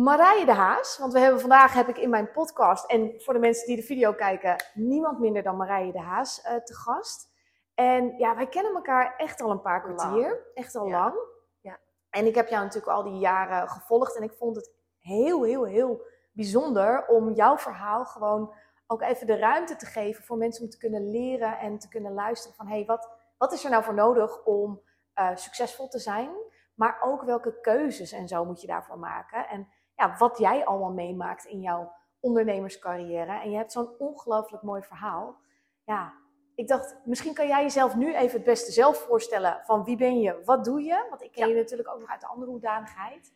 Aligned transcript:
Marije 0.00 0.44
de 0.44 0.52
Haas, 0.52 0.98
want 0.98 1.12
we 1.12 1.18
hebben 1.18 1.40
vandaag 1.40 1.72
heb 1.72 1.88
ik 1.88 1.98
in 1.98 2.10
mijn 2.10 2.30
podcast 2.30 2.90
en 2.90 3.14
voor 3.16 3.34
de 3.34 3.40
mensen 3.40 3.66
die 3.66 3.76
de 3.76 3.82
video 3.82 4.12
kijken, 4.12 4.64
niemand 4.74 5.18
minder 5.18 5.42
dan 5.42 5.56
Marije 5.56 5.92
de 5.92 6.00
Haas 6.00 6.44
uh, 6.44 6.54
te 6.54 6.74
gast. 6.74 7.30
En 7.74 8.16
ja, 8.18 8.36
wij 8.36 8.48
kennen 8.48 8.74
elkaar 8.74 9.14
echt 9.16 9.40
al 9.40 9.50
een 9.50 9.60
paar 9.60 9.82
kwartier, 9.82 10.50
echt 10.54 10.74
al 10.74 10.90
lang. 10.90 11.14
Ja. 11.60 11.78
En 12.10 12.26
ik 12.26 12.34
heb 12.34 12.48
jou 12.48 12.64
natuurlijk 12.64 12.92
al 12.92 13.02
die 13.02 13.18
jaren 13.18 13.68
gevolgd 13.68 14.16
en 14.16 14.22
ik 14.22 14.32
vond 14.32 14.56
het 14.56 14.72
heel, 14.98 15.42
heel, 15.42 15.64
heel 15.64 16.02
bijzonder 16.32 17.06
om 17.06 17.32
jouw 17.32 17.58
verhaal 17.58 18.04
gewoon 18.04 18.54
ook 18.86 19.02
even 19.02 19.26
de 19.26 19.36
ruimte 19.36 19.76
te 19.76 19.86
geven 19.86 20.24
voor 20.24 20.36
mensen 20.36 20.64
om 20.64 20.70
te 20.70 20.78
kunnen 20.78 21.10
leren 21.10 21.58
en 21.58 21.78
te 21.78 21.88
kunnen 21.88 22.12
luisteren 22.12 22.56
van 22.56 22.66
hé, 22.66 22.74
hey, 22.74 22.84
wat, 22.84 23.10
wat 23.38 23.52
is 23.52 23.64
er 23.64 23.70
nou 23.70 23.84
voor 23.84 23.94
nodig 23.94 24.44
om 24.44 24.82
uh, 25.14 25.36
succesvol 25.36 25.88
te 25.88 25.98
zijn? 25.98 26.30
Maar 26.74 27.00
ook 27.02 27.22
welke 27.22 27.60
keuzes 27.60 28.12
en 28.12 28.28
zo 28.28 28.44
moet 28.44 28.60
je 28.60 28.66
daarvoor 28.66 28.98
maken. 28.98 29.48
En 29.48 29.68
ja, 30.00 30.16
wat 30.18 30.38
jij 30.38 30.64
allemaal 30.64 30.92
meemaakt 30.92 31.44
in 31.44 31.60
jouw 31.60 31.92
ondernemerscarrière. 32.20 33.40
En 33.40 33.50
je 33.50 33.56
hebt 33.56 33.72
zo'n 33.72 33.98
ongelooflijk 33.98 34.62
mooi 34.62 34.82
verhaal. 34.82 35.36
Ja, 35.84 36.12
ik 36.54 36.68
dacht, 36.68 36.96
misschien 37.04 37.34
kan 37.34 37.46
jij 37.46 37.62
jezelf 37.62 37.94
nu 37.96 38.14
even 38.14 38.36
het 38.36 38.44
beste 38.44 38.72
zelf 38.72 38.98
voorstellen 38.98 39.60
van 39.64 39.84
wie 39.84 39.96
ben 39.96 40.20
je, 40.20 40.42
wat 40.44 40.64
doe 40.64 40.82
je? 40.82 41.06
Want 41.10 41.22
ik 41.22 41.32
ken 41.32 41.48
Ja. 41.48 41.54
je 41.54 41.60
natuurlijk 41.60 41.88
ook 41.88 42.00
nog 42.00 42.10
uit 42.10 42.20
de 42.20 42.26
andere 42.26 42.50
hoedanigheid. 42.50 43.32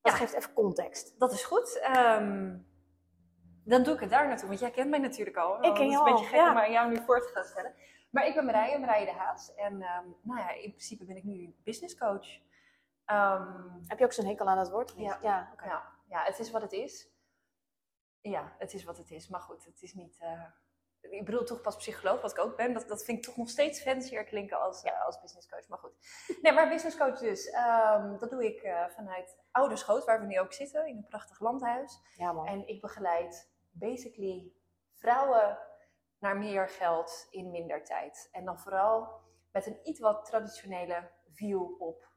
Dat 0.00 0.12
Ja. 0.12 0.18
geeft 0.18 0.32
even 0.32 0.52
context. 0.52 1.18
Dat 1.18 1.32
is 1.32 1.44
goed. 1.44 1.78
Ehm, 1.82 2.56
dan 3.64 3.82
doe 3.82 3.94
ik 3.94 4.00
het 4.00 4.10
daar 4.10 4.26
naartoe, 4.28 4.48
want 4.48 4.60
jij 4.60 4.70
kent 4.70 4.90
mij 4.90 4.98
natuurlijk 4.98 5.36
al. 5.36 5.54
Ik 5.56 5.60
ken 5.62 5.70
Het 5.72 5.80
is 5.80 5.90
jou 5.92 6.06
een 6.08 6.12
beetje 6.14 6.28
gek 6.28 6.38
ja. 6.38 6.50
om 6.50 6.58
aan 6.58 6.72
jou 6.72 6.88
nu 6.90 6.96
voor 7.06 7.20
te 7.20 7.28
gaan 7.32 7.44
stellen. 7.44 7.74
Maar 8.10 8.26
ik 8.26 8.34
ben 8.34 8.44
Marije, 8.44 8.78
Marije 8.78 9.04
de 9.04 9.12
Haas. 9.12 9.54
En 9.54 9.82
ehm, 9.82 10.04
nou 10.22 10.38
ja, 10.40 10.50
in 10.50 10.70
principe 10.70 11.04
ben 11.04 11.16
ik 11.16 11.24
nu 11.24 11.54
business 11.64 11.98
coach. 11.98 12.26
Ehm, 13.04 13.58
Heb 13.86 13.98
je 13.98 14.04
ook 14.04 14.12
zo'n 14.12 14.26
hekel 14.26 14.46
aan 14.48 14.56
dat 14.56 14.70
woord? 14.70 14.94
Ja. 14.96 15.18
ja. 15.22 15.48
Ja, 16.10 16.24
het 16.24 16.38
is 16.38 16.50
wat 16.50 16.62
het 16.62 16.72
is. 16.72 17.08
Ja, 18.20 18.54
het 18.58 18.74
is 18.74 18.84
wat 18.84 18.96
het 18.96 19.10
is. 19.10 19.28
Maar 19.28 19.40
goed, 19.40 19.64
het 19.64 19.82
is 19.82 19.94
niet... 19.94 20.18
eh, 20.20 20.44
ik 21.00 21.24
bedoel 21.24 21.44
toch 21.44 21.60
pas 21.60 21.76
psycholoog, 21.76 22.20
wat 22.20 22.30
ik 22.30 22.38
ook 22.38 22.56
ben. 22.56 22.72
Dat, 22.72 22.88
dat 22.88 23.04
vind 23.04 23.18
ik 23.18 23.24
toch 23.24 23.36
nog 23.36 23.48
steeds 23.48 23.82
fancier 23.82 24.24
klinken 24.24 24.60
als, 24.60 24.82
eh, 24.82 25.04
als 25.06 25.20
business 25.20 25.48
coach. 25.48 25.68
Maar 25.68 25.78
goed. 25.78 25.92
Nee, 26.42 26.52
maar 26.52 26.68
business 26.68 26.96
coach 26.96 27.18
dus. 27.18 27.46
ehm, 27.50 28.18
dat 28.18 28.30
doe 28.30 28.44
ik 28.44 28.62
eh, 28.62 28.88
vanuit 28.88 29.38
Ouderschoot, 29.50 30.04
waar 30.04 30.20
we 30.20 30.26
nu 30.26 30.40
ook 30.40 30.52
zitten. 30.52 30.86
In 30.86 30.96
een 30.96 31.06
prachtig 31.06 31.40
landhuis. 31.40 32.00
Ja, 32.16 32.32
man. 32.32 32.46
En 32.46 32.66
ik 32.68 32.80
begeleid 32.80 33.52
basically 33.70 34.52
vrouwen 34.94 35.58
naar 36.18 36.36
meer 36.36 36.68
geld 36.68 37.26
in 37.30 37.50
minder 37.50 37.84
tijd. 37.84 38.28
En 38.32 38.44
dan 38.44 38.58
vooral 38.60 39.20
met 39.52 39.66
een 39.66 39.80
iets 39.82 40.00
wat 40.00 40.24
traditionele 40.24 41.10
view 41.32 41.82
op 41.82 42.08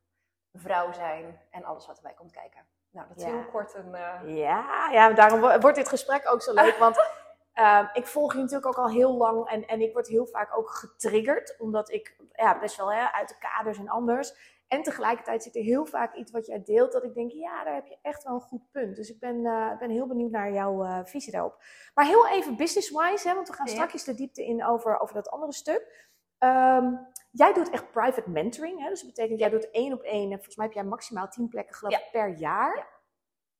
vrouw 0.51 0.91
zijn 0.91 1.47
en 1.49 1.63
alles 1.63 1.85
wat 1.87 1.95
erbij 1.97 2.13
komt 2.13 2.31
kijken. 2.31 2.67
Nou, 2.93 3.07
dat 3.07 3.17
is 3.17 3.23
Ja. 3.23 3.29
heel 3.29 3.45
kort 3.51 3.73
een... 3.75 3.95
eh, 3.95 4.37
Ja, 4.37 4.89
ja, 4.91 5.09
daarom 5.13 5.39
wo- 5.39 5.59
wordt 5.59 5.77
dit 5.77 5.87
gesprek 5.89 6.31
ook 6.31 6.41
zo 6.41 6.53
leuk. 6.53 6.75
Want 6.77 6.97
ehm, 7.53 7.85
ik 7.93 8.07
volg 8.07 8.33
je 8.33 8.39
natuurlijk 8.39 8.65
ook 8.65 8.77
al 8.85 8.89
heel 8.89 9.13
lang. 9.17 9.49
En, 9.49 9.65
en 9.67 9.81
ik 9.81 9.93
word 9.93 10.07
heel 10.07 10.25
vaak 10.25 10.57
ook 10.57 10.69
getriggerd. 10.69 11.55
Omdat 11.59 11.91
ik 11.91 12.15
ja, 12.33 12.59
best 12.59 12.77
wel 12.77 12.93
hè, 12.93 13.11
uit 13.11 13.27
de 13.29 13.35
kaders 13.39 13.77
en 13.77 13.89
anders. 13.89 14.51
En 14.67 14.83
tegelijkertijd 14.83 15.43
zit 15.43 15.55
er 15.55 15.61
heel 15.61 15.85
vaak 15.85 16.13
iets 16.15 16.31
wat 16.31 16.45
jij 16.45 16.63
deelt. 16.63 16.91
Dat 16.91 17.03
ik 17.03 17.13
denk, 17.13 17.31
ja, 17.31 17.63
daar 17.63 17.73
heb 17.73 17.85
je 17.85 17.97
echt 18.01 18.23
wel 18.23 18.33
een 18.33 18.41
goed 18.41 18.71
punt. 18.71 18.95
Dus 18.95 19.09
ik 19.09 19.19
ben, 19.19 19.45
eh, 19.45 19.77
ben 19.77 19.89
heel 19.89 20.07
benieuwd 20.07 20.31
naar 20.31 20.51
jouw 20.51 20.83
eh, 20.83 20.99
visie 21.03 21.31
daarop. 21.31 21.57
Maar 21.93 22.05
heel 22.05 22.27
even 22.27 22.55
business-wise. 22.57 23.27
Hè, 23.27 23.35
want 23.35 23.47
we 23.47 23.53
gaan 23.53 23.65
Ja. 23.65 23.71
straks 23.71 24.03
de 24.03 24.13
diepte 24.15 24.45
in 24.45 24.65
over, 24.65 24.99
over 24.99 25.15
dat 25.15 25.29
andere 25.29 25.53
stuk. 25.53 26.11
Ehm, 26.37 26.93
jij 27.33 27.53
doet 27.53 27.69
echt 27.69 27.91
private 27.91 28.29
mentoring. 28.29 28.81
Hè? 28.81 28.89
Dus 28.89 29.01
dat 29.01 29.13
betekent, 29.13 29.39
jij 29.39 29.49
doet 29.49 29.71
één 29.71 29.93
op 29.93 30.01
één. 30.01 30.31
En 30.31 30.35
volgens 30.35 30.55
mij 30.55 30.65
heb 30.65 30.75
jij 30.75 30.83
maximaal 30.83 31.27
tien 31.27 31.47
plekken 31.47 31.75
geloof 31.75 31.93
ik, 31.93 32.09
per 32.11 32.37
jaar. 32.37 32.75
Ja. 32.75 32.87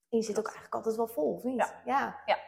En 0.10 0.18
je 0.18 0.24
zit 0.24 0.38
ook 0.38 0.46
eigenlijk 0.46 0.76
altijd 0.76 0.96
wel 0.96 1.08
vol, 1.08 1.34
of 1.34 1.44
niet? 1.44 1.74
Ja. 1.86 2.22
ja. 2.26 2.42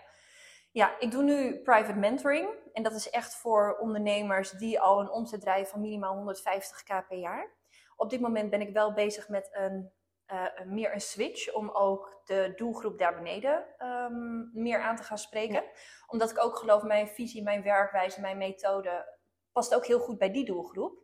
Ja, 0.72 1.00
ik 1.00 1.12
doe 1.12 1.24
nu 1.24 1.62
private 1.62 2.00
mentoring. 2.00 2.50
En 2.74 2.84
dat 2.84 2.94
is 2.94 3.10
echt 3.10 3.36
voor 3.36 3.78
ondernemers 3.80 4.52
die 4.52 4.80
al 4.80 5.00
een 5.00 5.10
omzet 5.10 5.42
draaien 5.42 5.68
van 5.68 5.82
minimaal 5.82 6.36
150k 6.36 7.08
per 7.08 7.18
jaar. 7.18 7.52
Op 7.96 8.10
dit 8.10 8.20
moment 8.20 8.50
ben 8.50 8.62
ik 8.62 8.74
wel 8.74 8.94
bezig 8.94 9.30
met 9.30 9.50
een, 9.52 9.92
eh, 10.26 10.62
meer 10.66 10.94
een 10.94 11.02
switch 11.02 11.54
om 11.54 11.70
ook 11.70 12.22
de 12.26 12.54
doelgroep 12.56 12.98
daar 12.98 13.16
beneden 13.16 13.66
ehm, 13.78 14.62
meer 14.62 14.82
aan 14.82 14.96
te 14.96 15.04
gaan 15.04 15.18
spreken. 15.18 15.64
Omdat 16.08 16.32
ik 16.32 16.44
ook 16.44 16.58
geloof, 16.58 16.84
mijn 16.84 17.08
visie, 17.08 17.44
mijn 17.44 17.64
werkwijze, 17.64 18.22
mijn 18.22 18.38
methode 18.38 19.15
past 19.56 19.76
ook 19.76 19.86
heel 19.86 20.00
goed 20.00 20.18
bij 20.18 20.32
die 20.32 20.46
doelgroep. 20.46 21.04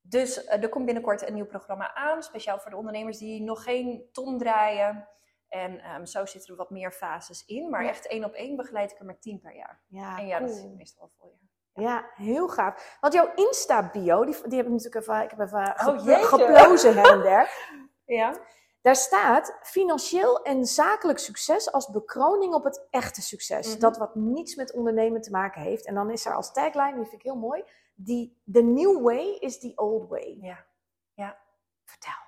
Dus 0.00 0.44
eh, 0.44 0.62
er 0.62 0.68
komt 0.68 0.84
binnenkort 0.84 1.28
een 1.28 1.34
nieuw 1.34 1.46
programma 1.46 1.94
aan, 1.94 2.22
speciaal 2.22 2.58
voor 2.58 2.70
de 2.70 2.76
ondernemers 2.76 3.18
die 3.18 3.42
nog 3.42 3.62
geen 3.62 4.08
ton 4.12 4.38
draaien. 4.38 5.08
En 5.48 5.80
ehm, 5.80 6.04
zo 6.04 6.26
zitten 6.26 6.50
er 6.50 6.56
wat 6.56 6.70
meer 6.70 6.92
fases 6.92 7.44
in. 7.44 7.70
Maar 7.70 7.82
Ja. 7.82 7.88
echt 7.88 8.06
één 8.06 8.24
op 8.24 8.32
één 8.32 8.56
begeleid 8.56 8.90
ik 8.90 8.98
er 8.98 9.04
maar 9.04 9.18
tien 9.18 9.40
per 9.40 9.54
jaar. 9.54 9.82
Ja, 9.88 10.18
en 10.18 10.26
ja, 10.26 10.38
dat 10.40 10.50
is 10.50 10.64
meestal 10.76 11.00
wel 11.00 11.12
vol, 11.18 11.38
ja. 11.40 11.82
Ja, 11.82 12.10
heel 12.14 12.48
gaaf. 12.48 12.98
Want 13.00 13.12
jouw 13.14 13.32
Insta-bio, 13.34 14.24
die, 14.24 14.48
die 14.48 14.56
heb 14.56 14.66
ik 14.66 14.72
natuurlijk 14.72 14.94
even, 15.06 15.22
ik 15.22 15.30
heb 15.30 15.40
even 15.40 15.74
Oh, 15.86 16.24
geplozen 16.26 16.94
her 16.94 17.12
en 17.12 17.22
der. 17.22 17.48
Ja? 18.20 18.38
Daar 18.84 18.96
staat 18.96 19.58
financieel 19.62 20.42
en 20.42 20.64
zakelijk 20.64 21.18
succes 21.18 21.72
als 21.72 21.90
bekroning 21.90 22.54
op 22.54 22.64
het 22.64 22.86
echte 22.90 23.22
succes. 23.22 23.70
Mhm. 23.70 23.78
Dat 23.78 23.96
wat 23.96 24.14
niets 24.14 24.54
met 24.54 24.72
ondernemen 24.72 25.20
te 25.20 25.30
maken 25.30 25.62
heeft. 25.62 25.86
En 25.86 25.94
dan 25.94 26.10
is 26.10 26.26
er 26.26 26.34
als 26.34 26.52
tagline, 26.52 26.94
die 26.94 27.04
vind 27.04 27.12
ik 27.12 27.22
heel 27.22 27.36
mooi, 27.36 27.64
die 27.94 28.42
the 28.52 28.62
new 28.62 29.02
way 29.02 29.36
is 29.38 29.58
the 29.58 29.72
old 29.74 30.08
way. 30.08 30.38
Ja. 30.40 30.66
Ja. 31.14 31.38
Vertel. 31.84 32.22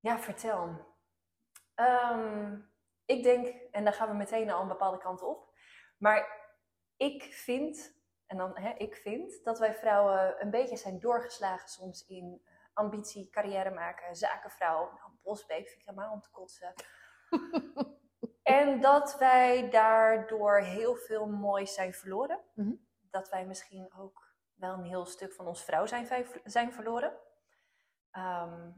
Ja, 0.00 0.18
vertel. 0.18 0.68
Ehm, 1.74 2.58
ik 3.04 3.22
denk, 3.22 3.46
en 3.70 3.84
dan 3.84 3.92
gaan 3.92 4.08
we 4.08 4.14
meteen 4.14 4.50
al 4.50 4.62
een 4.62 4.68
bepaalde 4.68 4.98
kant 4.98 5.22
op. 5.22 5.54
Maar 5.98 6.48
ik 6.96 7.22
vind, 7.22 7.94
en 8.26 8.36
dan 8.36 8.58
hè, 8.58 8.72
ik 8.76 8.94
vind, 8.94 9.44
dat 9.44 9.58
wij 9.58 9.74
vrouwen 9.74 10.42
een 10.42 10.50
beetje 10.50 10.76
zijn 10.76 10.98
doorgeslagen 10.98 11.68
soms 11.68 12.06
in 12.06 12.42
ambitie, 12.72 13.30
carrière 13.30 13.70
maken, 13.70 14.16
zakenvrouw. 14.16 14.84
Nou, 14.84 15.10
bosbeek 15.22 15.68
vind 15.68 15.80
ik 15.80 15.86
helemaal 15.86 16.12
om 16.12 16.20
te 16.20 16.30
kotsen. 16.30 16.72
en 18.42 18.80
dat 18.80 19.18
wij 19.18 19.70
daardoor 19.70 20.60
heel 20.60 20.96
veel 20.96 21.26
moois 21.26 21.74
zijn 21.74 21.92
verloren. 21.92 22.40
Mhm. 22.54 22.72
Dat 23.10 23.28
wij 23.28 23.46
misschien 23.46 23.92
ook 23.96 24.34
wel 24.54 24.74
een 24.74 24.84
heel 24.84 25.06
stuk 25.06 25.32
van 25.32 25.46
ons 25.46 25.64
vrouw 25.64 25.86
zijn, 25.86 26.26
zijn 26.44 26.72
verloren. 26.72 27.12
Ehm, 28.10 28.70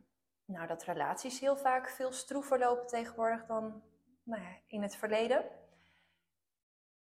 nou, 0.44 0.66
dat 0.66 0.82
relaties 0.82 1.40
heel 1.40 1.56
vaak 1.56 1.88
veel 1.88 2.12
stroever 2.12 2.58
lopen 2.58 2.86
tegenwoordig 2.86 3.46
dan 3.46 3.82
nou 4.22 4.42
ja, 4.42 4.58
in 4.66 4.82
het 4.82 4.96
verleden. 4.96 5.44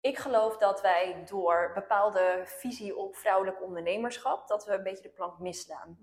Ik 0.04 0.18
geloof 0.18 0.56
dat 0.56 0.80
wij 0.80 1.24
door 1.28 1.70
bepaalde 1.74 2.42
visie 2.44 2.96
op 2.96 3.16
vrouwelijk 3.16 3.62
ondernemerschap, 3.62 4.48
dat 4.48 4.64
we 4.64 4.72
een 4.72 4.82
beetje 4.82 5.02
de 5.02 5.08
plank 5.14 5.38
misslaan. 5.38 5.98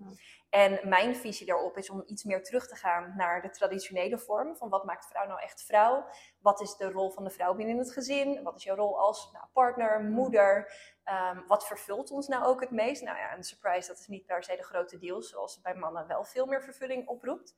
En 0.50 0.88
mijn 0.88 1.16
visie 1.16 1.46
daarop 1.46 1.76
is 1.76 1.90
om 1.90 2.02
iets 2.06 2.24
meer 2.24 2.42
terug 2.42 2.68
te 2.68 2.74
gaan 2.74 3.12
naar 3.16 3.42
de 3.42 3.50
traditionele 3.50 4.18
vorm. 4.18 4.56
Van 4.56 4.68
wat 4.68 4.84
maakt 4.84 5.06
vrouw 5.06 5.26
nou 5.26 5.40
echt 5.40 5.64
vrouw? 5.64 6.06
Wat 6.40 6.60
is 6.60 6.76
de 6.76 6.90
rol 6.90 7.10
van 7.10 7.24
de 7.24 7.30
vrouw 7.30 7.54
binnen 7.54 7.78
het 7.78 7.92
gezin? 7.92 8.42
Wat 8.42 8.56
is 8.56 8.62
jouw 8.62 8.76
rol 8.76 8.98
als 8.98 9.30
nou, 9.32 9.44
partner, 9.52 10.00
moeder? 10.00 10.72
Ehm, 11.04 11.46
wat 11.46 11.66
vervult 11.66 12.10
ons 12.10 12.28
nou 12.28 12.44
ook 12.44 12.60
het 12.60 12.70
meest? 12.70 13.02
Nou 13.02 13.18
ja, 13.18 13.36
een 13.36 13.44
surprise, 13.44 13.88
dat 13.88 13.98
is 13.98 14.06
niet 14.06 14.26
per 14.26 14.44
se 14.44 14.56
de 14.56 14.62
grote 14.62 14.98
deal, 14.98 15.22
zoals 15.22 15.60
bij 15.60 15.74
mannen 15.74 16.06
wel 16.06 16.24
veel 16.24 16.46
meer 16.46 16.62
vervulling 16.62 17.08
oproept. 17.08 17.54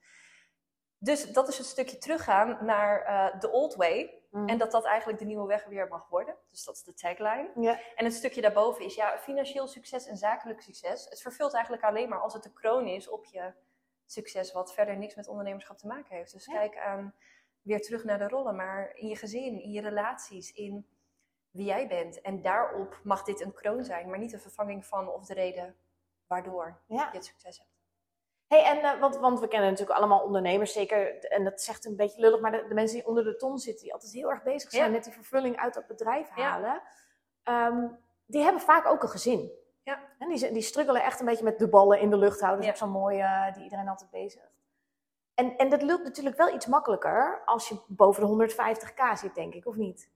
Dus 0.98 1.32
dat 1.32 1.48
is 1.48 1.58
het 1.58 1.66
stukje 1.66 1.98
teruggaan 1.98 2.64
naar 2.64 3.02
eh, 3.02 3.40
de 3.40 3.50
old 3.50 3.74
way. 3.74 4.22
Mhm. 4.34 4.48
En 4.48 4.58
dat 4.58 4.70
dat 4.70 4.84
eigenlijk 4.84 5.18
de 5.18 5.24
nieuwe 5.24 5.46
weg 5.46 5.64
weer 5.64 5.88
mag 5.88 6.08
worden. 6.08 6.36
Dus 6.50 6.64
dat 6.64 6.74
is 6.74 6.82
de 6.82 6.94
tagline. 6.94 7.50
Ja. 7.60 7.80
En 7.94 8.04
het 8.04 8.14
stukje 8.14 8.40
daarboven 8.40 8.84
is, 8.84 8.94
ja, 8.94 9.18
financieel 9.18 9.66
succes 9.66 10.06
en 10.06 10.16
zakelijk 10.16 10.60
succes. 10.60 11.04
Het 11.08 11.20
vervult 11.20 11.54
eigenlijk 11.54 11.84
alleen 11.84 12.08
maar 12.08 12.20
als 12.20 12.32
het 12.32 12.42
de 12.42 12.52
kroon 12.52 12.86
is 12.86 13.08
op 13.08 13.24
je 13.24 13.52
succes, 14.06 14.52
wat 14.52 14.74
verder 14.74 14.96
niks 14.96 15.14
met 15.14 15.28
ondernemerschap 15.28 15.76
te 15.78 15.86
maken 15.86 16.16
heeft. 16.16 16.32
Dus 16.32 16.44
Ja. 16.44 16.52
kijk 16.52 16.76
aan 16.78 17.14
weer 17.62 17.80
terug 17.82 18.04
naar 18.04 18.18
de 18.18 18.28
rollen, 18.28 18.56
maar 18.56 18.96
in 18.96 19.08
je 19.08 19.16
gezin, 19.16 19.62
in 19.62 19.70
je 19.70 19.80
relaties, 19.80 20.52
in 20.52 20.86
wie 21.50 21.64
jij 21.66 21.88
bent. 21.88 22.20
En 22.20 22.42
daarop 22.42 23.00
mag 23.02 23.22
dit 23.22 23.40
een 23.40 23.52
kroon 23.52 23.84
zijn, 23.84 24.08
maar 24.10 24.18
niet 24.18 24.32
een 24.32 24.40
vervanging 24.40 24.86
van 24.86 25.08
of 25.08 25.26
de 25.26 25.34
reden 25.34 25.76
waardoor 26.26 26.82
Ja. 26.86 27.08
je 27.10 27.16
het 27.16 27.24
succes 27.26 27.58
hebt. 27.58 27.73
Hey, 28.48 28.64
en, 28.64 28.78
uh, 28.78 29.00
want, 29.00 29.16
want 29.16 29.40
we 29.40 29.48
kennen 29.48 29.70
natuurlijk 29.70 29.98
allemaal 29.98 30.20
ondernemers, 30.20 30.72
zeker, 30.72 31.18
en 31.24 31.44
dat 31.44 31.60
zegt 31.62 31.84
een 31.84 31.96
beetje 31.96 32.20
lullig, 32.20 32.40
maar 32.40 32.50
de, 32.52 32.64
de 32.68 32.74
mensen 32.74 32.96
die 32.96 33.06
onder 33.06 33.24
de 33.24 33.36
ton 33.36 33.58
zitten, 33.58 33.82
die 33.84 33.92
altijd 33.92 34.12
heel 34.12 34.30
erg 34.30 34.42
bezig 34.42 34.70
zijn 34.70 34.84
Ja. 34.84 34.90
met 34.90 35.04
die 35.04 35.12
vervulling 35.12 35.56
uit 35.56 35.74
dat 35.74 35.86
bedrijf 35.86 36.28
Ja. 36.36 36.42
halen, 36.42 36.82
ehm, 37.42 37.86
die 38.26 38.42
hebben 38.42 38.60
vaak 38.62 38.86
ook 38.86 39.02
een 39.02 39.08
gezin. 39.08 39.50
Ja. 39.82 39.98
En 40.18 40.28
die, 40.28 40.52
die 40.52 40.62
struggelen 40.62 41.02
echt 41.02 41.20
een 41.20 41.26
beetje 41.26 41.44
met 41.44 41.58
de 41.58 41.68
ballen 41.68 42.00
in 42.00 42.10
de 42.10 42.16
lucht 42.16 42.40
houden. 42.40 42.64
Dat 42.66 42.74
is 42.74 42.82
ook 42.82 42.88
zo'n 42.88 43.00
mooie, 43.00 43.22
eh, 43.22 43.54
die 43.54 43.62
iedereen 43.62 43.88
altijd 43.88 44.10
bezig. 44.10 44.52
En, 45.34 45.56
en 45.56 45.68
dat 45.68 45.82
lukt 45.82 46.04
natuurlijk 46.04 46.36
wel 46.36 46.54
iets 46.54 46.66
makkelijker 46.66 47.42
als 47.44 47.68
je 47.68 47.80
boven 47.86 48.22
de 48.22 48.28
150k 48.28 49.16
zit, 49.18 49.34
denk 49.34 49.54
ik, 49.54 49.66
of 49.66 49.74
niet? 49.76 50.10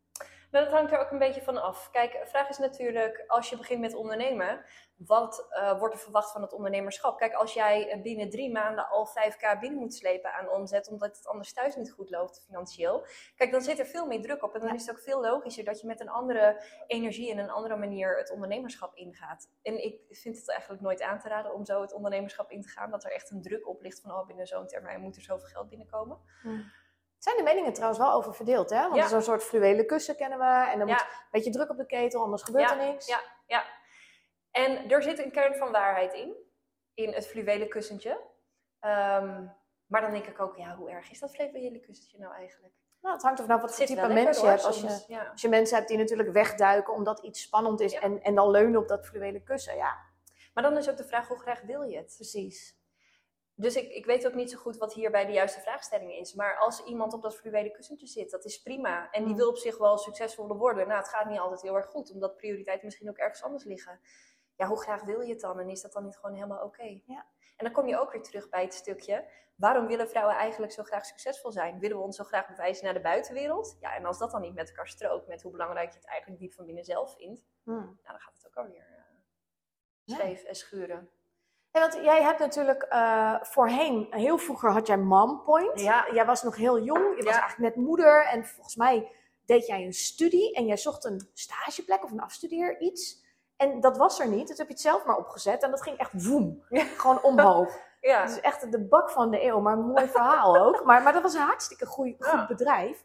Nou, 0.50 0.65
dat 0.65 0.75
hangt 0.75 0.93
er 0.93 0.99
ook 0.99 1.11
een 1.11 1.19
beetje 1.19 1.43
van 1.43 1.62
af. 1.62 1.91
Kijk, 1.91 2.12
de 2.12 2.27
vraag 2.27 2.49
is 2.49 2.59
natuurlijk, 2.59 3.25
als 3.27 3.50
je 3.50 3.56
begint 3.56 3.81
met 3.81 3.95
ondernemen, 3.95 4.65
wat 4.97 5.47
eh, 5.50 5.79
wordt 5.79 5.95
er 5.95 6.00
verwacht 6.00 6.33
van 6.33 6.43
het 6.43 6.53
ondernemerschap? 6.53 7.19
Kijk, 7.19 7.33
als 7.35 7.55
jij 7.55 7.91
eh, 7.91 8.03
binnen 8.03 8.31
drie 8.31 8.53
maanden 8.53 8.89
al 8.89 9.09
5k 9.09 9.61
binnen 9.61 9.79
moet 9.79 9.95
slepen 9.95 10.33
aan 10.33 10.50
omzet, 10.50 10.89
omdat 10.89 11.17
het 11.17 11.27
anders 11.27 11.53
thuis 11.53 11.77
niet 11.77 11.93
goed 11.93 12.11
loopt 12.11 12.45
financieel, 12.47 13.06
kijk, 13.37 13.50
dan 13.50 13.62
zit 13.62 13.79
er 13.79 13.87
veel 13.87 14.06
meer 14.06 14.21
druk 14.21 14.43
op. 14.43 14.55
En 14.55 14.61
dan 14.61 14.75
is 14.75 14.87
het 14.87 14.97
ook 14.97 15.03
veel 15.03 15.21
logischer 15.21 15.65
dat 15.65 15.81
je 15.81 15.87
met 15.87 16.00
een 16.00 16.09
andere 16.09 16.62
energie 16.87 17.31
en 17.31 17.39
een 17.39 17.51
andere 17.51 17.77
manier 17.77 18.17
het 18.17 18.31
ondernemerschap 18.31 18.94
ingaat. 18.94 19.51
En 19.62 19.85
ik 19.85 20.01
vind 20.11 20.37
het 20.37 20.51
eigenlijk 20.51 20.83
nooit 20.83 21.03
aan 21.03 21.19
te 21.19 21.29
raden 21.29 21.55
om 21.55 21.65
zo 21.65 21.81
het 21.81 21.93
ondernemerschap 21.93 22.51
in 22.51 22.62
te 22.62 22.69
gaan, 22.69 22.91
dat 22.91 23.05
er 23.05 23.12
echt 23.12 23.31
een 23.31 23.43
druk 23.43 23.69
op 23.69 23.83
ligt 23.83 24.01
van, 24.01 24.11
oh, 24.11 24.27
binnen 24.27 24.47
zo'n 24.47 24.67
termijn 24.67 25.01
moet 25.01 25.17
er 25.17 25.23
zoveel 25.23 25.49
geld 25.49 25.69
binnenkomen. 25.69 26.19
Zijn 27.19 27.37
de 27.37 27.43
meningen 27.43 27.73
trouwens 27.73 27.99
wel 28.00 28.12
over 28.12 28.35
verdeeld, 28.35 28.70
hè? 28.70 28.82
Want 28.82 28.94
Ja. 28.97 29.09
zo'n 29.09 29.23
soort 29.23 29.43
fluwelen 29.43 29.87
kussen 29.87 30.17
kennen 30.17 30.38
we. 30.38 30.70
En 30.73 30.79
dan 30.79 30.88
Ja. 30.88 30.94
moet 30.94 31.03
een 31.03 31.26
beetje 31.31 31.50
druk 31.50 31.70
op 31.70 31.76
de 31.76 31.87
ketel, 31.87 32.23
anders 32.23 32.43
gebeurt 32.43 32.69
Ja, 32.70 32.79
er 32.81 32.87
niks. 32.87 33.06
Ja, 33.06 33.20
ja. 33.47 33.65
En 34.50 34.91
er 34.91 35.03
zit 35.03 35.19
een 35.19 35.31
kern 35.31 35.55
van 35.56 35.73
waarheid 35.73 36.12
in, 36.12 36.35
in 36.94 37.12
het 37.12 37.26
fluwelen 37.26 37.69
kussentje. 37.69 38.20
Ehm, 38.81 39.44
maar 39.87 40.00
dan 40.00 40.11
denk 40.11 40.26
ik 40.26 40.41
ook, 40.41 40.56
ja, 40.56 40.76
hoe 40.76 40.91
erg 40.91 41.11
is 41.11 41.19
dat 41.20 41.31
fluwelen 41.35 41.81
kussentje 41.81 42.19
nou 42.19 42.35
eigenlijk? 42.35 42.75
Nou, 43.00 43.15
het 43.15 43.23
hangt 43.25 43.38
er 43.38 43.44
vanaf 43.44 43.61
wat 43.61 43.75
voor 43.75 43.87
type 43.87 44.09
mensen 44.09 44.44
je 44.44 44.50
hebt. 44.50 44.65
Als 44.65 44.81
je. 44.81 45.05
Ja. 45.15 45.29
als 45.32 45.41
je 45.41 45.49
mensen 45.49 45.76
hebt 45.76 45.88
die 45.88 45.99
natuurlijk 45.99 46.32
wegduiken 46.32 46.93
omdat 46.94 47.19
iets 47.23 47.43
spannend 47.43 47.81
is 47.81 47.93
Ja. 47.93 48.00
en, 48.00 48.23
en 48.23 48.35
dan 48.35 48.50
leunen 48.50 48.81
op 48.81 48.88
dat 48.88 49.06
fluwelen 49.06 49.44
kussen. 49.44 49.76
Ja, 49.76 49.97
Maar 50.55 50.62
dan 50.62 50.76
is 50.76 50.91
ook 50.91 50.97
de 50.97 51.05
vraag, 51.05 51.29
hoe 51.29 51.38
graag 51.38 51.61
wil 51.61 51.82
je 51.82 51.97
het? 51.97 52.12
precies. 52.17 52.78
Dus 53.60 53.76
ik, 53.76 53.90
ik 53.90 54.06
weet 54.06 54.26
ook 54.26 54.34
niet 54.34 54.50
zo 54.50 54.58
goed 54.58 54.76
wat 54.76 54.93
hierbij 54.94 55.26
de 55.26 55.32
juiste 55.32 55.60
vraagstelling 55.60 56.12
is. 56.12 56.34
Maar 56.34 56.58
als 56.58 56.84
iemand 56.84 57.12
op 57.12 57.22
dat 57.22 57.37
fluwelen 57.37 57.72
kussentje 57.72 58.06
zit, 58.06 58.31
dat 58.31 58.44
is 58.44 58.62
prima. 58.62 59.10
En 59.10 59.22
die 59.22 59.32
Mm. 59.32 59.38
wil 59.38 59.49
op 59.49 59.56
zich 59.56 59.78
wel 59.78 59.99
succesvoller 59.99 60.56
worden. 60.56 60.87
Nou, 60.88 60.99
het 60.99 61.08
gaat 61.08 61.28
niet 61.28 61.38
altijd 61.38 61.62
heel 61.62 61.76
erg 61.76 61.87
goed, 61.87 62.12
omdat 62.12 62.37
prioriteiten 62.37 62.84
misschien 62.84 63.08
ook 63.08 63.16
ergens 63.16 63.43
anders 63.43 63.64
liggen. 63.64 64.00
Ja, 64.56 64.66
hoe 64.66 64.81
graag 64.81 65.02
wil 65.02 65.20
je 65.20 65.32
het 65.32 65.40
dan? 65.40 65.58
En 65.60 65.69
is 65.69 65.81
dat 65.81 65.93
dan 65.93 66.05
niet 66.05 66.16
gewoon 66.16 66.34
helemaal 66.34 66.64
oké? 66.64 67.00
Ja. 67.06 67.26
En 67.56 67.64
dan 67.64 67.72
kom 67.72 67.87
je 67.87 67.99
ook 67.99 68.12
weer 68.12 68.22
terug 68.22 68.49
bij 68.49 68.62
het 68.62 68.75
stukje. 68.75 69.28
Waarom 69.56 69.87
willen 69.87 70.08
vrouwen 70.08 70.34
eigenlijk 70.37 70.72
zo 70.72 70.82
graag 70.82 71.06
succesvol 71.06 71.52
zijn? 71.52 71.78
Willen 71.78 71.96
we 71.96 72.02
ons 72.02 72.16
zo 72.16 72.25
graag 72.25 72.46
bewijzen 72.49 72.84
naar 72.84 72.94
de 72.94 73.00
buitenwereld? 73.00 73.76
Ja, 73.81 73.94
en 73.94 74.05
als 74.05 74.19
dat 74.19 74.31
dan 74.31 74.40
niet 74.40 74.55
met 74.55 74.69
elkaar 74.69 74.88
strookt, 74.88 75.26
met 75.26 75.43
hoe 75.43 75.52
belangrijk 75.52 75.90
je 75.93 75.99
het 75.99 76.06
eigenlijk 76.08 76.40
diep 76.40 76.52
van 76.52 76.64
binnen 76.66 76.84
zelf 76.84 77.14
vindt, 77.16 77.44
Hmm. 77.64 77.75
nou, 77.76 77.96
dan 78.02 78.20
gaat 78.20 78.34
het 78.34 78.46
ook 78.46 78.56
alweer 78.56 78.87
uh, 78.90 78.96
Ja. 80.05 80.14
scheef 80.16 80.43
en 80.43 80.55
schuren. 80.55 81.10
Ja, 81.79 81.89
want 81.89 82.05
jij 82.05 82.23
hebt 82.23 82.39
natuurlijk 82.39 82.83
eh, 82.83 83.35
voorheen, 83.43 84.07
heel 84.11 84.39
vroeger 84.39 84.71
had 84.73 84.87
jij 84.87 84.97
Mom 84.99 85.43
Point. 85.45 85.81
Ja. 85.81 86.07
Jij 86.13 86.27
was 86.27 86.43
nog 86.43 86.57
heel 86.57 86.81
jong, 86.81 87.17
je 87.17 87.25
was 87.25 87.35
Ja. 87.35 87.41
eigenlijk 87.41 87.75
net 87.75 87.85
moeder. 87.85 88.25
En 88.27 88.47
volgens 88.47 88.77
mij 88.77 89.13
deed 89.47 89.67
jij 89.67 89.85
een 89.85 89.93
studie 89.93 90.55
en 90.55 90.67
jij 90.67 90.77
zocht 90.77 91.05
een 91.05 91.31
stageplek 91.35 92.05
of 92.05 92.11
een 92.11 92.21
afstudeer 92.21 92.81
iets. 92.81 93.27
En 93.57 93.81
dat 93.81 93.97
was 93.97 94.21
er 94.21 94.29
niet, 94.29 94.49
dus 94.49 94.59
heb 94.59 94.67
je 94.67 94.73
het 94.73 94.83
zelf 94.83 95.05
maar 95.05 95.17
opgezet. 95.17 95.63
En 95.63 95.71
dat 95.71 95.83
ging 95.83 95.99
echt 95.99 96.25
woem, 96.29 96.65
gewoon 96.97 97.23
omhoog. 97.23 97.77
Ja, 98.01 98.21
Het 98.21 98.31
is 98.31 98.41
echt 98.41 98.73
de 98.73 98.85
bak 98.87 99.11
van 99.11 99.31
de 99.31 99.43
eeuw, 99.45 99.61
maar 99.61 99.73
een 99.73 99.87
mooi 99.87 100.07
verhaal 100.09 100.57
ook. 100.67 100.85
Maar, 100.85 101.03
maar 101.03 101.13
dat 101.13 101.23
was 101.23 101.35
een 101.35 101.41
hartstikke 101.41 101.87
goeie, 101.87 102.17
goed 102.19 102.33
Ja. 102.33 102.47
bedrijf. 102.47 103.05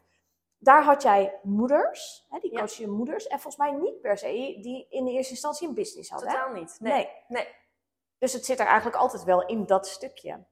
Daar 0.58 0.82
had 0.84 1.02
jij 1.02 1.38
moeders, 1.42 2.26
hè, 2.30 2.38
die 2.38 2.52
Ja. 2.52 2.58
coachte 2.58 2.80
je 2.82 2.88
moeders. 2.88 3.26
En 3.26 3.40
volgens 3.40 3.56
mij 3.56 3.72
niet 3.80 4.00
per 4.00 4.18
se 4.18 4.26
die 4.62 4.86
in 4.90 5.04
de 5.04 5.10
eerste 5.10 5.32
instantie 5.32 5.68
een 5.68 5.74
business 5.74 6.10
hadden. 6.10 6.28
hè? 6.28 6.34
totaal 6.34 6.52
niet. 6.54 6.76
Nee. 6.80 6.92
Nee. 6.92 7.08
nee. 7.28 7.48
Dus 8.24 8.32
het 8.32 8.44
zit 8.44 8.60
er 8.60 8.66
eigenlijk 8.66 8.96
altijd 8.96 9.24
wel 9.24 9.46
in 9.46 9.66
dat 9.66 9.86
stukje. 9.86 10.44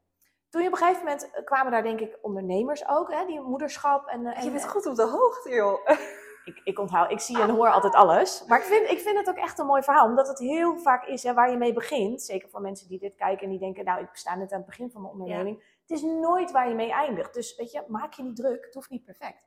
Toen 0.48 0.60
je 0.62 0.66
op 0.66 0.72
een 0.72 0.78
gegeven 0.78 1.04
moment 1.04 1.30
eh, 1.30 1.44
kwamen 1.44 1.72
daar 1.72 1.82
denk 1.82 2.00
ik 2.00 2.18
ondernemers 2.22 2.88
ook, 2.88 3.12
hè, 3.12 3.26
die 3.26 3.40
moederschap 3.40 4.06
en... 4.06 4.26
eh, 4.26 4.38
en 4.38 4.44
Je 4.44 4.50
bent 4.50 4.68
goed 4.68 4.86
op 4.86 4.96
de 4.96 5.06
hoogte, 5.06 5.50
joh. 5.50 5.88
ik, 6.44 6.60
ik 6.64 6.78
onthoud, 6.78 7.10
ik 7.10 7.20
zie 7.20 7.40
en 7.42 7.50
hoor 7.50 7.68
altijd 7.70 7.94
alles. 7.94 8.44
Maar 8.46 8.58
ik 8.58 8.64
vind, 8.64 8.90
ik 8.90 8.98
vind 9.00 9.18
het 9.18 9.28
ook 9.28 9.36
echt 9.36 9.58
een 9.58 9.66
mooi 9.66 9.82
verhaal, 9.82 10.06
omdat 10.06 10.28
het 10.28 10.38
heel 10.38 10.76
vaak 10.78 11.06
is 11.06 11.22
hè, 11.22 11.34
waar 11.34 11.50
je 11.50 11.56
mee 11.56 11.72
begint. 11.72 12.22
Zeker 12.22 12.48
voor 12.48 12.60
mensen 12.60 12.88
die 12.88 12.98
dit 12.98 13.14
kijken 13.14 13.44
en 13.44 13.50
die 13.50 13.58
denken, 13.58 13.84
nou 13.84 14.00
ik 14.00 14.08
sta 14.12 14.34
net 14.34 14.52
aan 14.52 14.58
het 14.58 14.66
begin 14.66 14.90
van 14.90 15.00
mijn 15.00 15.12
onderneming. 15.12 15.76
Het 15.86 15.90
is 15.90 16.02
nooit 16.02 16.50
waar 16.50 16.68
je 16.68 16.74
mee 16.74 16.92
eindigt. 16.92 17.34
Dus 17.34 17.56
weet 17.56 17.72
je, 17.72 17.84
maak 17.88 18.12
je 18.12 18.22
niet 18.22 18.36
druk, 18.36 18.64
het 18.64 18.74
hoeft 18.74 18.90
niet 18.90 19.04
perfect. 19.04 19.46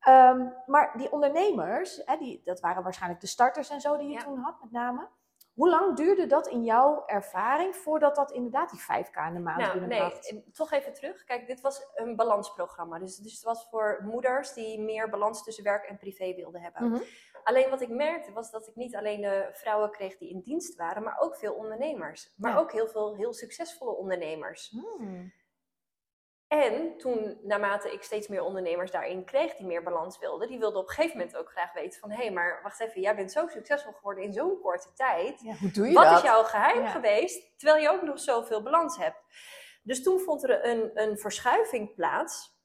Ehm, 0.00 0.46
maar 0.66 0.92
die 0.96 1.12
ondernemers, 1.12 2.02
hè, 2.04 2.16
die, 2.16 2.40
dat 2.44 2.60
waren 2.60 2.82
waarschijnlijk 2.82 3.20
de 3.20 3.26
starters 3.26 3.70
en 3.70 3.80
zo 3.80 3.96
die 3.96 4.06
je 4.08 4.12
Ja. 4.12 4.22
toen 4.22 4.38
had 4.38 4.56
met 4.62 4.70
name. 4.70 5.08
Hoe 5.58 5.68
lang 5.68 5.96
duurde 5.96 6.26
dat 6.26 6.46
in 6.48 6.64
jouw 6.64 7.02
ervaring 7.06 7.76
voordat 7.76 8.14
dat 8.14 8.30
inderdaad 8.32 8.70
die 8.70 8.80
5k 8.80 9.26
in 9.28 9.34
de 9.34 9.40
maand 9.40 9.58
Nou, 9.58 9.78
nee, 9.78 9.88
binnenbracht? 9.88 10.30
en 10.30 10.44
toch 10.52 10.72
even 10.72 10.92
terug. 10.92 11.24
Kijk, 11.24 11.46
dit 11.46 11.60
was 11.60 11.86
een 11.94 12.16
balansprogramma. 12.16 12.98
Dus, 12.98 13.16
dus 13.16 13.32
het 13.32 13.42
was 13.42 13.66
voor 13.70 14.00
moeders 14.04 14.52
die 14.52 14.80
meer 14.80 15.08
balans 15.08 15.44
tussen 15.44 15.64
werk 15.64 15.84
en 15.84 15.98
privé 15.98 16.34
wilden 16.34 16.60
hebben. 16.60 16.88
Mhm. 16.90 17.00
Alleen 17.44 17.70
wat 17.70 17.80
ik 17.80 17.88
merkte 17.88 18.32
was 18.32 18.50
dat 18.50 18.66
ik 18.68 18.74
niet 18.76 18.96
alleen 18.96 19.20
de 19.20 19.48
vrouwen 19.52 19.90
kreeg 19.90 20.16
die 20.18 20.28
in 20.30 20.40
dienst 20.40 20.76
waren, 20.76 21.02
maar 21.02 21.18
ook 21.20 21.36
veel 21.36 21.54
ondernemers. 21.54 22.34
Maar 22.36 22.52
Ja. 22.52 22.58
ook 22.58 22.72
heel 22.72 22.88
veel 22.88 23.16
heel 23.16 23.32
succesvolle 23.32 23.96
ondernemers. 23.96 24.70
Hmm. 24.70 25.32
En 26.48 26.96
toen, 26.98 27.38
naarmate 27.42 27.92
ik 27.92 28.02
steeds 28.02 28.28
meer 28.28 28.42
ondernemers 28.42 28.90
daarin 28.90 29.24
kreeg 29.24 29.54
die 29.56 29.66
meer 29.66 29.82
balans 29.82 30.18
wilden, 30.18 30.48
die 30.48 30.58
wilden 30.58 30.80
op 30.80 30.88
een 30.88 30.94
gegeven 30.94 31.18
moment 31.18 31.36
ook 31.36 31.50
graag 31.50 31.72
weten 31.72 32.00
van, 32.00 32.10
hé, 32.10 32.16
hey, 32.22 32.30
maar 32.32 32.60
wacht 32.62 32.80
even, 32.80 33.00
jij 33.00 33.16
bent 33.16 33.32
zo 33.32 33.46
succesvol 33.48 33.92
geworden 33.92 34.24
in 34.24 34.32
zo'n 34.32 34.60
korte 34.60 34.92
tijd. 34.94 35.40
Ja, 35.40 35.54
hoe 35.54 35.70
doe 35.70 35.86
je 35.86 35.92
Wat 35.94 36.04
dat? 36.04 36.16
is 36.16 36.22
jouw 36.22 36.42
geheim 36.42 36.80
Ja. 36.82 36.88
geweest, 36.88 37.58
terwijl 37.58 37.82
je 37.82 37.90
ook 37.90 38.02
nog 38.02 38.20
zoveel 38.20 38.62
balans 38.62 38.96
hebt? 38.96 39.22
Dus 39.82 40.02
toen 40.02 40.20
vond 40.20 40.42
er 40.42 40.64
een, 40.66 40.90
een 40.94 41.18
verschuiving 41.18 41.94
plaats. 41.94 42.56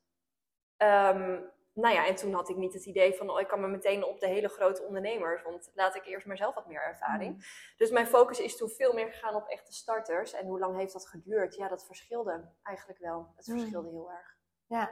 Ehm, 0.78 1.40
nou 1.74 1.94
ja, 1.94 2.08
en 2.08 2.16
toen 2.16 2.34
had 2.34 2.50
ik 2.50 2.56
niet 2.56 2.74
het 2.74 2.86
idee 2.86 3.14
van, 3.14 3.30
oh, 3.30 3.40
ik 3.40 3.48
kan 3.48 3.60
me 3.60 3.68
meteen 3.68 4.04
op 4.06 4.20
de 4.20 4.28
hele 4.28 4.48
grote 4.48 4.84
ondernemers, 4.84 5.44
want 5.44 5.72
laat 5.74 5.96
ik 5.96 6.06
eerst 6.06 6.26
maar 6.26 6.38
zelf 6.38 6.56
wat 6.56 6.68
meer 6.68 6.82
ervaring. 6.82 7.34
Mm. 7.34 7.42
Dus 7.78 7.90
mijn 7.92 8.08
focus 8.08 8.40
is 8.40 8.58
toen 8.58 8.70
veel 8.70 8.94
meer 8.94 9.12
gegaan 9.12 9.36
op 9.36 9.48
echte 9.48 9.74
starters. 9.74 10.34
En 10.34 10.46
hoe 10.46 10.60
lang 10.60 10.78
heeft 10.78 10.94
dat 10.94 11.08
geduurd? 11.08 11.56
Ja, 11.56 11.68
dat 11.68 11.86
verschilde 11.86 12.52
eigenlijk 12.64 13.00
wel. 13.00 13.34
Het 13.36 13.48
Mm. 13.48 13.60
verschilde 13.60 13.90
heel 13.90 14.12
erg. 14.12 14.36
Ja. 14.68 14.92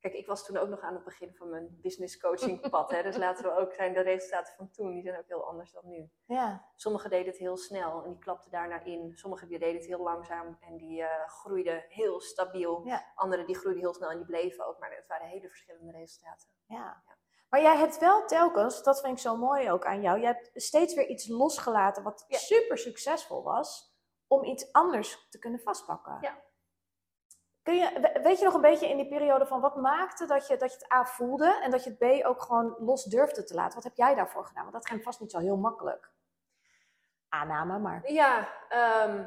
Kijk, 0.00 0.14
ik 0.14 0.26
was 0.26 0.44
toen 0.46 0.56
ook 0.56 0.68
nog 0.68 0.80
aan 0.80 0.94
het 0.94 1.04
begin 1.04 1.34
van 1.34 1.50
mijn 1.50 1.78
business 1.82 2.18
coaching 2.18 2.70
pad. 2.70 2.90
Hè, 2.90 3.02
dus 3.02 3.16
laten 3.26 3.44
we 3.44 3.56
ook 3.56 3.72
zijn, 3.72 3.92
de 3.92 4.00
resultaten 4.00 4.54
van 4.56 4.70
toen, 4.70 4.92
die 4.92 5.02
zijn 5.02 5.18
ook 5.18 5.28
heel 5.28 5.46
anders 5.48 5.72
dan 5.72 5.88
nu. 5.88 6.10
Ja. 6.26 6.68
Sommigen 6.74 7.10
deden 7.10 7.26
het 7.26 7.36
heel 7.36 7.56
snel 7.56 8.04
en 8.04 8.10
die 8.10 8.18
klapten 8.18 8.50
daarna 8.50 8.82
in. 8.82 9.12
Sommigen 9.14 9.48
deden 9.48 9.74
het 9.74 9.86
heel 9.86 10.02
langzaam 10.02 10.58
en 10.60 10.76
die 10.76 11.02
eh, 11.02 11.28
groeiden 11.28 11.84
heel 11.88 12.20
stabiel. 12.20 12.86
Ja. 12.86 13.12
Anderen 13.14 13.46
die 13.46 13.56
groeiden 13.56 13.82
heel 13.82 13.94
snel 13.94 14.10
en 14.10 14.16
die 14.16 14.26
bleven 14.26 14.66
ook. 14.66 14.78
Maar 14.78 14.90
het 14.90 15.06
waren 15.08 15.26
hele 15.26 15.48
verschillende 15.48 15.92
resultaten. 15.92 16.48
Ja. 16.66 17.02
Maar 17.48 17.62
jij 17.62 17.76
hebt 17.76 17.98
wel 17.98 18.26
telkens, 18.26 18.82
dat 18.82 19.00
vind 19.00 19.12
ik 19.12 19.18
zo 19.22 19.36
mooi 19.36 19.70
ook 19.70 19.84
aan 19.84 20.02
jou, 20.02 20.20
jij 20.20 20.32
hebt 20.32 20.50
steeds 20.62 20.94
weer 20.94 21.06
iets 21.08 21.28
losgelaten 21.28 22.02
wat 22.02 22.24
Ja. 22.28 22.38
super 22.38 22.78
succesvol 22.78 23.42
was, 23.42 23.96
om 24.26 24.44
iets 24.44 24.72
anders 24.72 25.26
te 25.30 25.38
kunnen 25.38 25.60
vastpakken. 25.60 26.18
Ja. 26.20 26.42
Kun 27.68 27.76
je, 27.76 28.00
we- 28.00 28.20
weet 28.22 28.38
je 28.38 28.44
nog 28.44 28.54
een 28.54 28.60
beetje 28.60 28.88
in 28.88 28.96
die 28.96 29.08
periode 29.08 29.46
van 29.46 29.60
wat 29.60 29.76
maakte 29.76 30.26
dat 30.26 30.46
je, 30.46 30.56
dat 30.56 30.72
je 30.72 30.78
het 30.78 30.92
A 30.92 31.04
voelde 31.04 31.60
en 31.62 31.70
dat 31.70 31.84
je 31.84 31.90
het 31.90 31.98
B 32.22 32.26
ook 32.26 32.42
gewoon 32.42 32.76
los 32.78 33.04
durfde 33.04 33.44
te 33.44 33.54
laten? 33.54 33.74
Wat 33.74 33.84
heb 33.84 33.96
jij 33.96 34.14
daarvoor 34.14 34.44
gedaan? 34.44 34.62
Want 34.62 34.74
dat 34.74 34.86
ging 34.88 35.02
vast 35.02 35.20
niet 35.20 35.30
zo 35.30 35.38
heel 35.38 35.56
makkelijk. 35.56 36.10
Aanname, 37.28 37.78
maar. 37.78 38.12
Ja, 38.12 38.48
ehm, 38.68 39.24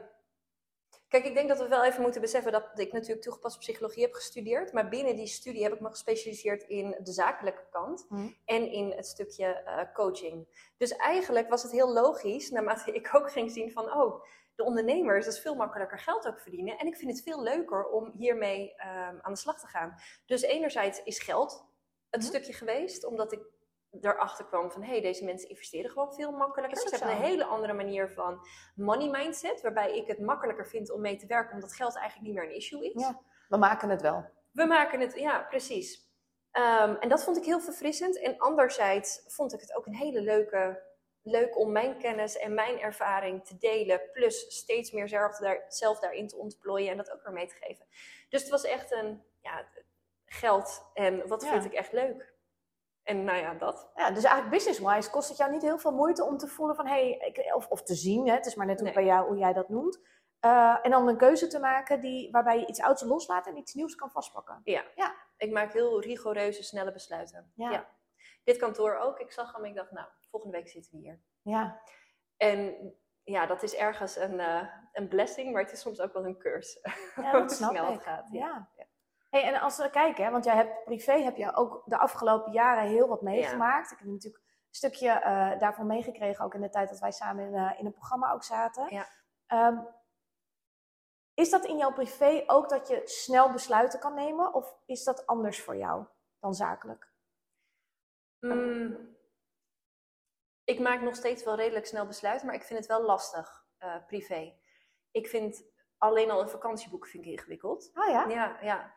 kijk, 1.07 1.25
ik 1.25 1.33
denk 1.33 1.49
dat 1.49 1.57
we 1.57 1.67
wel 1.67 1.83
even 1.83 2.01
moeten 2.01 2.21
beseffen 2.21 2.51
dat 2.51 2.63
ik 2.75 2.93
natuurlijk 2.93 3.21
toegepaste 3.21 3.59
psychologie 3.59 4.03
heb 4.03 4.13
gestudeerd. 4.13 4.73
Maar 4.73 4.89
binnen 4.89 5.15
die 5.15 5.27
studie 5.27 5.63
heb 5.63 5.73
ik 5.73 5.79
me 5.79 5.89
gespecialiseerd 5.89 6.63
in 6.63 6.95
de 6.99 7.11
zakelijke 7.11 7.65
kant 7.71 8.05
Hm. 8.09 8.27
en 8.45 8.71
in 8.71 8.91
het 8.91 9.07
stukje 9.07 9.45
eh, 9.45 9.93
coaching. 9.93 10.47
Dus 10.77 10.95
eigenlijk 10.95 11.49
was 11.49 11.63
het 11.63 11.71
heel 11.71 11.93
logisch, 11.93 12.49
naarmate 12.49 12.91
ik 13.01 13.09
ook 13.15 13.31
ging 13.31 13.51
zien 13.51 13.71
van, 13.71 13.93
oh, 13.93 14.23
de 14.61 14.67
ondernemers, 14.67 15.25
dat 15.25 15.33
is 15.33 15.39
veel 15.41 15.55
makkelijker 15.55 15.99
geld 15.99 16.27
ook 16.27 16.39
verdienen. 16.39 16.77
En 16.77 16.87
ik 16.87 16.95
vind 16.95 17.11
het 17.11 17.23
veel 17.23 17.43
leuker 17.43 17.85
om 17.85 18.11
hiermee 18.17 18.75
ehm, 18.75 19.17
aan 19.21 19.33
de 19.33 19.39
slag 19.39 19.59
te 19.59 19.67
gaan. 19.67 19.95
Dus 20.25 20.41
enerzijds 20.41 21.03
is 21.03 21.19
geld 21.19 21.65
het 22.09 22.21
Mhm. 22.21 22.29
stukje 22.29 22.53
geweest, 22.53 23.05
omdat 23.05 23.31
ik 23.31 23.41
erachter 24.01 24.45
kwam 24.45 24.71
van, 24.71 24.81
hé, 24.83 24.91
hey, 24.91 25.01
deze 25.01 25.23
mensen 25.25 25.49
investeren 25.49 25.91
gewoon 25.91 26.13
veel 26.13 26.31
makkelijker. 26.31 26.77
Ze 26.79 26.89
hebben 26.89 27.15
een 27.15 27.23
hele 27.23 27.45
andere 27.45 27.73
manier 27.73 28.09
van 28.09 28.39
money 28.75 29.09
mindset, 29.09 29.61
waarbij 29.61 29.97
ik 29.97 30.07
het 30.07 30.19
makkelijker 30.19 30.67
vind 30.67 30.91
om 30.91 31.01
mee 31.01 31.15
te 31.15 31.25
werken, 31.27 31.53
omdat 31.53 31.73
geld 31.73 31.95
eigenlijk 31.97 32.27
niet 32.27 32.35
meer 32.37 32.49
een 32.49 32.55
issue 32.55 32.91
is. 32.93 33.01
Ja. 33.01 33.21
We 33.49 33.57
maken 33.57 33.89
het 33.89 34.01
wel. 34.01 34.25
We 34.51 34.65
maken 34.65 34.99
het, 34.99 35.15
ja, 35.15 35.41
precies. 35.49 36.09
Ehm, 36.51 36.95
en 36.95 37.09
dat 37.09 37.23
vond 37.23 37.37
ik 37.37 37.45
heel 37.45 37.59
verfrissend. 37.59 38.19
En 38.19 38.37
anderzijds 38.37 39.23
vond 39.27 39.53
ik 39.53 39.59
het 39.59 39.75
ook 39.75 39.85
een 39.85 39.95
hele 39.95 40.21
leuke 40.21 40.83
leuk 41.23 41.57
om 41.57 41.71
mijn 41.71 41.97
kennis 41.97 42.37
en 42.37 42.53
mijn 42.53 42.79
ervaring 42.79 43.45
te 43.45 43.57
delen. 43.57 44.01
Plus 44.11 44.57
steeds 44.57 44.91
meer 44.91 45.07
zelf, 45.07 45.37
daar, 45.37 45.65
zelf 45.67 45.99
daarin 45.99 46.27
te 46.27 46.37
ontplooien 46.37 46.91
en 46.91 46.97
dat 46.97 47.11
ook 47.11 47.23
weer 47.23 47.33
mee 47.33 47.47
te 47.47 47.55
geven. 47.55 47.85
Dus 48.29 48.41
het 48.41 48.49
was 48.49 48.63
echt 48.63 48.91
een 48.91 49.23
ja, 49.41 49.67
geld 50.25 50.89
en 50.93 51.27
wat 51.27 51.47
vind 51.47 51.65
ik 51.65 51.73
echt 51.73 51.91
leuk. 51.91 52.33
En 53.03 53.23
nou 53.23 53.37
ja, 53.37 53.53
dat. 53.53 53.91
Ja, 53.95 54.11
dus 54.11 54.23
eigenlijk 54.23 54.55
business-wise 54.55 55.09
kost 55.09 55.29
het 55.29 55.37
jou 55.37 55.51
niet 55.51 55.61
heel 55.61 55.79
veel 55.79 55.91
moeite 55.91 56.23
om 56.23 56.37
te 56.37 56.47
voelen 56.47 56.75
van 56.75 56.87
hey, 56.87 57.33
of, 57.55 57.67
of 57.67 57.83
te 57.83 57.95
zien, 57.95 58.27
hè, 58.27 58.33
het 58.33 58.45
is 58.45 58.55
maar 58.55 58.65
net 58.65 58.79
hoe, 58.79 58.91
bij 58.91 59.05
jou, 59.05 59.27
hoe 59.27 59.37
jij 59.37 59.53
dat 59.53 59.69
noemt. 59.69 59.99
Uh, 60.45 60.77
en 60.81 60.91
dan 60.91 61.07
een 61.07 61.17
keuze 61.17 61.47
te 61.47 61.59
maken 61.59 62.01
die, 62.01 62.31
waarbij 62.31 62.59
je 62.59 62.65
iets 62.65 62.81
ouds 62.81 63.01
loslaat 63.01 63.47
en 63.47 63.57
iets 63.57 63.73
nieuws 63.73 63.95
kan 63.95 64.11
vastpakken. 64.11 64.61
Ja. 64.63 64.83
ja. 64.95 65.15
Ik 65.37 65.51
maak 65.51 65.73
heel 65.73 66.01
rigoureuze, 66.01 66.63
snelle 66.63 66.91
besluiten. 66.91 67.51
Ja. 67.55 67.89
Dit 68.43 68.57
kantoor 68.57 68.95
ook. 68.95 69.19
Ik 69.19 69.31
zag 69.31 69.53
hem 69.53 69.65
ik 69.65 69.75
dacht, 69.75 69.91
nou, 69.91 70.07
volgende 70.29 70.57
week 70.57 70.67
zitten 70.67 70.91
we 70.91 70.97
hier. 70.97 71.21
Ja. 71.41 71.81
En 72.37 72.93
ja, 73.23 73.45
dat 73.45 73.63
is 73.63 73.75
ergens 73.75 74.15
een, 74.15 74.33
uh, 74.33 74.67
een 74.91 75.07
blessing, 75.07 75.53
maar 75.53 75.61
het 75.61 75.71
is 75.71 75.81
soms 75.81 75.99
ook 75.99 76.13
wel 76.13 76.25
een 76.25 76.37
curse. 76.37 76.79
Ja, 77.15 77.31
dat 77.39 77.51
snap 77.51 77.69
snel 77.69 77.91
het 77.91 78.01
gaat. 78.01 78.27
Ja. 78.31 78.69
ja. 78.75 78.85
Hey, 79.29 79.43
en 79.43 79.61
als 79.61 79.77
we 79.77 79.89
kijken, 79.89 80.23
hè, 80.23 80.31
want 80.31 80.45
jij 80.45 80.55
hebt 80.55 80.83
privé 80.83 81.11
heb 81.11 81.35
je 81.35 81.55
ook 81.55 81.81
de 81.85 81.97
afgelopen 81.97 82.51
jaren 82.51 82.89
heel 82.89 83.07
wat 83.07 83.21
meegemaakt. 83.21 83.91
Ik 83.91 83.97
heb 83.97 84.07
natuurlijk 84.07 84.43
een 84.43 84.75
stukje 84.75 85.07
uh, 85.07 85.59
daarvan 85.59 85.87
meegekregen, 85.87 86.45
ook 86.45 86.53
in 86.53 86.61
de 86.61 86.69
tijd 86.69 86.89
dat 86.89 86.99
wij 86.99 87.11
samen 87.11 87.45
in, 87.45 87.53
uh, 87.53 87.79
in 87.79 87.85
een 87.85 87.93
programma 87.93 88.31
ook 88.31 88.43
zaten. 88.43 88.87
Ja. 88.89 89.07
Um, 89.67 89.87
is 91.33 91.49
dat 91.49 91.65
in 91.65 91.77
jouw 91.77 91.93
privé 91.93 92.43
ook 92.47 92.69
dat 92.69 92.87
je 92.87 93.01
snel 93.05 93.51
besluiten 93.51 93.99
kan 93.99 94.13
nemen? 94.13 94.53
Of 94.53 94.75
is 94.85 95.03
dat 95.03 95.27
anders 95.27 95.61
voor 95.61 95.77
jou 95.77 96.05
dan 96.39 96.53
zakelijk? 96.53 97.10
Mm, 98.41 99.17
ik 100.63 100.79
maak 100.79 101.01
nog 101.01 101.15
steeds 101.15 101.43
wel 101.43 101.55
redelijk 101.55 101.85
snel 101.85 102.05
besluiten, 102.05 102.45
maar 102.47 102.55
ik 102.55 102.63
vind 102.63 102.79
het 102.79 102.87
wel 102.87 103.05
lastig, 103.05 103.65
uh, 103.79 103.95
privé. 104.07 104.55
Ik 105.11 105.27
vind 105.27 105.63
alleen 105.97 106.31
al 106.31 106.41
een 106.41 106.49
vakantieboek 106.49 107.07
vind 107.07 107.25
ik 107.25 107.31
ingewikkeld. 107.31 107.91
Ah 107.93 108.09
ja? 108.09 108.29
Ja, 108.29 108.57
ja. 108.61 108.93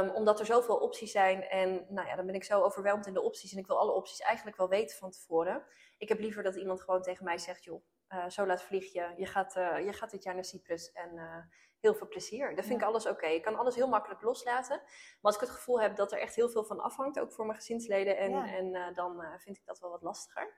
Um, 0.00 0.10
omdat 0.10 0.40
er 0.40 0.46
zoveel 0.46 0.76
opties 0.76 1.10
zijn 1.10 1.42
en 1.42 1.86
nou 1.88 2.08
ja, 2.08 2.16
dan 2.16 2.26
ben 2.26 2.34
ik 2.34 2.44
zo 2.44 2.62
overweldigd 2.62 3.06
in 3.06 3.12
de 3.12 3.22
opties 3.22 3.52
en 3.52 3.58
ik 3.58 3.66
wil 3.66 3.78
alle 3.78 3.92
opties 3.92 4.20
eigenlijk 4.20 4.56
wel 4.56 4.68
weten 4.68 4.96
van 4.96 5.10
tevoren. 5.10 5.64
Ik 5.98 6.08
heb 6.08 6.18
liever 6.18 6.42
dat 6.42 6.56
iemand 6.56 6.82
gewoon 6.82 7.02
tegen 7.02 7.24
mij 7.24 7.38
zegt, 7.38 7.64
joh, 7.64 7.82
uh, 8.08 8.28
zo 8.28 8.46
laat 8.46 8.62
vlieg 8.62 8.92
je, 8.92 9.14
je 9.16 9.26
gaat, 9.26 9.56
uh, 9.56 9.84
je 9.84 9.92
gaat 9.92 10.10
dit 10.10 10.22
jaar 10.22 10.34
naar 10.34 10.44
Cyprus 10.44 10.92
en 10.92 11.14
uh, 11.14 11.36
heel 11.80 11.94
veel 11.94 12.08
plezier. 12.08 12.54
Dat 12.54 12.64
vind 12.64 12.80
ik 12.80 12.86
alles 12.86 13.06
oké. 13.06 13.26
Ik 13.26 13.42
kan 13.42 13.56
alles 13.56 13.74
heel 13.74 13.88
makkelijk 13.88 14.22
loslaten. 14.22 14.76
Maar 14.76 15.18
als 15.20 15.34
ik 15.34 15.40
het 15.40 15.50
gevoel 15.50 15.80
heb 15.80 15.96
dat 15.96 16.12
er 16.12 16.20
echt 16.20 16.34
heel 16.34 16.48
veel 16.48 16.64
van 16.64 16.80
afhangt, 16.80 17.20
ook 17.20 17.32
voor 17.32 17.46
mijn 17.46 17.58
gezinsleden, 17.58 18.16
en, 18.16 18.30
ja. 18.30 18.46
en 18.46 18.94
dan 18.94 19.24
vind 19.38 19.56
ik 19.56 19.64
dat 19.64 19.78
wel 19.78 19.90
wat 19.90 20.02
lastiger. 20.02 20.56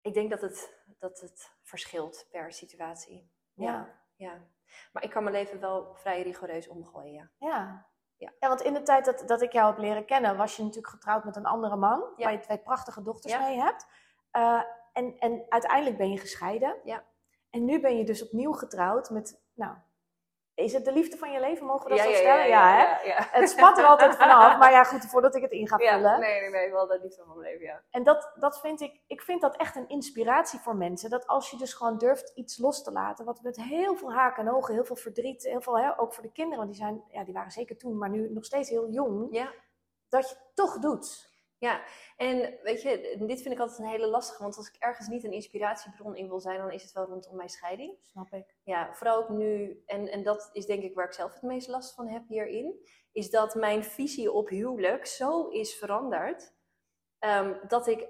Ik 0.00 0.14
denk 0.14 0.30
dat 0.30 0.40
het, 0.40 0.84
dat 0.98 1.20
het 1.20 1.52
verschilt 1.62 2.26
per 2.30 2.52
situatie. 2.52 3.30
Ja. 3.54 4.00
ja. 4.16 4.46
Maar 4.92 5.02
ik 5.02 5.10
kan 5.10 5.22
mijn 5.22 5.34
leven 5.34 5.60
wel 5.60 5.94
vrij 5.94 6.22
rigoureus 6.22 6.68
omgooien, 6.68 7.12
ja. 7.12 7.30
Ja. 7.48 7.88
Ja. 8.16 8.48
want 8.48 8.60
in 8.60 8.74
de 8.74 8.82
tijd 8.82 9.04
dat, 9.04 9.22
dat 9.26 9.42
ik 9.42 9.52
jou 9.52 9.70
heb 9.70 9.78
leren 9.78 10.04
kennen, 10.04 10.36
was 10.36 10.56
je 10.56 10.62
natuurlijk 10.62 10.92
getrouwd 10.92 11.24
met 11.24 11.36
een 11.36 11.46
andere 11.46 11.76
man, 11.76 12.12
waar 12.16 12.32
je 12.32 12.38
twee 12.38 12.58
prachtige 12.58 13.02
dochters 13.02 13.38
mee 13.38 13.60
hebt. 13.60 13.86
En, 14.92 15.18
en 15.18 15.44
uiteindelijk 15.48 15.96
ben 15.96 16.10
je 16.10 16.18
gescheiden. 16.18 16.76
Ja. 16.84 17.04
En 17.50 17.64
nu 17.64 17.80
ben 17.80 17.98
je 17.98 18.04
dus 18.04 18.24
opnieuw 18.24 18.52
getrouwd 18.52 19.10
met, 19.10 19.40
nou, 19.54 19.74
is 20.60 20.72
het 20.72 20.84
de 20.84 20.92
liefde 20.92 21.16
van 21.16 21.32
je 21.32 21.40
leven? 21.40 21.66
Mogen 21.66 21.82
we 21.82 21.96
dat 21.96 21.98
ja, 21.98 22.04
zo 22.04 22.10
ja, 22.10 22.16
stellen? 22.16 22.48
Ja, 22.48 22.76
hè? 22.76 23.12
Het 23.40 23.50
spat 23.50 23.78
er 23.78 23.84
altijd 23.84 24.16
vanaf. 24.22 24.58
Maar 24.58 24.70
ja, 24.70 24.84
goed, 24.84 25.06
voordat 25.06 25.34
ik 25.34 25.42
het 25.42 25.50
in 25.50 25.68
ga 25.68 25.76
vullen. 25.76 26.20
nee, 26.20 26.40
nee, 26.40 26.50
nee, 26.50 26.70
wel 26.72 26.86
de 26.86 26.98
liefde 27.02 27.22
van 27.26 27.38
mijn 27.38 27.50
leven, 27.50 27.66
ja. 27.66 27.82
En 27.90 28.02
dat, 28.02 28.32
dat 28.34 28.60
vind 28.60 28.80
ik, 28.80 29.00
ik 29.06 29.22
vind 29.22 29.40
dat 29.40 29.56
echt 29.56 29.76
een 29.76 29.88
inspiratie 29.88 30.58
voor 30.58 30.76
mensen. 30.76 31.10
Dat 31.10 31.26
als 31.26 31.50
je 31.50 31.56
dus 31.56 31.74
gewoon 31.74 31.98
durft 31.98 32.32
iets 32.34 32.58
los 32.58 32.82
te 32.82 32.92
laten, 32.92 33.24
wat 33.24 33.42
met 33.42 33.56
heel 33.56 33.96
veel 33.96 34.12
haken 34.12 34.46
en 34.46 34.54
ogen, 34.54 34.74
heel 34.74 34.84
veel 34.84 34.96
verdriet, 34.96 35.42
heel 35.42 35.60
veel, 35.60 35.78
hè, 35.78 36.00
ook 36.00 36.14
voor 36.14 36.22
de 36.22 36.32
kinderen, 36.32 36.58
want 36.58 36.70
die, 36.70 36.80
zijn, 36.84 37.04
ja, 37.08 37.24
die 37.24 37.34
waren 37.34 37.50
zeker 37.50 37.76
toen, 37.76 37.98
maar 37.98 38.10
nu 38.10 38.32
nog 38.32 38.44
steeds 38.44 38.68
heel 38.68 38.90
jong. 38.90 39.28
Ja. 39.30 39.52
Dat 40.08 40.28
je 40.28 40.36
toch 40.54 40.78
doet. 40.78 41.29
Ja, 41.60 41.82
en 42.16 42.58
weet 42.62 42.82
je, 42.82 43.16
dit 43.18 43.42
vind 43.42 43.54
ik 43.54 43.60
altijd 43.60 43.78
een 43.78 43.86
hele 43.86 44.06
lastige, 44.06 44.42
want 44.42 44.56
als 44.56 44.68
ik 44.68 44.76
ergens 44.78 45.08
niet 45.08 45.24
een 45.24 45.32
inspiratiebron 45.32 46.16
in 46.16 46.28
wil 46.28 46.40
zijn, 46.40 46.58
dan 46.58 46.70
is 46.70 46.82
het 46.82 46.92
wel 46.92 47.04
rondom 47.04 47.36
mijn 47.36 47.48
scheiding. 47.48 47.96
Snap 48.02 48.32
ik. 48.32 48.54
Ja, 48.62 48.94
vooral 48.94 49.16
ook 49.16 49.28
nu, 49.28 49.82
en, 49.86 50.08
en 50.08 50.22
dat 50.22 50.50
is 50.52 50.66
denk 50.66 50.82
ik 50.82 50.94
waar 50.94 51.06
ik 51.06 51.12
zelf 51.12 51.32
het 51.32 51.42
meest 51.42 51.68
last 51.68 51.94
van 51.94 52.08
heb 52.08 52.28
hierin, 52.28 52.86
is 53.12 53.30
dat 53.30 53.54
mijn 53.54 53.84
visie 53.84 54.32
op 54.32 54.48
huwelijk 54.48 55.06
zo 55.06 55.48
is 55.48 55.74
veranderd, 55.74 56.54
um, 57.18 57.60
dat 57.68 57.86
ik 57.86 58.08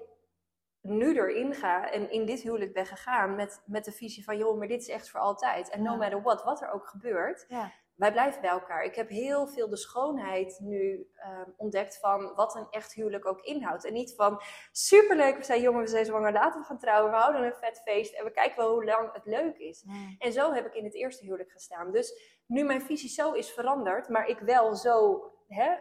nu 0.81 1.15
erin 1.15 1.53
ga 1.53 1.91
en 1.91 2.11
in 2.11 2.25
dit 2.25 2.41
huwelijk 2.41 2.73
ben 2.73 2.85
gegaan 2.85 3.35
met, 3.35 3.63
met 3.65 3.85
de 3.85 3.91
visie 3.91 4.23
van, 4.23 4.37
joh, 4.37 4.57
maar 4.57 4.67
dit 4.67 4.81
is 4.81 4.89
echt 4.89 5.09
voor 5.09 5.19
altijd. 5.19 5.69
En 5.69 5.81
no 5.81 5.97
matter 5.97 6.21
what, 6.21 6.43
wat 6.43 6.61
er 6.61 6.71
ook 6.71 6.87
gebeurt, 6.87 7.45
ja 7.47 7.71
wij 7.95 8.11
blijven 8.11 8.41
bij 8.41 8.49
elkaar. 8.49 8.83
Ik 8.83 8.95
heb 8.95 9.09
heel 9.09 9.47
veel 9.47 9.69
de 9.69 9.77
schoonheid 9.77 10.59
nu 10.59 11.09
uh, 11.15 11.41
ontdekt 11.57 11.99
van 11.99 12.35
wat 12.35 12.55
een 12.55 12.67
echt 12.69 12.93
huwelijk 12.93 13.25
ook 13.25 13.41
inhoudt. 13.41 13.85
En 13.85 13.93
niet 13.93 14.15
van 14.15 14.41
superleuk, 14.71 15.37
we 15.37 15.43
zijn 15.43 15.61
jongen, 15.61 15.81
we 15.81 15.87
zijn 15.87 16.05
zwanger, 16.05 16.31
laten 16.31 16.59
we 16.59 16.65
gaan 16.65 16.79
trouwen, 16.79 17.11
we 17.11 17.17
houden 17.17 17.43
een 17.43 17.53
vet 17.53 17.81
feest 17.85 18.13
en 18.13 18.23
we 18.23 18.31
kijken 18.31 18.57
wel 18.57 18.73
hoe 18.73 18.85
lang 18.85 19.13
het 19.13 19.25
leuk 19.25 19.57
is. 19.57 19.83
Nee. 19.83 20.15
En 20.19 20.31
zo 20.31 20.53
heb 20.53 20.65
ik 20.65 20.73
in 20.73 20.83
het 20.83 20.95
eerste 20.95 21.25
huwelijk 21.25 21.51
gestaan. 21.51 21.91
Dus 21.91 22.39
nu 22.45 22.63
mijn 22.63 22.81
visie 22.81 23.09
zo 23.09 23.31
is 23.31 23.51
veranderd, 23.51 24.09
maar 24.09 24.27
ik 24.27 24.39
wel 24.39 24.75
zo 24.75 25.23
hè, 25.47 25.75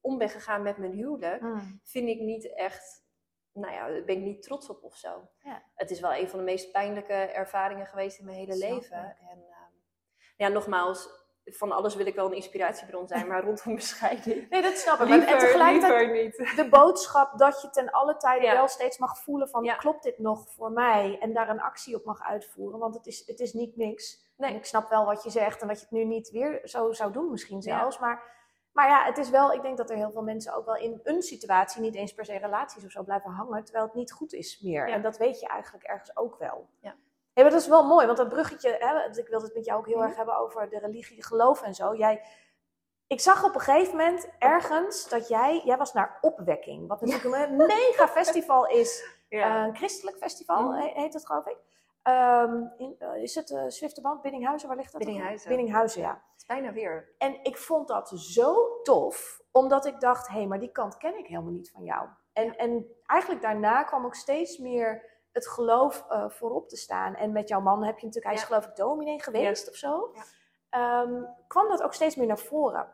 om 0.00 0.18
ben 0.18 0.28
gegaan 0.28 0.62
met 0.62 0.78
mijn 0.78 0.92
huwelijk, 0.92 1.40
mm. 1.40 1.80
vind 1.82 2.08
ik 2.08 2.20
niet 2.20 2.54
echt 2.54 3.04
nou 3.54 3.72
ja, 3.72 3.88
daar 3.88 4.04
ben 4.04 4.16
ik 4.16 4.22
niet 4.22 4.42
trots 4.42 4.68
op 4.68 4.82
of 4.82 4.96
zo. 4.96 5.28
Ja. 5.38 5.62
Het 5.74 5.90
is 5.90 6.00
wel 6.00 6.14
een 6.14 6.28
van 6.28 6.38
de 6.38 6.44
meest 6.44 6.72
pijnlijke 6.72 7.12
ervaringen 7.12 7.86
geweest 7.86 8.18
in 8.18 8.24
mijn 8.24 8.36
hele 8.36 8.52
Snap 8.52 8.70
leven. 8.70 8.98
ik. 8.98 9.28
En 9.30 9.38
uh, 9.38 9.56
ja, 10.36 10.48
nogmaals, 10.48 11.08
van 11.44 11.72
alles 11.72 11.94
wil 11.94 12.06
ik 12.06 12.14
wel 12.14 12.26
een 12.26 12.32
inspiratiebron 12.32 13.08
zijn, 13.08 13.26
maar 13.26 13.44
rondom 13.44 13.74
bescheiding. 13.84 14.50
Nee, 14.50 14.62
dat 14.62 14.76
snap 14.76 15.00
ik. 15.00 15.08
Liever, 15.08 15.28
en 15.32 15.38
tegelijkertijd 15.38 16.12
niet. 16.12 16.52
de 16.56 16.68
boodschap 16.68 17.38
dat 17.38 17.62
je 17.62 17.70
ten 17.70 17.90
alle 17.90 18.16
tijden 18.16 18.48
Ja. 18.48 18.54
wel 18.54 18.68
steeds 18.68 18.98
mag 18.98 19.18
voelen 19.22 19.48
van 19.48 19.64
Ja. 19.64 19.74
klopt 19.74 20.02
dit 20.02 20.18
nog 20.18 20.50
voor 20.50 20.70
mij? 20.72 21.18
En 21.20 21.32
daar 21.32 21.48
een 21.48 21.60
actie 21.60 21.94
op 21.96 22.04
mag 22.04 22.22
uitvoeren. 22.22 22.78
Want 22.78 22.94
het 22.94 23.06
is, 23.06 23.26
het 23.26 23.40
is 23.40 23.52
niet 23.52 23.76
niks. 23.76 24.22
Nee. 24.36 24.50
En 24.50 24.56
ik 24.56 24.64
snap 24.64 24.88
wel 24.88 25.04
wat 25.04 25.22
je 25.22 25.30
zegt 25.30 25.60
en 25.62 25.68
dat 25.68 25.76
je 25.76 25.82
het 25.82 25.92
nu 25.94 26.04
niet 26.04 26.30
weer 26.30 26.60
zo 26.64 26.92
zou 26.92 27.12
doen 27.12 27.30
misschien 27.30 27.60
Ja. 27.60 27.78
zelfs. 27.78 27.98
Maar, 27.98 28.22
maar 28.72 28.88
ja, 28.88 29.04
het 29.04 29.18
is 29.18 29.30
wel, 29.30 29.52
ik 29.52 29.62
denk 29.62 29.76
dat 29.76 29.90
er 29.90 29.96
heel 29.96 30.10
veel 30.12 30.22
mensen 30.22 30.54
ook 30.54 30.64
wel 30.66 30.76
in 30.76 31.00
een 31.02 31.22
situatie, 31.22 31.80
niet 31.80 31.94
eens 31.94 32.14
per 32.14 32.24
se 32.24 32.36
relaties 32.38 32.84
of 32.84 32.90
zo, 32.90 33.02
blijven 33.02 33.30
hangen. 33.30 33.64
Terwijl 33.64 33.84
het 33.84 33.94
niet 33.94 34.12
goed 34.12 34.32
is 34.32 34.60
meer. 34.62 34.88
En 34.88 35.02
dat 35.02 35.16
weet 35.16 35.40
je 35.40 35.46
eigenlijk 35.48 35.84
ergens 35.84 36.16
ook 36.16 36.36
wel. 36.38 36.68
Ja. 36.80 36.94
Maar 37.34 37.44
dat 37.44 37.52
is 37.60 37.68
wel 37.68 37.86
mooi, 37.86 38.06
want 38.06 38.18
dat 38.18 38.28
bruggetje, 38.28 38.76
hè, 38.78 39.18
ik 39.18 39.28
wilde 39.28 39.44
het 39.44 39.54
met 39.54 39.64
jou 39.64 39.78
ook 39.78 39.86
heel 39.86 39.96
Mhm. 39.96 40.06
erg 40.06 40.16
hebben 40.16 40.36
over 40.36 40.68
de 40.68 40.78
religie, 40.78 41.24
geloof 41.24 41.62
en 41.62 41.74
zo. 41.74 41.94
Jij, 41.94 42.22
ik 43.06 43.20
zag 43.20 43.44
op 43.44 43.54
een 43.54 43.60
gegeven 43.60 43.96
moment 43.96 44.28
ergens 44.38 45.08
dat 45.08 45.28
jij, 45.28 45.62
jij 45.64 45.76
was 45.76 45.92
naar 45.92 46.18
Opwekking, 46.20 46.88
wat 46.88 47.00
natuurlijk 47.00 47.34
een 47.50 47.56
mega 47.56 48.08
festival 48.08 48.66
is. 48.66 49.04
Ja. 49.28 49.56
Eh, 49.60 49.66
een 49.68 49.76
christelijk 49.76 50.16
festival 50.16 50.62
Mhm. 50.62 50.78
he- 50.80 50.92
heet 51.00 51.14
het, 51.14 51.26
geloof 51.26 51.46
ik. 51.46 51.56
Ehm, 52.02 52.62
in, 52.76 52.94
eh, 52.98 53.22
is 53.22 53.34
het 53.34 53.50
uh, 53.50 53.62
Zwifterband, 53.68 54.22
Biddinghuizen, 54.22 54.68
waar 54.68 54.76
ligt 54.76 54.92
dat? 54.92 55.00
Biddinghuizen. 55.04 55.48
Biddinghuizen, 55.48 56.00
ja. 56.02 56.08
het 56.10 56.40
is 56.40 56.46
bijna 56.46 56.72
weer. 56.72 57.14
En 57.18 57.38
ik 57.42 57.56
vond 57.58 57.88
dat 57.88 58.08
zo 58.14 58.80
tof, 58.82 59.40
omdat 59.52 59.86
ik 59.86 60.00
dacht, 60.00 60.28
hé, 60.28 60.34
hey, 60.34 60.46
maar 60.46 60.58
die 60.58 60.72
kant 60.72 60.96
ken 60.96 61.18
ik 61.18 61.26
helemaal 61.26 61.52
niet 61.52 61.70
van 61.70 61.82
jou. 61.84 62.08
En, 62.32 62.56
en 62.56 62.86
eigenlijk 63.06 63.42
daarna 63.42 63.82
kwam 63.82 64.04
ook 64.04 64.14
steeds 64.14 64.58
meer 64.58 65.12
het 65.34 65.48
geloof 65.48 66.04
eh, 66.08 66.28
voorop 66.28 66.68
te 66.68 66.76
staan. 66.76 67.14
En 67.14 67.32
met 67.32 67.48
jouw 67.48 67.60
man 67.60 67.84
heb 67.84 67.98
je 67.98 68.06
natuurlijk, 68.06 68.24
hij 68.24 68.34
is 68.34 68.40
Ja. 68.40 68.46
geloof 68.46 68.66
ik 68.66 68.76
dominee 68.76 69.22
geweest 69.22 69.68
of 69.68 69.74
zo. 69.74 70.10
Ja. 70.14 70.22
Ehm, 70.68 71.22
kwam 71.46 71.68
dat 71.68 71.82
ook 71.82 71.94
steeds 71.94 72.16
meer 72.16 72.26
naar 72.26 72.38
voren. 72.38 72.88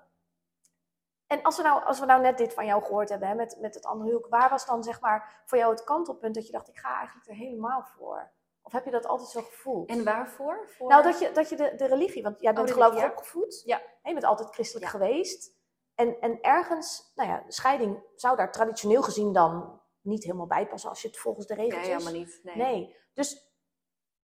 En 1.27 1.43
als 1.43 1.57
we 1.57 1.63
nou, 1.63 1.85
als 1.85 2.01
we 2.01 2.07
nou 2.07 2.21
net 2.21 2.39
dit 2.39 2.55
van 2.55 2.67
jou 2.67 2.83
gehoord 2.83 3.09
hebben, 3.09 3.29
hè, 3.29 3.35
met, 3.35 3.57
met 3.61 3.75
het 3.75 3.87
andere 3.87 4.09
huwelijk, 4.11 4.33
waar 4.35 4.51
was 4.51 4.67
dan 4.67 4.83
zeg 4.83 5.01
maar 5.01 5.43
voor 5.47 5.59
jou 5.59 5.71
het 5.71 5.85
kantelpunt 5.85 6.35
dat 6.35 6.47
je 6.47 6.53
dacht, 6.53 6.69
ik 6.69 6.79
ga 6.79 6.97
eigenlijk 6.97 7.29
er 7.29 7.35
helemaal 7.35 7.83
voor? 7.83 8.31
Of 8.63 8.73
heb 8.73 8.85
je 8.85 8.91
dat 8.91 9.07
altijd 9.07 9.29
zo 9.29 9.41
gevoeld? 9.43 9.89
En 9.91 10.05
waarvoor? 10.05 10.69
Voor... 10.69 10.89
Nou, 10.89 11.03
dat 11.03 11.19
je, 11.19 11.33
dat 11.33 11.49
je 11.49 11.57
de, 11.57 11.75
de 11.77 11.87
religie, 11.87 12.23
want 12.23 12.41
jij 12.41 12.53
bent 12.55 12.67
de 12.67 12.73
geloof 12.73 12.89
ik 12.89 12.95
religie, 12.95 13.17
opgevoed. 13.19 13.63
Ja. 13.65 13.77
Hè, 13.77 14.09
Je 14.09 14.13
bent 14.15 14.25
altijd 14.27 14.51
christelijk 14.51 14.85
Ja. 14.85 14.91
geweest. 14.91 15.59
En, 15.95 16.21
en 16.21 16.41
ergens, 16.41 17.13
nou 17.15 17.29
ja, 17.29 17.43
scheiding 17.49 18.03
zou 18.15 18.37
daar 18.37 18.53
traditioneel 18.53 19.03
gezien 19.03 19.33
dan 19.33 19.80
niet 20.03 20.25
helemaal 20.25 20.47
bij 20.47 20.67
passen 20.67 20.91
als 20.91 21.03
je 21.03 21.09
het 21.09 21.19
volgens 21.19 21.47
de 21.47 21.55
Nee, 21.55 21.69
regels 21.69 21.87
helemaal 21.87 22.13
niet. 22.13 22.41
Nee. 22.43 22.57
Nee. 22.57 22.97
Dus 23.15 23.51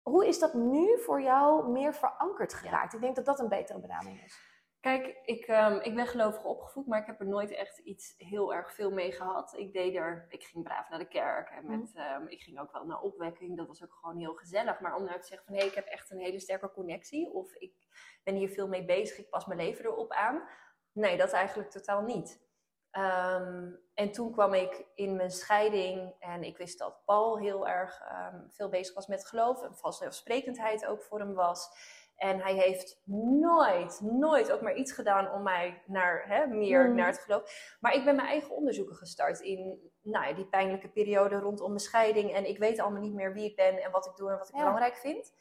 hoe 0.01 0.27
is 0.27 0.39
dat 0.39 0.53
nu 0.53 0.99
voor 0.99 1.21
jou 1.21 1.69
meer 1.69 1.93
verankerd 1.93 2.53
geraakt? 2.53 2.93
Ik 2.93 3.01
denk 3.01 3.15
dat 3.15 3.25
dat 3.25 3.39
een 3.39 3.49
betere 3.49 3.79
benaming 3.79 4.23
is. 4.23 4.47
Kijk, 4.79 5.19
ik, 5.23 5.45
ehm, 5.45 5.79
ik 5.81 5.95
ben 5.95 6.07
gelovig 6.07 6.43
opgevoed, 6.43 6.87
maar 6.87 6.99
ik 6.99 7.05
heb 7.05 7.19
er 7.19 7.27
nooit 7.27 7.51
echt 7.51 7.77
iets 7.77 8.13
heel 8.17 8.53
erg 8.53 8.73
veel 8.73 8.91
mee 8.91 9.11
gehad. 9.11 9.53
Ik 9.57 9.73
deed 9.73 9.95
er, 9.95 10.25
ik 10.29 10.43
ging 10.43 10.63
braaf 10.63 10.89
naar 10.89 10.99
de 10.99 11.07
kerk 11.07 11.49
en 11.49 11.79
met, 11.79 11.95
ehm, 11.95 12.27
ik 12.27 12.41
ging 12.41 12.59
ook 12.59 12.71
wel 12.71 12.85
naar 12.85 13.01
opwekking. 13.01 13.57
Dat 13.57 13.67
was 13.67 13.83
ook 13.83 13.93
gewoon 13.93 14.17
heel 14.17 14.33
gezellig. 14.33 14.79
Maar 14.79 14.95
om 14.95 15.03
nou 15.03 15.19
te 15.19 15.27
zeggen 15.27 15.45
van, 15.45 15.55
hé, 15.55 15.59
hey, 15.59 15.69
ik 15.69 15.75
heb 15.75 15.85
echt 15.85 16.11
een 16.11 16.19
hele 16.19 16.39
sterke 16.39 16.71
connectie. 16.71 17.31
Of 17.31 17.53
ik 17.53 17.73
ben 18.23 18.35
hier 18.35 18.49
veel 18.49 18.67
mee 18.67 18.85
bezig, 18.85 19.17
ik 19.17 19.29
pas 19.29 19.45
mijn 19.45 19.59
leven 19.59 19.85
erop 19.85 20.11
aan. 20.11 20.49
Nee, 20.91 21.17
dat 21.17 21.31
eigenlijk 21.31 21.69
totaal 21.69 22.01
niet. 22.01 22.46
Ehm, 22.91 23.69
en 23.93 24.11
toen 24.11 24.31
kwam 24.31 24.53
ik 24.53 24.85
in 24.95 25.15
mijn 25.15 25.31
scheiding 25.31 26.13
en 26.19 26.43
ik 26.43 26.57
wist 26.57 26.79
dat 26.79 27.01
Paul 27.05 27.37
heel 27.39 27.67
erg 27.67 28.01
ehm, 28.01 28.39
veel 28.49 28.69
bezig 28.69 28.95
was 28.95 29.07
met 29.07 29.27
geloof 29.27 29.63
en 29.63 29.75
vanzelfsprekendheid 29.75 30.85
ook 30.85 31.01
voor 31.01 31.19
hem 31.19 31.33
was. 31.33 31.69
En 32.15 32.39
hij 32.39 32.53
heeft 32.53 33.01
nooit, 33.39 33.99
nooit 34.01 34.51
ook 34.51 34.61
maar 34.61 34.75
iets 34.75 34.91
gedaan 34.91 35.31
om 35.31 35.43
mij 35.43 35.83
naar 35.85 36.23
hè, 36.27 36.47
meer 36.47 36.89
Mm. 36.89 36.95
naar 36.95 37.07
het 37.07 37.19
geloof. 37.19 37.75
Maar 37.79 37.93
ik 37.93 38.05
ben 38.05 38.15
mijn 38.15 38.27
eigen 38.27 38.55
onderzoeken 38.55 38.95
gestart 38.95 39.39
in 39.39 39.91
nou 40.01 40.27
ja, 40.27 40.33
die 40.33 40.45
pijnlijke 40.47 40.89
periode 40.89 41.35
rondom 41.39 41.67
mijn 41.67 41.79
scheiding. 41.79 42.33
En 42.33 42.47
ik 42.49 42.57
weet 42.57 42.79
allemaal 42.79 43.01
niet 43.01 43.13
meer 43.13 43.33
wie 43.33 43.49
ik 43.49 43.55
ben 43.55 43.83
en 43.83 43.91
wat 43.91 44.05
ik 44.05 44.15
doe 44.15 44.31
en 44.31 44.37
wat 44.37 44.47
ik 44.49 44.53
Ja. 44.55 44.59
belangrijk 44.59 44.95
vind. 44.95 45.33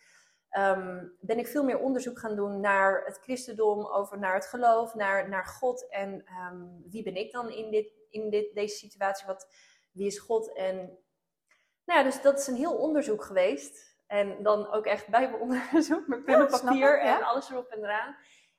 Ehm, 0.57 1.07
ben 1.21 1.39
ik 1.39 1.47
veel 1.47 1.65
meer 1.65 1.79
onderzoek 1.79 2.19
gaan 2.19 2.37
doen 2.37 2.61
naar 2.61 3.05
het 3.05 3.19
christendom, 3.19 3.87
over 3.87 4.19
naar 4.19 4.35
het 4.35 4.47
geloof, 4.47 4.95
naar, 4.95 5.29
naar 5.29 5.47
God. 5.47 5.89
En 5.89 6.25
ehm, 6.25 6.65
wie 6.91 7.03
ben 7.03 7.17
ik 7.17 7.33
dan 7.33 7.51
in, 7.51 7.71
dit, 7.71 7.93
in 8.11 8.31
dit, 8.31 8.55
deze 8.55 8.77
situatie? 8.77 9.27
Wat, 9.27 9.49
wie 9.93 10.07
is 10.07 10.19
God? 10.19 10.53
En 10.53 10.77
nou 11.85 11.99
ja, 11.99 12.03
dus 12.03 12.23
dat 12.23 12.39
is 12.39 12.47
een 12.47 12.57
heel 12.57 12.77
onderzoek 12.77 13.25
geweest. 13.25 13.97
En 14.07 14.43
dan 14.43 14.73
ook 14.73 14.87
echt 14.87 15.09
bijbelonderzoek 15.09 16.07
met 16.07 16.25
pen 16.25 16.41
en 16.41 16.47
papier 16.47 16.97
ik, 16.97 17.07
en 17.07 17.23
alles 17.23 17.51
erop 17.51 17.69
en 17.69 17.85
eraan. 17.85 18.17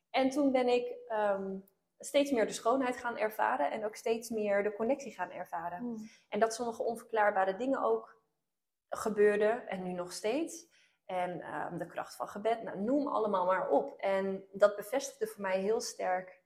En 0.09 0.29
toen 0.29 0.51
ben 0.51 0.67
ik 0.67 0.95
ehm, 1.07 1.55
steeds 1.99 2.31
meer 2.31 2.47
de 2.47 2.53
schoonheid 2.53 2.97
gaan 2.97 3.17
ervaren 3.17 3.71
en 3.71 3.85
ook 3.85 3.95
steeds 3.95 4.29
meer 4.29 4.63
de 4.63 4.73
connectie 4.73 5.13
gaan 5.13 5.31
ervaren. 5.31 5.83
Mm. 5.83 6.09
En 6.29 6.39
dat 6.39 6.53
sommige 6.53 6.83
onverklaarbare 6.83 7.55
dingen 7.55 7.83
ook 7.83 8.21
gebeurden 8.89 9.67
en 9.67 9.83
nu 9.83 9.91
nog 9.91 10.13
steeds. 10.13 10.75
En 11.07 11.41
ehm, 11.41 11.77
de 11.77 11.85
kracht 11.85 12.15
van 12.15 12.27
gebed, 12.27 12.63
nou, 12.63 12.79
noem 12.79 13.07
allemaal 13.07 13.45
maar 13.45 13.69
op. 13.69 13.99
En 13.99 14.47
dat 14.51 14.75
bevestigde 14.75 15.27
voor 15.27 15.41
mij 15.41 15.59
heel 15.59 15.81
sterk 15.81 16.41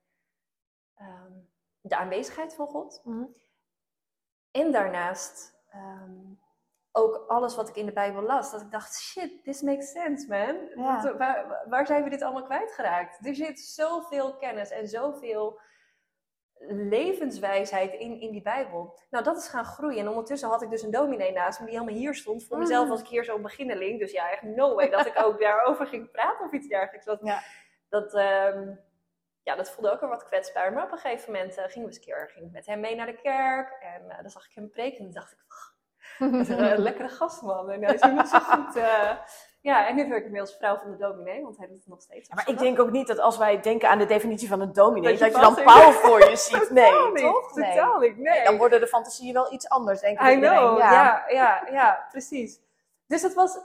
ehm, 0.96 1.34
de 1.82 1.96
aanwezigheid 1.96 2.56
van 2.56 2.68
God. 2.68 3.02
Mhm. 3.04 3.26
En 4.52 4.72
daarnaast 4.72 5.60
ehm, 5.70 6.34
ook 6.92 7.26
alles 7.28 7.56
wat 7.56 7.70
ik 7.70 7.76
in 7.76 7.86
de 7.86 7.94
Bijbel 7.94 8.22
las. 8.22 8.52
Dat 8.52 8.62
ik 8.62 8.72
dacht, 8.72 9.00
shit, 9.00 9.44
this 9.44 9.62
makes 9.62 9.92
sense, 9.92 10.28
man. 10.28 10.84
Ja. 10.86 11.18
Waar, 11.18 11.66
waar 11.70 11.86
zijn 11.86 12.04
we 12.04 12.10
dit 12.10 12.22
allemaal 12.22 12.44
kwijtgeraakt? 12.44 13.26
Er 13.26 13.36
zit 13.36 13.60
zoveel 13.60 14.38
kennis 14.38 14.70
en 14.70 14.88
zoveel 14.88 15.60
levenswijsheid 16.68 17.94
in, 17.94 18.20
in 18.22 18.32
die 18.32 18.42
Bijbel. 18.42 19.00
Nou, 19.10 19.24
dat 19.24 19.38
is 19.38 19.48
gaan 19.48 19.66
groeien. 19.66 20.00
En 20.00 20.08
ondertussen 20.08 20.50
had 20.50 20.62
ik 20.62 20.70
dus 20.70 20.82
een 20.82 20.92
dominee 20.92 21.32
naast 21.32 21.60
me 21.60 21.66
die 21.66 21.74
helemaal 21.80 22.00
hier 22.00 22.16
stond. 22.16 22.44
Voor 22.48 22.58
mezelf 22.58 22.86
Mm. 22.86 22.92
als 22.92 23.02
ik 23.02 23.08
hier 23.08 23.24
zo'n 23.24 23.42
beginneling. 23.42 24.00
Dus 24.00 24.12
ja, 24.12 24.32
echt 24.32 24.42
no 24.42 24.76
way 24.76 24.90
dat 24.90 25.06
ik 25.06 25.20
ook 25.24 25.40
daarover 25.42 25.88
ging 25.88 26.12
praten 26.12 26.46
of 26.46 26.52
iets 26.52 26.68
dergelijks. 26.68 27.06
Dat, 27.06 27.20
Ja. 27.24 27.42
dat, 27.90 28.14
ehm, 28.14 28.70
ja, 29.44 29.56
dat 29.56 29.72
voelde 29.72 29.92
ook 29.92 30.00
wel 30.00 30.10
wat 30.10 30.26
kwetsbaar. 30.26 30.74
Maar 30.74 30.84
op 30.84 30.92
een 30.92 30.98
gegeven 30.98 31.32
moment 31.32 31.58
eh, 31.58 31.64
gingen 31.64 31.74
we 31.80 31.86
eens 31.86 31.96
een 31.96 32.04
keer 32.04 32.30
ging 32.34 32.46
ik 32.46 32.52
met 32.52 32.66
hem 32.66 32.80
mee 32.80 32.96
naar 32.96 33.06
de 33.06 33.22
kerk. 33.22 33.72
En 33.82 34.10
eh, 34.10 34.22
dan 34.22 34.30
zag 34.30 34.46
ik 34.46 34.52
hem 34.56 34.70
preken 34.70 35.06
en 35.06 35.12
dacht 35.12 35.32
ik, 35.32 35.38
is 36.42 36.50
een, 36.50 36.58
eh, 36.60 36.78
lekkere 36.78 37.10
gastman. 37.10 37.70
En 37.70 37.84
hij 37.84 37.94
is 37.94 38.02
helemaal 38.02 38.26
zo 38.26 38.40
goed. 38.40 38.76
eh, 38.76 39.12
ja, 39.62 39.88
en 39.88 39.96
nu 39.96 40.10
werk 40.10 40.26
ik 40.26 40.32
mee 40.32 40.42
als 40.42 40.56
vrouw 40.58 40.78
van 40.78 40.92
de 40.92 40.98
dominee, 40.98 41.44
want 41.44 41.58
hij 41.58 41.68
doet 41.68 41.78
het 41.78 41.88
nog 41.88 42.02
steeds. 42.02 42.28
Ja, 42.30 42.36
maar 42.36 42.50
ik 42.50 42.58
denk 42.58 42.80
ook 42.80 42.92
niet 42.92 43.08
dat 43.08 43.20
als 43.20 43.38
wij 43.38 43.60
denken 43.62 43.90
aan 43.90 43.98
de 43.98 44.06
definitie 44.06 44.48
van 44.48 44.62
een 44.62 44.74
dominee, 44.74 45.12
Dat 45.12 45.20
dat 45.20 45.32
je 45.32 45.36
je, 45.36 45.56
dan 45.56 45.64
Paul 45.64 45.92
zegt. 45.92 45.98
voor 46.00 46.30
je 46.30 46.36
ziet. 46.50 46.70
Nee, 46.70 46.92
niet, 47.14 47.18
toch? 47.24 47.56
Nee. 47.56 47.70
Totaal 47.76 48.00
niet, 48.00 48.18
nee. 48.18 48.44
Dan 48.44 48.58
worden 48.58 48.80
de 48.80 48.88
fantasieën 48.88 49.34
wel 49.34 49.54
iets 49.54 49.70
anders, 49.70 50.00
denk 50.02 50.20
ik. 50.20 50.28
I 50.28 50.36
know, 50.40 50.78
Ja. 50.78 50.92
ja, 50.92 51.24
ja, 51.30 51.68
ja, 51.72 52.06
precies. 52.12 52.60
Dus 53.08 53.22
dat 53.22 53.34
was, 53.34 53.58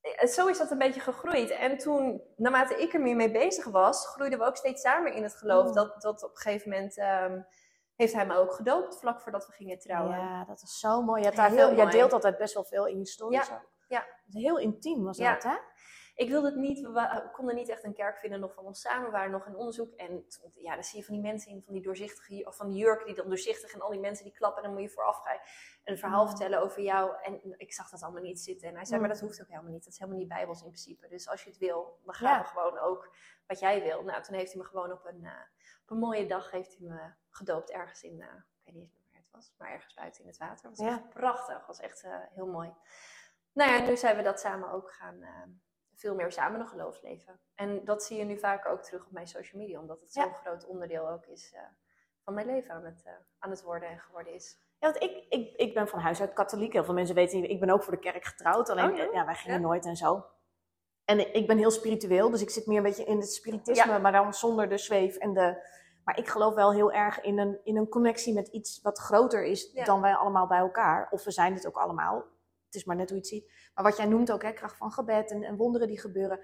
eh, 0.00 0.26
zo 0.28 0.46
is 0.46 0.58
dat 0.58 0.70
een 0.70 0.78
beetje 0.78 1.00
gegroeid. 1.00 1.50
En 1.50 1.78
toen, 1.78 2.22
naarmate 2.36 2.74
ik 2.82 2.94
er 2.94 3.00
meer 3.00 3.16
mee 3.16 3.30
bezig 3.30 3.64
was, 3.64 4.06
groeiden 4.06 4.38
we 4.38 4.44
ook 4.44 4.56
steeds 4.56 4.82
samen 4.82 5.12
in 5.12 5.22
het 5.22 5.34
geloof. 5.36 5.66
Mm. 5.66 5.74
Dat, 5.74 6.02
dat 6.02 6.22
op 6.24 6.30
een 6.30 6.36
gegeven 6.36 6.70
moment 6.70 6.98
ehm, 6.98 7.40
heeft 8.02 8.14
hij 8.14 8.26
me 8.26 8.36
ook 8.36 8.52
gedoopt, 8.52 8.98
vlak 8.98 9.20
voordat 9.20 9.46
we 9.46 9.52
gingen 9.52 9.78
trouwen. 9.78 10.16
Ja, 10.18 10.44
dat 10.44 10.62
is 10.62 10.78
zo 10.78 11.02
mooi. 11.02 11.22
Veel, 11.32 11.48
jij 11.56 11.74
mooi. 11.74 11.90
deelt 11.90 12.12
altijd 12.12 12.38
best 12.38 12.54
wel 12.54 12.64
veel 12.64 12.86
in 12.86 12.98
je 12.98 13.06
stories. 13.06 13.48
Ja, 13.48 13.62
ja. 13.88 14.06
Heel 14.30 14.58
intiem 14.58 15.04
was 15.04 15.16
Ja. 15.16 15.32
dat, 15.34 15.42
hè? 15.42 15.56
Ik 16.14 16.28
wilde 16.28 16.46
het 16.46 16.56
niet, 16.56 16.80
we 16.80 17.28
konden 17.32 17.54
niet 17.54 17.68
echt 17.68 17.84
een 17.84 17.94
kerk 17.94 18.18
vinden 18.18 18.40
nog 18.40 18.54
van 18.54 18.64
ons 18.64 18.80
samen, 18.80 19.04
we 19.04 19.10
waren 19.10 19.30
nog 19.30 19.46
in 19.46 19.56
onderzoek. 19.56 19.92
En 19.94 20.24
ja, 20.54 20.74
dan 20.74 20.84
zie 20.84 20.98
je 20.98 21.04
van 21.04 21.14
die 21.14 21.22
mensen 21.22 21.50
in, 21.52 21.62
van 21.62 21.72
die 21.72 21.82
doorzichtige, 21.82 22.44
of 22.46 22.56
van 22.56 22.68
die 22.68 22.78
jurken 22.78 23.06
die 23.06 23.14
dan 23.14 23.26
doorzichtig 23.28 23.72
en 23.74 23.80
al 23.80 23.90
die 23.90 24.00
mensen 24.00 24.24
die 24.24 24.34
klappen. 24.34 24.62
En 24.62 24.68
dan 24.68 24.78
moet 24.78 24.88
je 24.88 24.94
vooraf 24.94 25.16
gaan 25.22 25.38
een 25.84 25.98
verhaal 25.98 26.22
Mm. 26.22 26.28
vertellen 26.28 26.60
over 26.62 26.82
jou. 26.82 27.12
En 27.22 27.54
ik 27.58 27.72
zag 27.72 27.90
dat 27.90 28.02
allemaal 28.02 28.22
niet 28.22 28.40
zitten. 28.40 28.68
En 28.68 28.74
hij 28.74 28.84
zei, 28.84 29.00
Mm. 29.00 29.06
maar 29.06 29.14
dat 29.16 29.22
hoeft 29.24 29.40
ook 29.42 29.48
helemaal 29.48 29.70
niet. 29.72 29.84
Dat 29.84 29.92
is 29.92 29.98
helemaal 29.98 30.20
niet 30.20 30.28
bijbels 30.28 30.58
in 30.60 30.66
principe. 30.66 31.08
Dus 31.08 31.28
als 31.28 31.42
je 31.44 31.50
het 31.50 31.58
wil, 31.58 31.98
dan 32.04 32.14
gaan 32.14 32.36
Ja. 32.36 32.40
we 32.42 32.48
gewoon 32.48 32.78
ook 32.78 33.14
wat 33.46 33.58
jij 33.58 33.82
wil. 33.82 34.02
Nou, 34.02 34.22
toen 34.22 34.34
heeft 34.36 34.52
hij 34.52 34.62
me 34.62 34.68
gewoon 34.68 34.92
op 34.92 35.04
een, 35.06 35.24
eh, 35.24 35.32
op 35.82 35.90
een 35.90 35.98
mooie 35.98 36.26
dag 36.26 36.50
heeft 36.50 36.76
hij 36.78 36.86
me 36.88 37.12
gedoopt 37.36 37.70
ergens 37.70 38.02
in, 38.02 38.20
eh, 38.20 38.26
ik 38.28 38.64
weet 38.64 38.74
niet 38.74 38.82
eens 38.82 38.92
meer 38.96 39.08
waar 39.12 39.20
het 39.20 39.30
was, 39.30 39.52
maar 39.58 39.70
ergens 39.70 39.94
buiten 39.94 40.20
in 40.22 40.26
het 40.28 40.36
water. 40.38 40.68
Het 40.68 40.78
was 40.78 40.86
Ja. 40.86 40.92
echt 40.92 41.08
prachtig, 41.08 41.56
het 41.56 41.66
was 41.66 41.80
echt 41.80 42.02
eh, 42.02 42.16
heel 42.34 42.46
mooi. 42.46 42.72
Nou 43.52 43.70
ja, 43.70 43.86
nu 43.86 43.96
zijn 43.96 44.16
we 44.16 44.22
dat 44.22 44.40
samen 44.40 44.70
ook 44.70 44.92
gaan, 44.92 45.22
eh, 45.22 45.42
veel 45.94 46.14
meer 46.14 46.32
samen 46.32 46.60
een 46.60 46.68
geloofsleven. 46.68 47.40
En 47.54 47.84
dat 47.84 48.04
zie 48.04 48.18
je 48.18 48.24
nu 48.24 48.38
vaker 48.38 48.70
ook 48.70 48.82
terug 48.82 49.04
op 49.06 49.12
mijn 49.12 49.26
social 49.26 49.60
media, 49.62 49.80
omdat 49.80 50.00
het 50.00 50.14
Ja. 50.14 50.22
zo'n 50.22 50.34
groot 50.34 50.66
onderdeel 50.66 51.08
ook 51.10 51.26
is 51.26 51.52
eh, 51.52 51.62
van 52.22 52.34
mijn 52.34 52.46
leven 52.46 52.74
aan 52.74 52.84
het, 52.84 53.02
eh, 53.04 53.12
aan 53.38 53.50
het 53.50 53.62
worden 53.62 53.88
en 53.88 53.98
geworden 54.00 54.32
is. 54.32 54.60
Ja, 54.78 54.90
want 54.90 55.02
ik, 55.02 55.26
ik, 55.28 55.56
ik 55.56 55.74
ben 55.74 55.88
van 55.88 55.98
huis 56.00 56.20
uit 56.20 56.32
katholiek. 56.32 56.72
Heel 56.72 56.84
veel 56.84 56.94
mensen 56.94 57.14
weten 57.14 57.50
ik 57.50 57.60
ben 57.60 57.70
ook 57.70 57.82
voor 57.82 57.92
de 57.92 57.98
kerk 57.98 58.24
getrouwd. 58.24 58.68
Alleen, 58.70 58.90
Oh, 58.90 58.96
ja? 58.96 59.08
ja, 59.12 59.24
wij 59.24 59.34
gingen 59.34 59.60
Ja. 59.60 59.66
nooit 59.66 59.86
en 59.86 59.96
zo. 59.96 60.26
En 61.04 61.18
ik- 61.20 61.32
ik 61.34 61.46
ben 61.46 61.58
heel 61.58 61.70
spiritueel, 61.70 62.30
dus 62.30 62.42
ik 62.42 62.50
zit 62.50 62.66
meer 62.66 62.76
een 62.76 62.82
beetje 62.82 63.04
in 63.04 63.16
het 63.20 63.32
spiritisme, 63.32 63.92
Ja. 63.92 63.98
maar 63.98 64.12
dan 64.12 64.34
zonder 64.34 64.68
de 64.68 64.78
zweef 64.78 65.16
en 65.16 65.32
de... 65.32 65.80
Maar 66.04 66.18
ik 66.18 66.28
geloof 66.28 66.54
wel 66.54 66.72
heel 66.72 66.92
erg 66.92 67.20
in 67.20 67.38
een, 67.38 67.58
in 67.64 67.76
een 67.76 67.88
connectie 67.88 68.34
met 68.34 68.48
iets 68.48 68.80
wat 68.82 68.98
groter 68.98 69.44
is 69.44 69.70
Ja. 69.72 69.84
dan 69.84 70.00
wij 70.00 70.14
allemaal 70.14 70.46
bij 70.46 70.58
elkaar. 70.58 71.08
Of 71.10 71.24
we 71.24 71.30
zijn 71.30 71.54
het 71.54 71.66
ook 71.66 71.76
allemaal. 71.76 72.16
Het 72.66 72.74
is 72.74 72.84
maar 72.84 72.96
net 72.96 73.08
hoe 73.08 73.16
je 73.18 73.22
het 73.24 73.32
ziet. 73.32 73.70
Maar 73.74 73.84
wat 73.84 73.96
jij 73.96 74.06
noemt 74.06 74.32
ook, 74.32 74.42
hè, 74.42 74.52
kracht 74.52 74.76
van 74.76 74.92
gebed 74.92 75.30
en, 75.30 75.42
en 75.42 75.56
wonderen 75.56 75.86
die 75.88 76.00
gebeuren. 76.00 76.40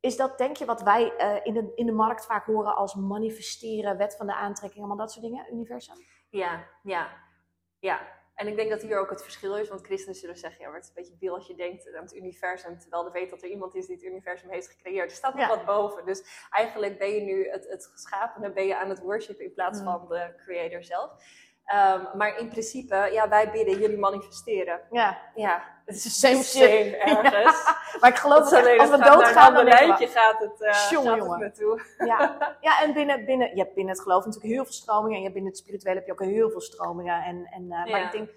Is 0.00 0.16
dat, 0.16 0.38
denk 0.38 0.56
je, 0.56 0.64
wat 0.64 0.82
wij 0.82 1.16
eh, 1.16 1.46
in, 1.46 1.54
de, 1.54 1.72
in 1.74 1.86
de 1.86 1.92
markt 1.92 2.26
vaak 2.26 2.46
horen 2.46 2.76
als 2.76 2.94
manifesteren, 2.94 3.96
wet 3.96 4.16
van 4.16 4.26
de 4.26 4.34
aantrekking, 4.34 4.78
allemaal 4.84 5.06
dat 5.06 5.12
soort 5.12 5.24
dingen, 5.24 5.52
universum? 5.52 5.96
Ja, 6.30 6.64
ja, 6.82 7.08
ja. 7.78 8.00
En 8.36 8.46
ik 8.46 8.56
denk 8.56 8.70
dat 8.70 8.82
hier 8.82 8.98
ook 8.98 9.10
het 9.10 9.22
verschil 9.22 9.56
is, 9.56 9.68
want 9.68 9.84
christenen 9.86 10.14
zullen 10.14 10.36
zeggen, 10.36 10.60
ja, 10.60 10.66
maar 10.66 10.76
het 10.80 10.84
is 10.84 10.88
een 10.96 11.02
beetje 11.02 11.16
wil 11.20 11.34
als 11.34 11.46
je 11.46 11.54
denkt 11.54 11.94
aan 11.94 12.02
het 12.02 12.14
universum, 12.14 12.78
terwijl 12.78 13.04
je 13.04 13.10
weet 13.10 13.30
dat 13.30 13.42
er 13.42 13.48
iemand 13.48 13.74
is 13.74 13.86
die 13.86 13.94
het 13.96 14.04
universum 14.04 14.50
heeft 14.50 14.68
gecreëerd. 14.68 15.10
Er 15.10 15.16
staat 15.16 15.34
nog 15.34 15.42
Ja. 15.42 15.48
wat 15.56 15.64
boven. 15.64 16.04
Dus 16.06 16.46
eigenlijk 16.50 16.98
ben 16.98 17.08
je 17.14 17.20
nu 17.20 17.48
het, 17.48 17.68
het 17.68 17.86
geschapene, 17.86 18.50
ben 18.52 18.66
je 18.66 18.76
aan 18.76 18.88
het 18.88 19.00
worshipen 19.00 19.44
in 19.44 19.52
plaats 19.54 19.78
Mm. 19.78 19.84
van 19.84 20.08
de 20.08 20.34
creator 20.44 20.82
zelf. 20.84 21.10
Ehm, 21.66 22.16
maar 22.16 22.38
in 22.38 22.48
principe, 22.48 23.08
ja, 23.12 23.28
wij 23.28 23.50
bidden, 23.50 23.78
jullie 23.78 23.98
manifesteren. 23.98 24.80
Ja, 24.90 25.18
Ja, 25.34 25.62
het 25.84 25.96
is 25.96 26.20
Same 26.20 26.42
shit. 26.42 26.94
ergens. 26.94 27.74
maar 28.00 28.10
ik 28.10 28.16
geloof 28.16 28.38
Dat 28.38 28.50
dat 28.50 28.58
is 28.58 28.66
alleen, 28.66 28.80
als 28.80 28.90
we 28.90 28.98
doodgaan, 28.98 29.54
dan 29.54 29.64
lijntje 29.64 30.06
gaat 30.06 30.38
het, 30.38 30.88
Jongen, 30.90 31.18
gaat 31.18 31.28
het 31.28 31.38
naartoe. 31.38 31.82
Ja, 31.98 32.36
ja 32.60 32.80
en 32.82 32.92
binnen, 32.92 33.24
binnen, 33.24 33.48
je 33.48 33.62
hebt 33.62 33.74
binnen 33.74 33.94
het 33.94 34.02
geloof 34.02 34.24
natuurlijk 34.24 34.52
heel 34.52 34.64
veel 34.64 34.72
stromingen. 34.72 35.16
En 35.16 35.22
je 35.22 35.32
binnen 35.32 35.50
het 35.50 35.60
spirituele 35.60 35.98
heb 35.98 36.06
je 36.06 36.12
ook 36.12 36.22
heel 36.22 36.50
veel 36.50 36.60
stromingen. 36.60 37.22
En, 37.24 37.46
en, 37.50 37.72
eh, 37.72 37.90
Maar 37.90 38.02
ik 38.02 38.12
denk, 38.12 38.30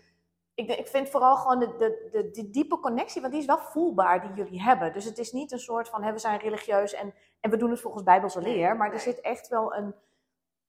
ik, 0.53 0.77
ik 0.77 0.87
vind 0.87 1.09
vooral 1.09 1.35
gewoon 1.35 1.59
de, 1.59 1.75
de, 1.77 2.09
de, 2.11 2.31
die 2.31 2.49
diepe 2.49 2.79
connectie, 2.79 3.21
want 3.21 3.33
die 3.33 3.41
is 3.41 3.47
wel 3.47 3.59
voelbaar 3.59 4.21
die 4.21 4.43
jullie 4.43 4.61
hebben. 4.61 4.93
Dus 4.93 5.05
het 5.05 5.17
is 5.17 5.31
niet 5.31 5.51
een 5.51 5.59
soort 5.59 5.89
van, 5.89 6.03
hè, 6.03 6.11
we 6.11 6.19
zijn 6.19 6.39
religieus 6.39 6.93
en, 6.93 7.13
en 7.39 7.49
we 7.49 7.57
doen 7.57 7.69
het 7.69 7.81
volgens 7.81 8.03
Bijbelse 8.03 8.41
leer. 8.41 8.75
Maar 8.75 8.93
er 8.93 8.99
zit 8.99 9.21
echt 9.21 9.47
wel 9.47 9.75
een, 9.75 9.95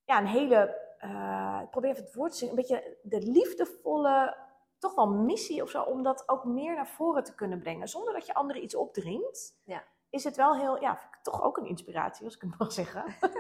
ja, 0.05 0.19
een 0.19 0.27
hele, 0.27 0.77
eh, 1.01 1.59
ik 1.63 1.71
probeer 1.71 1.91
even 1.91 2.05
het 2.05 2.15
woord 2.15 2.31
te 2.33 2.39
zien, 2.39 2.49
een 2.49 2.55
beetje 2.55 2.97
de 3.03 3.19
liefdevolle, 3.21 4.37
toch 4.79 4.95
wel 4.95 5.07
missie 5.09 5.63
of 5.63 5.71
zo, 5.71 5.83
om 5.83 6.03
dat 6.03 6.23
ook 6.29 6.45
meer 6.45 6.75
naar 6.75 6.89
voren 6.89 7.25
te 7.25 7.35
kunnen 7.35 7.59
brengen. 7.59 7.89
Zonder 7.89 8.13
dat 8.15 8.27
je 8.27 8.35
anderen 8.35 8.63
iets 8.63 8.75
opdringt. 8.75 9.55
Ja. 9.65 9.83
Is 10.11 10.25
het 10.25 10.37
wel 10.37 10.57
heel, 10.57 10.81
ja, 10.81 10.97
vind 10.97 11.15
ik 11.15 11.23
toch 11.23 11.43
ook 11.43 11.57
een 11.57 11.67
inspiratie, 11.67 12.25
als 12.25 12.35
ik 12.35 12.41
het 12.41 12.59
mag 12.59 12.73
zeggen. 12.73 13.05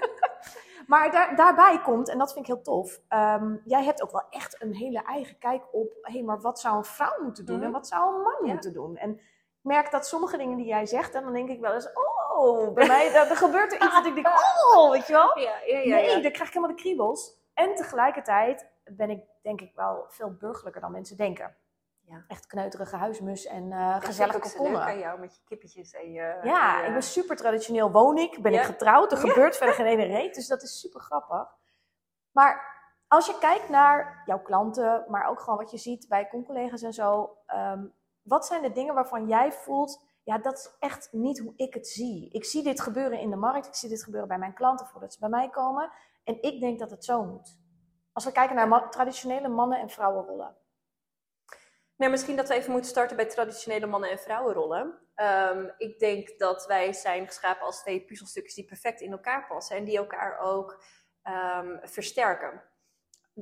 Maar 0.86 1.10
daar, 1.10 1.36
daarbij 1.36 1.80
komt, 1.80 2.08
en 2.08 2.18
dat 2.18 2.32
vind 2.32 2.48
ik 2.48 2.54
heel 2.54 2.62
tof, 2.62 3.00
ehm, 3.08 3.56
jij 3.64 3.84
hebt 3.84 4.02
ook 4.02 4.10
wel 4.10 4.24
echt 4.30 4.62
een 4.62 4.74
hele 4.74 5.02
eigen 5.04 5.38
kijk 5.38 5.62
op, 5.74 5.92
hé, 6.02 6.12
hey, 6.12 6.22
maar 6.22 6.40
wat 6.40 6.60
zou 6.60 6.76
een 6.76 6.84
vrouw 6.84 7.22
moeten 7.22 7.46
doen 7.46 7.56
en 7.56 7.62
Mhm. 7.62 7.72
wat 7.72 7.86
zou 7.86 8.14
een 8.14 8.20
man 8.22 8.36
Ja. 8.46 8.52
moeten 8.52 8.72
doen? 8.72 8.96
En 8.96 9.10
ik 9.10 9.20
merk 9.62 9.90
dat 9.90 10.06
sommige 10.06 10.36
dingen 10.36 10.56
die 10.56 10.66
jij 10.66 10.86
zegt, 10.86 11.14
en 11.14 11.22
dan 11.22 11.32
denk 11.32 11.48
ik 11.48 11.60
wel 11.60 11.72
eens, 11.72 11.88
oh, 12.36 12.72
bij 12.74 12.86
mij 12.86 13.06
er, 13.14 13.30
er 13.30 13.36
gebeurt 13.36 13.72
er 13.72 13.82
iets 13.82 13.94
dat 14.02 14.06
ik 14.06 14.14
denk, 14.14 14.26
oh, 14.74 14.90
weet 14.90 15.06
je 15.06 15.12
wel? 15.12 15.38
Ja, 15.38 15.54
ja, 15.66 15.78
ja. 15.78 15.94
nee, 15.94 16.22
dan 16.22 16.32
krijg 16.32 16.48
ik 16.48 16.54
helemaal 16.54 16.76
de 16.76 16.82
kriebels. 16.82 17.38
En 17.60 17.74
tegelijkertijd 17.74 18.66
ben 18.84 19.10
ik 19.10 19.24
denk 19.42 19.60
ik 19.60 19.74
wel 19.74 20.04
veel 20.08 20.32
burgerlijker 20.32 20.80
dan 20.80 20.92
mensen 20.92 21.16
denken. 21.16 21.56
Ja. 22.00 22.24
Echt 22.28 22.46
kneuterige 22.46 22.96
huismus 22.96 23.46
en 23.46 23.72
ik 23.72 24.04
gezellige 24.04 24.38
kokonnen. 24.40 24.80
aan 24.82 24.98
jou 24.98 25.20
met 25.20 25.36
je 25.36 25.42
kippetjes 25.44 25.92
en 25.92 26.12
je... 26.12 26.40
Ja, 26.42 26.80
en 26.80 26.86
ik 26.86 26.92
ben 26.92 27.02
super 27.02 27.36
traditioneel 27.36 27.90
woon 27.90 28.16
ik, 28.16 28.42
ben 28.42 28.52
Ja. 28.52 28.60
ik 28.60 28.66
getrouwd, 28.66 29.12
er 29.12 29.18
gebeurt 29.18 29.56
verder 29.56 29.74
geen 29.74 29.86
ene 29.86 30.04
reet, 30.04 30.34
dus 30.34 30.46
dat 30.46 30.62
is 30.62 30.80
super 30.80 31.00
grappig. 31.00 31.48
Maar 32.30 32.78
als 33.08 33.26
je 33.26 33.38
kijkt 33.38 33.68
naar 33.68 34.22
jouw 34.24 34.42
klanten, 34.42 35.04
maar 35.08 35.26
ook 35.26 35.40
gewoon 35.40 35.58
wat 35.58 35.70
je 35.70 35.78
ziet 35.78 36.08
bij 36.08 36.28
collega's 36.28 36.82
en 36.82 36.92
zo, 36.92 37.36
ehm, 37.46 37.86
wat 38.22 38.46
zijn 38.46 38.62
de 38.62 38.72
dingen 38.72 38.94
waarvan 38.94 39.28
jij 39.28 39.52
voelt, 39.52 40.04
ja, 40.22 40.38
dat 40.38 40.58
is 40.58 40.76
echt 40.78 41.08
niet 41.12 41.38
hoe 41.38 41.52
ik 41.56 41.74
het 41.74 41.88
zie. 41.88 42.30
Ik 42.30 42.44
zie 42.44 42.62
dit 42.62 42.80
gebeuren 42.80 43.18
in 43.18 43.30
de 43.30 43.36
markt, 43.36 43.66
ik 43.66 43.74
zie 43.74 43.88
dit 43.88 44.04
gebeuren 44.04 44.28
bij 44.28 44.38
mijn 44.38 44.54
klanten 44.54 44.86
voordat 44.86 45.12
ze 45.12 45.18
bij 45.18 45.28
mij 45.28 45.50
komen 45.50 45.90
en 46.24 46.42
ik 46.42 46.60
denk 46.60 46.78
dat 46.78 46.90
het 46.90 47.04
zo 47.04 47.24
moet. 47.24 47.58
Als 48.12 48.24
we 48.24 48.32
kijken 48.32 48.56
naar 48.56 48.90
traditionele 48.90 49.48
mannen- 49.48 49.80
en 49.80 49.90
vrouwenrollen. 49.90 50.56
Nou, 51.96 52.10
misschien 52.10 52.36
dat 52.36 52.48
we 52.48 52.54
even 52.54 52.72
moeten 52.72 52.90
starten 52.90 53.16
bij 53.16 53.26
traditionele 53.26 53.86
mannen- 53.86 54.10
en 54.10 54.18
vrouwenrollen. 54.18 54.98
Ehm, 55.14 55.68
ik 55.78 55.98
denk 55.98 56.38
dat 56.38 56.66
wij 56.66 56.92
zijn 56.92 57.26
geschapen 57.26 57.66
als 57.66 57.80
twee 57.80 58.04
puzzelstukjes 58.04 58.54
die 58.54 58.64
perfect 58.64 59.00
in 59.00 59.12
elkaar 59.12 59.46
passen 59.46 59.76
en 59.76 59.84
die 59.84 59.96
elkaar 59.96 60.38
ook 60.38 60.82
ehm, 61.22 61.78
versterken. 61.82 62.69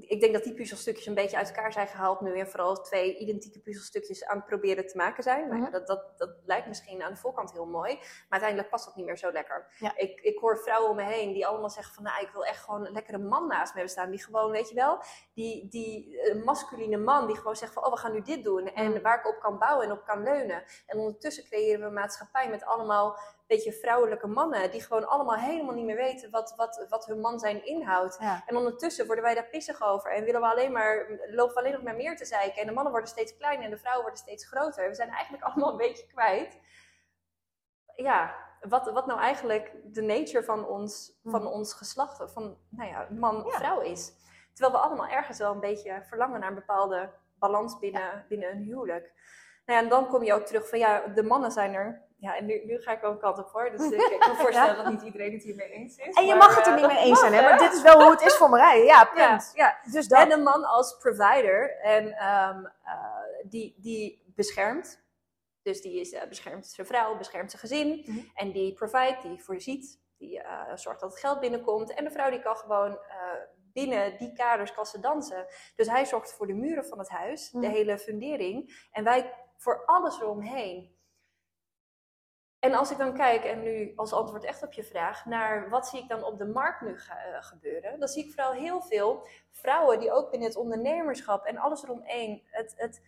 Ik 0.07 0.21
denk 0.21 0.33
dat 0.33 0.43
die 0.45 0.55
puzzelstukjes 0.55 1.07
een 1.07 1.15
beetje 1.15 1.37
uit 1.37 1.49
elkaar 1.49 1.73
zijn 1.73 1.87
gehaald 1.87 2.21
nu 2.21 2.39
en 2.39 2.49
vooral 2.49 2.83
twee 2.83 3.17
identieke 3.19 3.61
puzzelstukjes 3.61 4.25
aan 4.25 4.37
het 4.37 4.47
proberen 4.47 4.87
te 4.87 4.97
maken 4.97 5.23
zijn. 5.23 5.47
Ja, 5.49 5.55
Mhm. 5.55 5.71
dat, 5.71 5.87
dat, 5.87 6.19
dat 6.19 6.31
lijkt 6.45 6.67
misschien 6.67 7.03
aan 7.03 7.13
de 7.13 7.19
voorkant 7.19 7.53
heel 7.53 7.67
mooi, 7.67 7.95
maar 7.97 8.27
uiteindelijk 8.29 8.71
past 8.71 8.85
dat 8.85 8.97
niet 8.97 9.07
meer 9.07 9.17
zo 9.19 9.33
lekker. 9.33 9.67
Ja. 9.79 9.97
Ik, 9.97 10.21
ik 10.21 10.39
hoor 10.39 10.59
vrouwen 10.59 10.91
om 10.91 10.97
me 10.97 11.03
heen 11.03 11.33
die 11.33 11.47
allemaal 11.47 11.71
zeggen 11.71 11.95
van 11.95 12.03
nou, 12.03 12.23
ik 12.23 12.31
wil 12.33 12.45
echt 12.45 12.65
gewoon 12.65 12.87
een 12.87 12.93
lekkere 12.93 13.19
man 13.19 13.47
naast 13.47 13.67
me 13.75 13.79
hebben 13.79 13.89
staan. 13.91 14.11
Die 14.11 14.25
gewoon, 14.25 14.51
weet 14.51 14.69
je 14.69 14.75
wel, 14.75 15.03
die, 15.35 15.69
die 15.69 16.21
eh, 16.21 16.45
masculine 16.45 16.97
man 16.97 17.27
die 17.27 17.37
gewoon 17.37 17.57
zegt 17.57 17.73
van 17.73 17.85
oh, 17.85 17.93
we 17.93 17.99
gaan 17.99 18.13
nu 18.13 18.23
dit 18.23 18.45
doen. 18.45 18.67
En 18.67 18.87
Mm. 18.91 19.03
waar 19.03 19.19
ik 19.19 19.27
op 19.27 19.39
kan 19.41 19.59
bouwen 19.59 19.87
en 19.87 19.93
op 19.93 20.05
kan 20.05 20.23
leunen. 20.23 20.65
En 20.87 20.99
ondertussen 20.99 21.45
creëren 21.45 21.81
we 21.81 21.87
een 21.87 21.93
maatschappij 21.93 22.49
met 22.51 22.65
allemaal 22.65 23.19
beetje 23.49 23.73
vrouwelijke 23.73 24.27
mannen. 24.27 24.71
Die 24.71 24.83
gewoon 24.83 25.09
allemaal 25.09 25.37
helemaal 25.37 25.75
niet 25.75 25.85
meer 25.85 25.97
weten 25.97 26.31
wat, 26.31 26.55
wat, 26.57 26.87
wat 26.89 27.07
hun 27.07 27.21
man 27.21 27.39
zijn 27.39 27.65
inhoudt. 27.67 28.17
Ja. 28.21 28.43
En 28.47 28.57
ondertussen 28.57 29.07
worden 29.07 29.25
wij 29.25 29.35
daar 29.35 29.49
pissig 29.49 29.83
over. 29.83 30.13
En 30.13 30.25
willen 30.25 30.41
we 30.41 30.47
alleen 30.47 30.73
maar, 30.73 31.07
lopen 31.31 31.55
we 31.55 31.61
alleen 31.61 31.73
nog 31.73 31.83
maar 31.83 31.97
meer 31.97 32.17
te 32.17 32.25
zeiken. 32.25 32.61
En 32.61 32.67
de 32.67 32.73
mannen 32.73 32.93
worden 32.93 33.11
steeds 33.11 33.37
kleiner 33.37 33.65
en 33.65 33.71
de 33.71 33.79
vrouwen 33.79 34.03
worden 34.03 34.21
steeds 34.21 34.47
groter. 34.47 34.89
We 34.89 34.95
zijn 34.95 35.11
eigenlijk 35.11 35.45
allemaal 35.45 35.71
een 35.71 35.77
beetje 35.77 36.07
kwijt. 36.07 36.59
Ja, 37.97 38.35
wat, 38.61 38.91
wat 38.91 39.07
nou 39.07 39.21
eigenlijk 39.21 39.73
de 39.85 40.03
nature 40.03 40.45
van 40.45 40.67
ons, 40.67 41.19
van 41.25 41.43
Mhm. 41.43 41.53
ons 41.53 41.73
geslacht, 41.75 42.33
van 42.33 42.59
nou 42.69 42.89
ja, 42.91 43.09
man 43.11 43.45
of 43.45 43.53
Ja. 43.53 43.59
vrouw 43.59 43.81
is. 43.81 44.13
Terwijl 44.55 44.77
we 44.77 44.89
allemaal 44.89 45.09
ergens 45.09 45.39
wel 45.39 45.53
een 45.53 45.61
beetje 45.61 46.03
verlangen 46.09 46.41
naar 46.41 46.49
een 46.49 46.55
bepaalde 46.55 47.11
balans 47.39 47.79
binnen, 47.79 48.25
binnen 48.29 48.51
een 48.51 48.63
huwelijk. 48.63 49.13
Nou 49.67 49.79
ja, 49.79 49.85
en 49.85 49.89
dan 49.91 50.07
kom 50.09 50.23
je 50.23 50.35
ook 50.35 50.47
terug 50.47 50.69
van 50.69 50.79
ja, 50.79 51.07
de 51.07 51.23
mannen 51.23 51.51
zijn 51.51 51.75
er. 51.75 52.07
Ja, 52.21 52.37
en 52.37 52.47
nu, 52.47 52.65
nu 52.65 52.81
ga 52.81 52.93
ik 52.93 53.01
wel 53.01 53.11
een 53.11 53.19
kant 53.19 53.39
op 53.39 53.49
voor. 53.49 53.71
Dus 53.71 53.91
ik, 53.91 54.01
ik 54.01 54.19
kan 54.21 54.31
me 54.37 54.37
voorstellen 54.37 54.77
dat 54.77 54.89
niet 54.93 55.03
iedereen 55.03 55.33
het 55.33 55.43
hiermee 55.43 55.71
eens 55.71 55.97
is. 55.97 56.15
En 56.17 56.27
je 56.27 56.35
maar, 56.35 56.47
mag 56.49 56.57
het 56.57 56.67
er 56.67 56.73
eh, 56.73 56.79
niet 56.79 56.87
mee 56.87 57.05
eens 57.05 57.19
zijn, 57.21 57.33
hè? 57.33 57.43
Maar 57.43 57.59
dit 57.59 57.73
is 57.73 57.83
wel 57.83 58.03
hoe 58.03 58.11
het 58.11 58.21
is 58.23 58.35
voor 58.37 58.51
Marije. 58.51 58.85
Ja, 58.85 59.05
punt. 59.05 59.51
ja. 59.55 59.79
Dus 59.93 60.09
dat. 60.09 60.21
En 60.21 60.33
een 60.33 60.43
man 60.43 60.65
als 60.65 60.97
provider 60.97 61.77
en 61.81 62.13
ehm, 62.13 62.65
eh, 62.85 62.95
die, 63.45 63.75
die 63.79 64.33
beschermt. 64.35 65.07
Dus 65.63 65.81
die 65.81 66.01
is, 66.01 66.13
eh, 66.13 66.29
beschermt 66.29 66.67
zijn 66.67 66.87
vrouw, 66.87 67.17
beschermt 67.17 67.51
zijn 67.51 67.63
gezin. 67.63 68.05
Mhm. 68.07 68.19
En 68.35 68.53
die 68.53 68.73
provide, 68.73 69.17
die 69.23 69.43
voorziet, 69.45 70.01
die 70.19 70.43
zorgt 70.75 71.01
dat 71.01 71.11
het 71.11 71.21
geld 71.21 71.41
binnenkomt. 71.41 71.95
En 71.95 72.05
de 72.05 72.11
vrouw 72.11 72.31
die 72.31 72.41
kan 72.43 72.57
gewoon 72.57 72.99
binnen 73.73 74.19
die 74.19 74.33
kaders 74.33 74.73
kan 74.75 74.87
ze 74.87 75.01
dansen. 75.01 75.47
Dus 75.77 75.89
hij 75.89 76.05
zorgt 76.07 76.33
voor 76.33 76.47
de 76.47 76.55
muren 76.55 76.85
van 76.85 76.99
het 76.99 77.09
huis, 77.09 77.53
Mhm. 77.53 77.63
de 77.63 77.69
hele 77.69 77.99
fundering. 77.99 78.87
En 78.93 79.05
wij 79.05 79.35
voor 79.57 79.85
alles 79.85 80.21
eromheen. 80.21 80.97
En 82.59 82.75
als 82.75 82.91
ik 82.91 82.99
dan 82.99 83.15
kijk, 83.15 83.45
en 83.45 83.63
nu 83.63 83.93
als 83.97 84.13
antwoord 84.13 84.45
echt 84.45 84.63
op 84.63 84.73
je 84.73 84.85
vraag, 84.85 85.25
naar 85.25 85.69
wat 85.69 85.89
zie 85.89 86.03
ik 86.03 86.09
dan 86.09 86.25
op 86.25 86.39
de 86.39 86.47
markt 86.47 86.81
nu 86.81 86.95
eh, 86.95 87.43
gebeuren, 87.43 87.99
dan 87.99 88.09
zie 88.09 88.25
ik 88.25 88.33
vooral 88.33 88.53
heel 88.53 88.81
veel 88.83 89.29
vrouwen 89.51 90.01
die 90.01 90.13
ook 90.13 90.31
binnen 90.31 90.49
het 90.49 90.59
ondernemerschap 90.59 91.45
en 91.45 91.59
alles 91.59 91.83
eromheen, 91.83 92.43
het, 92.51 92.75
het, 92.77 93.03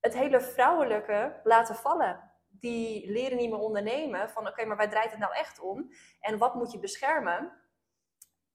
het 0.00 0.14
hele 0.14 0.40
vrouwelijke 0.40 1.40
laten 1.44 1.74
vallen. 1.74 2.30
Die 2.48 3.10
leren 3.10 3.36
niet 3.36 3.50
meer 3.50 3.58
ondernemen 3.58 4.30
van 4.30 4.48
oké, 4.48 4.64
maar 4.64 4.76
waar 4.76 4.90
draait 4.90 5.10
het 5.10 5.20
nou 5.20 5.34
echt 5.34 5.60
om? 5.60 5.90
En 6.20 6.38
wat 6.38 6.54
moet 6.54 6.72
je 6.72 6.78
beschermen? 6.78 7.52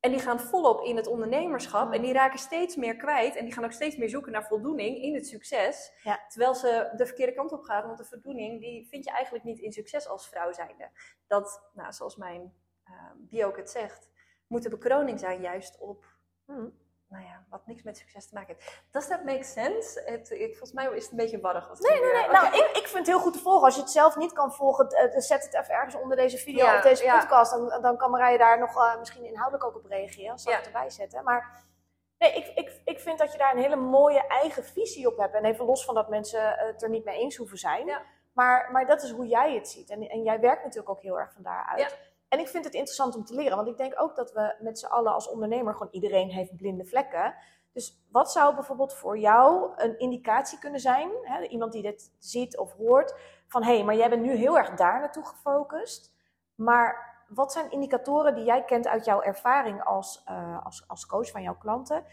En 0.01 0.11
die 0.11 0.19
gaan 0.19 0.39
volop 0.39 0.81
in 0.83 0.95
het 0.95 1.07
ondernemerschap 1.07 1.93
en 1.93 2.01
die 2.01 2.13
raken 2.13 2.39
steeds 2.39 2.75
meer 2.75 2.95
kwijt 2.95 3.35
en 3.35 3.45
die 3.45 3.53
gaan 3.53 3.63
ook 3.63 3.71
steeds 3.71 3.97
meer 3.97 4.09
zoeken 4.09 4.31
naar 4.31 4.47
voldoening 4.47 4.97
in 4.97 5.13
het 5.13 5.27
succes. 5.27 5.91
Ja. 6.03 6.25
Terwijl 6.27 6.55
ze 6.55 6.93
de 6.95 7.05
verkeerde 7.05 7.33
kant 7.33 7.51
op 7.51 7.63
gaan, 7.63 7.85
want 7.85 7.97
de 7.97 8.05
voldoening 8.05 8.61
die 8.61 8.87
vind 8.87 9.03
je 9.05 9.11
eigenlijk 9.11 9.43
niet 9.43 9.59
in 9.59 9.71
succes 9.71 10.07
als 10.07 10.29
vrouw 10.29 10.51
zijnde. 10.51 10.89
Dat, 11.27 11.69
nou, 11.73 11.93
zoals 11.93 12.15
mijn 12.15 12.53
eh, 12.83 12.93
bio 13.17 13.47
ook 13.47 13.57
het 13.57 13.69
zegt, 13.69 14.09
moet 14.47 14.63
de 14.63 14.69
bekroning 14.69 15.19
zijn 15.19 15.41
juist 15.41 15.79
op, 15.79 16.05
Mhm. 16.45 16.69
Nou 17.11 17.23
ja, 17.23 17.43
wat 17.49 17.61
niks 17.65 17.83
met 17.83 17.97
succes 17.97 18.27
te 18.27 18.33
maken 18.33 18.55
heeft. 18.57 18.81
Does 18.91 19.07
that 19.07 19.23
make 19.23 19.43
sense? 19.43 20.01
Het, 20.05 20.29
ik, 20.31 20.49
volgens 20.49 20.71
mij 20.71 20.85
is 20.85 21.03
het 21.03 21.11
een 21.11 21.17
beetje 21.17 21.39
warrig. 21.39 21.67
Wat 21.67 21.79
Nee, 21.79 22.01
nee, 22.01 22.11
nee. 22.13 22.27
Nou, 22.27 22.45
ik, 22.47 22.69
ik 22.73 22.87
vind 22.87 22.97
het 22.97 23.07
heel 23.07 23.19
goed 23.19 23.33
te 23.33 23.39
volgen. 23.39 23.65
Als 23.65 23.75
je 23.75 23.81
het 23.81 23.91
zelf 23.91 24.15
niet 24.15 24.33
kan 24.33 24.53
volgen, 24.53 24.87
eh, 24.89 25.19
zet 25.19 25.43
het 25.43 25.53
even 25.53 25.73
ergens 25.73 25.95
onder 25.95 26.17
deze 26.17 26.37
video 26.37 26.65
Ja, 26.65 26.75
of 26.75 26.81
deze 26.81 27.03
ja. 27.03 27.19
podcast. 27.19 27.51
Dan, 27.51 27.81
dan 27.81 27.97
kan 27.97 28.11
Marije 28.11 28.37
daar 28.37 28.59
nog 28.59 28.75
eh, 28.75 28.99
misschien 28.99 29.25
inhoudelijk 29.25 29.63
ook 29.63 29.75
op 29.75 29.85
reageren. 29.85 30.31
Als 30.31 30.43
ze 30.43 30.49
Ja. 30.49 30.55
het 30.57 30.65
erbij 30.65 30.89
zetten. 30.89 31.23
Maar 31.23 31.63
nee, 32.17 32.33
ik, 32.33 32.47
ik, 32.47 32.81
ik 32.85 32.99
vind 32.99 33.19
dat 33.19 33.31
je 33.31 33.37
daar 33.37 33.53
een 33.55 33.61
hele 33.61 33.75
mooie 33.75 34.27
eigen 34.27 34.63
visie 34.63 35.07
op 35.07 35.17
hebt. 35.17 35.33
En 35.33 35.45
even 35.45 35.65
los 35.65 35.85
van 35.85 35.95
dat 35.95 36.09
mensen 36.09 36.53
het 36.57 36.83
er 36.83 36.89
niet 36.89 37.05
mee 37.05 37.17
eens 37.19 37.35
hoeven 37.35 37.57
zijn. 37.57 37.97
Maar, 38.33 38.71
maar 38.71 38.85
dat 38.85 39.03
is 39.03 39.11
hoe 39.11 39.27
jij 39.27 39.53
het 39.55 39.67
ziet. 39.69 39.89
En, 39.89 40.09
en 40.09 40.23
jij 40.23 40.39
werkt 40.39 40.63
natuurlijk 40.63 40.89
ook 40.89 41.01
heel 41.01 41.19
erg 41.19 41.33
van 41.33 41.43
daaruit. 41.43 41.97
En 42.31 42.39
ik 42.39 42.47
vind 42.47 42.65
het 42.65 42.73
interessant 42.73 43.15
om 43.15 43.25
te 43.25 43.35
leren. 43.35 43.55
Want 43.55 43.67
ik 43.67 43.77
denk 43.77 44.01
ook 44.01 44.15
dat 44.15 44.31
we 44.31 44.55
met 44.59 44.79
z'n 44.79 44.85
allen 44.85 45.13
als 45.13 45.29
ondernemer, 45.29 45.73
gewoon 45.73 45.91
iedereen 45.91 46.29
heeft 46.29 46.55
blinde 46.55 46.85
vlekken. 46.85 47.35
Dus 47.73 48.05
wat 48.11 48.31
zou 48.31 48.55
bijvoorbeeld 48.55 48.93
voor 48.93 49.17
jou 49.17 49.71
een 49.75 49.99
indicatie 49.99 50.59
kunnen 50.59 50.79
zijn? 50.79 51.11
Hè, 51.21 51.43
iemand 51.43 51.71
die 51.71 51.81
dit 51.81 52.11
ziet 52.19 52.57
of 52.57 52.73
hoort. 52.73 53.15
Van 53.47 53.63
hé, 53.63 53.75
hey, 53.75 53.83
maar 53.83 53.95
jij 53.95 54.09
bent 54.09 54.21
nu 54.21 54.35
heel 54.35 54.57
erg 54.57 54.69
daar 54.69 54.99
naartoe 54.99 55.25
gefocust. 55.25 56.13
Maar 56.55 57.19
wat 57.27 57.51
zijn 57.51 57.71
indicatoren 57.71 58.35
die 58.35 58.43
jij 58.43 58.65
kent 58.65 58.87
uit 58.87 59.05
jouw 59.05 59.21
ervaring 59.21 59.83
als, 59.83 60.23
eh, 60.25 60.65
als, 60.65 60.83
als 60.87 61.05
coach 61.05 61.31
van 61.31 61.41
jouw 61.41 61.57
klanten? 61.57 62.05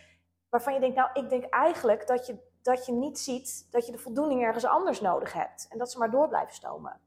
Waarvan 0.48 0.74
je 0.74 0.80
denkt, 0.80 0.96
nou, 0.96 1.10
ik 1.12 1.28
denk 1.28 1.44
eigenlijk 1.44 2.06
dat 2.06 2.26
je, 2.26 2.38
dat 2.62 2.86
je 2.86 2.92
niet 2.92 3.18
ziet 3.18 3.66
dat 3.70 3.86
je 3.86 3.92
de 3.92 3.98
voldoening 3.98 4.42
ergens 4.42 4.64
anders 4.64 5.00
nodig 5.00 5.32
hebt. 5.32 5.66
En 5.70 5.78
dat 5.78 5.90
ze 5.90 5.98
maar 5.98 6.10
door 6.10 6.28
blijven 6.28 6.54
stomen. 6.54 7.00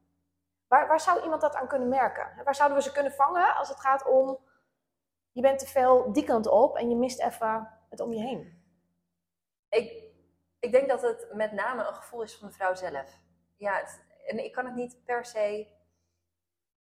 Waar, 0.72 0.86
waar 0.88 1.00
zou 1.00 1.22
iemand 1.22 1.40
dat 1.40 1.54
aan 1.54 1.68
kunnen 1.68 1.88
merken? 1.88 2.44
Waar 2.44 2.54
zouden 2.54 2.78
we 2.78 2.82
ze 2.84 2.92
kunnen 2.92 3.12
vangen 3.12 3.54
als 3.54 3.68
het 3.68 3.80
gaat 3.80 4.06
om... 4.06 4.38
Je 5.32 5.42
bent 5.42 5.58
te 5.58 5.66
veel 5.66 6.12
die 6.12 6.24
kant 6.24 6.46
op 6.46 6.76
en 6.76 6.88
je 6.90 6.96
mist 6.96 7.20
even 7.20 7.68
het 7.90 8.00
om 8.00 8.12
je 8.12 8.20
heen. 8.20 8.64
Ik, 9.68 10.12
ik 10.58 10.72
denk 10.72 10.88
dat 10.88 11.02
het 11.02 11.28
met 11.32 11.52
name 11.52 11.86
een 11.86 11.94
gevoel 11.94 12.22
is 12.22 12.36
van 12.38 12.48
de 12.48 12.54
vrouw 12.54 12.74
zelf. 12.74 13.18
Ja, 13.56 13.74
het- 13.74 14.04
en 14.26 14.44
ik 14.44 14.52
kan 14.52 14.64
het 14.64 14.74
niet 14.74 15.04
per 15.04 15.24
se 15.24 15.68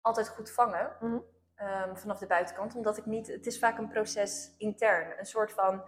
altijd 0.01 0.29
goed 0.29 0.51
vangen 0.51 0.95
Mhm. 0.99 1.19
ehm, 1.55 1.95
vanaf 1.95 2.17
de 2.17 2.27
buitenkant, 2.27 2.75
omdat 2.75 2.97
ik 2.97 3.05
niet. 3.05 3.27
Het 3.27 3.45
is 3.45 3.59
vaak 3.59 3.77
een 3.77 3.89
proces 3.89 4.55
intern, 4.57 5.19
een 5.19 5.25
soort 5.25 5.51
van 5.51 5.87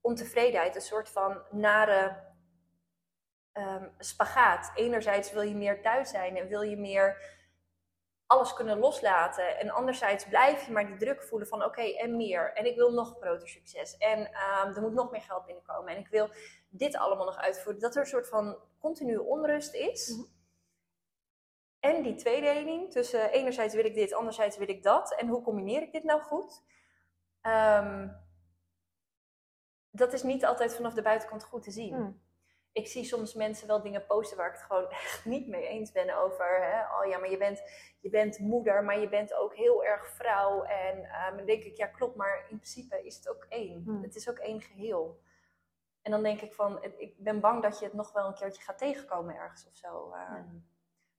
ontevredenheid, 0.00 0.74
een 0.74 0.80
soort 0.80 1.08
van 1.08 1.42
nare 1.50 2.32
ehm, 3.54 3.88
spagaat. 3.98 4.72
Enerzijds 4.74 5.32
wil 5.32 5.42
je 5.42 5.54
meer 5.54 5.82
thuis 5.82 6.10
zijn 6.10 6.36
en 6.36 6.48
wil 6.48 6.62
je 6.62 6.76
meer 6.76 7.32
alles 8.26 8.54
kunnen 8.54 8.78
loslaten. 8.78 9.58
En 9.58 9.70
anderzijds 9.70 10.24
blijf 10.24 10.66
je 10.66 10.72
maar 10.72 10.86
die 10.86 10.96
druk 10.96 11.22
voelen 11.22 11.48
van 11.48 11.64
oké, 11.64 11.82
en 11.82 12.16
meer. 12.16 12.52
En 12.52 12.66
ik 12.66 12.76
wil 12.76 12.92
nog 12.92 13.16
groter 13.20 13.48
succes. 13.48 13.96
En 13.96 14.32
ehm, 14.32 14.74
er 14.74 14.82
moet 14.82 14.92
nog 14.92 15.10
meer 15.10 15.20
geld 15.20 15.44
binnenkomen. 15.44 15.92
En 15.92 15.98
ik 15.98 16.08
wil 16.08 16.28
dit 16.68 16.96
allemaal 16.96 17.26
nog 17.26 17.36
uitvoeren. 17.36 17.80
Dat 17.80 17.94
er 17.94 18.00
een 18.00 18.06
soort 18.06 18.28
van 18.28 18.58
continue 18.78 19.22
onrust 19.22 19.74
is. 19.74 20.08
Mhm. 20.08 20.26
En 21.80 22.02
die 22.02 22.14
tweedeling 22.14 22.92
tussen 22.92 23.30
enerzijds 23.30 23.74
wil 23.74 23.84
ik 23.84 23.94
dit, 23.94 24.14
anderzijds 24.14 24.56
wil 24.56 24.68
ik 24.68 24.82
dat. 24.82 25.14
En 25.14 25.28
hoe 25.28 25.42
combineer 25.42 25.82
ik 25.82 25.92
dit 25.92 26.04
nou 26.04 26.22
goed? 26.22 26.62
Ehm, 27.40 28.08
dat 29.90 30.12
is 30.12 30.22
niet 30.22 30.44
altijd 30.44 30.74
vanaf 30.74 30.94
de 30.94 31.02
buitenkant 31.02 31.44
goed 31.44 31.62
te 31.62 31.70
zien 31.70 31.94
Hmm. 31.94 32.22
Ik 32.74 32.86
zie 32.86 33.04
soms 33.04 33.34
mensen 33.34 33.66
wel 33.66 33.82
dingen 33.82 34.06
posten 34.06 34.36
waar 34.36 34.46
ik 34.46 34.52
het 34.52 34.62
gewoon 34.62 34.90
echt 34.90 35.24
niet 35.24 35.48
mee 35.48 35.66
eens 35.66 35.92
ben 35.92 36.16
over. 36.16 36.62
Hè? 36.62 36.80
Oh 36.80 37.10
ja, 37.10 37.18
maar 37.18 37.30
je 37.30 37.36
bent, 37.36 37.62
je 38.00 38.08
bent 38.08 38.38
moeder, 38.38 38.84
maar 38.84 38.98
je 38.98 39.08
bent 39.08 39.34
ook 39.34 39.54
heel 39.54 39.84
erg 39.84 40.06
vrouw. 40.06 40.62
En 40.62 41.04
ehm, 41.04 41.36
dan 41.36 41.46
denk 41.46 41.62
ik, 41.62 41.76
ja 41.76 41.86
klopt, 41.86 42.16
maar 42.16 42.38
in 42.38 42.56
principe 42.56 43.04
is 43.04 43.16
het 43.16 43.28
ook 43.28 43.46
één. 43.48 43.82
Hmm. 43.84 44.02
Het 44.02 44.14
is 44.14 44.30
ook 44.30 44.38
één 44.38 44.60
geheel. 44.60 45.20
En 46.02 46.10
dan 46.10 46.22
denk 46.22 46.40
ik 46.40 46.54
van, 46.54 46.82
ik 46.82 47.14
ben 47.18 47.40
bang 47.40 47.62
dat 47.62 47.78
je 47.78 47.84
het 47.84 47.94
nog 47.94 48.12
wel 48.12 48.26
een 48.26 48.34
keertje 48.34 48.62
gaat 48.62 48.78
tegenkomen 48.78 49.34
ergens 49.34 49.66
of 49.66 49.76
zo. 49.76 50.12
ehm. 50.12 50.48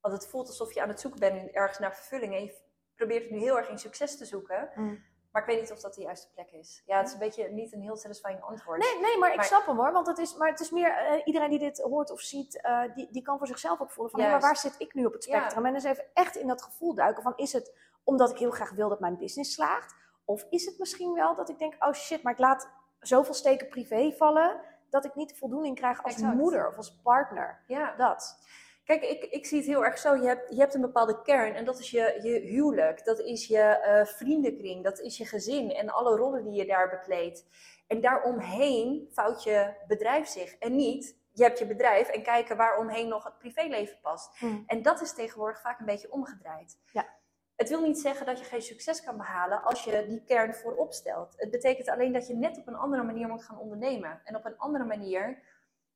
Want 0.01 0.13
het 0.13 0.27
voelt 0.27 0.47
alsof 0.47 0.73
je 0.73 0.81
aan 0.81 0.89
het 0.89 0.99
zoeken 0.99 1.19
bent 1.19 1.51
ergens 1.51 1.79
naar 1.79 1.95
vervulling. 1.95 2.33
En 2.33 2.43
je 2.43 2.61
probeert 2.95 3.23
het 3.23 3.31
nu 3.31 3.39
heel 3.39 3.57
erg 3.57 3.69
in 3.69 3.77
succes 3.77 4.17
te 4.17 4.25
zoeken. 4.25 4.71
Hmm. 4.73 5.03
Maar 5.35 5.43
ik 5.43 5.49
weet 5.49 5.61
niet 5.61 5.71
of 5.71 5.79
dat 5.79 5.93
de 5.95 6.01
juiste 6.01 6.27
plek 6.33 6.51
is. 6.51 6.83
Ja, 6.85 6.97
het 6.97 7.07
is 7.07 7.13
een 7.13 7.19
beetje 7.19 7.49
niet 7.49 7.73
een 7.73 7.81
heel 7.81 7.95
satisfying 7.97 8.41
antwoord. 8.41 8.79
Nee, 8.79 8.99
nee, 9.01 9.17
maar 9.17 9.29
ik 9.29 9.35
Maar- 9.35 9.45
snap 9.45 9.65
hem 9.65 9.75
hoor. 9.77 9.91
Want 9.91 10.07
het 10.07 10.17
is, 10.17 10.35
maar 10.35 10.49
het 10.49 10.59
is 10.59 10.69
meer, 10.69 10.91
eh, 10.97 11.21
iedereen 11.25 11.49
die 11.49 11.59
dit 11.59 11.77
hoort 11.79 12.11
of 12.11 12.19
ziet, 12.21 12.61
eh, 12.61 12.81
die, 12.95 13.07
die 13.11 13.21
kan 13.21 13.37
voor 13.37 13.47
zichzelf 13.47 13.81
ook 13.81 13.91
voelen 13.91 14.11
van, 14.11 14.21
maar 14.21 14.39
waar 14.39 14.57
zit 14.57 14.75
ik 14.77 14.93
nu 14.93 15.05
op 15.05 15.13
het 15.13 15.25
Ja. 15.25 15.37
spectrum? 15.37 15.65
En 15.65 15.73
dus 15.73 15.83
even 15.83 16.05
echt 16.13 16.35
in 16.35 16.47
dat 16.47 16.61
gevoel 16.61 16.93
duiken 16.93 17.23
van, 17.23 17.33
is 17.35 17.53
het 17.53 17.73
omdat 18.03 18.29
ik 18.29 18.37
heel 18.37 18.51
graag 18.51 18.71
wil 18.71 18.89
dat 18.89 18.99
mijn 18.99 19.17
business 19.17 19.53
slaagt? 19.53 19.95
Of 20.25 20.45
is 20.49 20.65
het 20.65 20.79
misschien 20.79 21.13
wel 21.13 21.35
dat 21.35 21.49
ik 21.49 21.59
denk, 21.59 21.75
oh 21.79 21.93
shit, 21.93 22.23
maar 22.23 22.33
ik 22.33 22.39
laat 22.39 22.69
zoveel 22.99 23.33
steken 23.33 23.67
privé 23.67 24.11
vallen, 24.17 24.61
dat 24.89 25.05
ik 25.05 25.15
niet 25.15 25.29
de 25.29 25.35
voldoening 25.35 25.75
krijg 25.75 26.03
als 26.03 26.13
Exact. 26.13 26.35
moeder 26.35 26.67
of 26.67 26.77
als 26.77 26.95
partner? 27.03 27.63
Ja. 27.67 27.93
Dat. 27.97 28.37
Kijk, 28.85 29.03
ik, 29.03 29.23
ik 29.23 29.45
zie 29.45 29.57
het 29.57 29.67
heel 29.67 29.85
erg 29.85 29.97
zo. 29.97 30.15
Je 30.15 30.27
hebt, 30.27 30.49
je 30.49 30.59
hebt 30.59 30.73
een 30.73 30.81
bepaalde 30.81 31.21
kern 31.21 31.55
en 31.55 31.65
dat 31.65 31.79
is 31.79 31.91
je, 31.91 32.19
je 32.21 32.39
huwelijk. 32.39 33.05
Dat 33.05 33.19
is 33.19 33.47
je 33.47 33.59
eh, 33.59 34.05
vriendenkring. 34.05 34.83
Dat 34.83 34.99
is 34.99 35.17
je 35.17 35.25
gezin 35.25 35.71
en 35.71 35.89
alle 35.89 36.15
rollen 36.15 36.43
die 36.43 36.53
je 36.53 36.65
daar 36.65 36.89
bekleedt. 36.89 37.45
En 37.87 38.01
daaromheen 38.01 39.09
vouwt 39.11 39.43
je 39.43 39.73
bedrijf 39.87 40.27
zich. 40.27 40.55
En 40.55 40.75
niet, 40.75 41.17
je 41.31 41.43
hebt 41.43 41.59
je 41.59 41.67
bedrijf 41.67 42.07
en 42.07 42.23
kijken 42.23 42.57
waaromheen 42.57 43.07
nog 43.07 43.23
het 43.23 43.37
privéleven 43.37 43.97
past. 44.01 44.37
Hmm. 44.37 44.63
En 44.67 44.81
dat 44.81 45.01
is 45.01 45.13
tegenwoordig 45.13 45.61
vaak 45.61 45.79
een 45.79 45.85
beetje 45.85 46.11
omgedraaid. 46.11 46.77
Ja. 46.91 47.13
Het 47.55 47.69
wil 47.69 47.81
niet 47.81 47.99
zeggen 47.99 48.25
dat 48.25 48.39
je 48.39 48.45
geen 48.45 48.61
succes 48.61 49.03
kan 49.03 49.17
behalen 49.17 49.63
als 49.63 49.83
je 49.83 50.05
die 50.07 50.23
kern 50.23 50.53
voorop 50.53 50.93
stelt. 50.93 51.33
Het 51.37 51.51
betekent 51.51 51.89
alleen 51.89 52.13
dat 52.13 52.27
je 52.27 52.35
net 52.35 52.57
op 52.57 52.67
een 52.67 52.75
andere 52.75 53.03
manier 53.03 53.27
moet 53.27 53.43
gaan 53.43 53.59
ondernemen. 53.59 54.21
En 54.23 54.35
op 54.35 54.45
een 54.45 54.57
andere 54.57 54.83
manier 54.83 55.43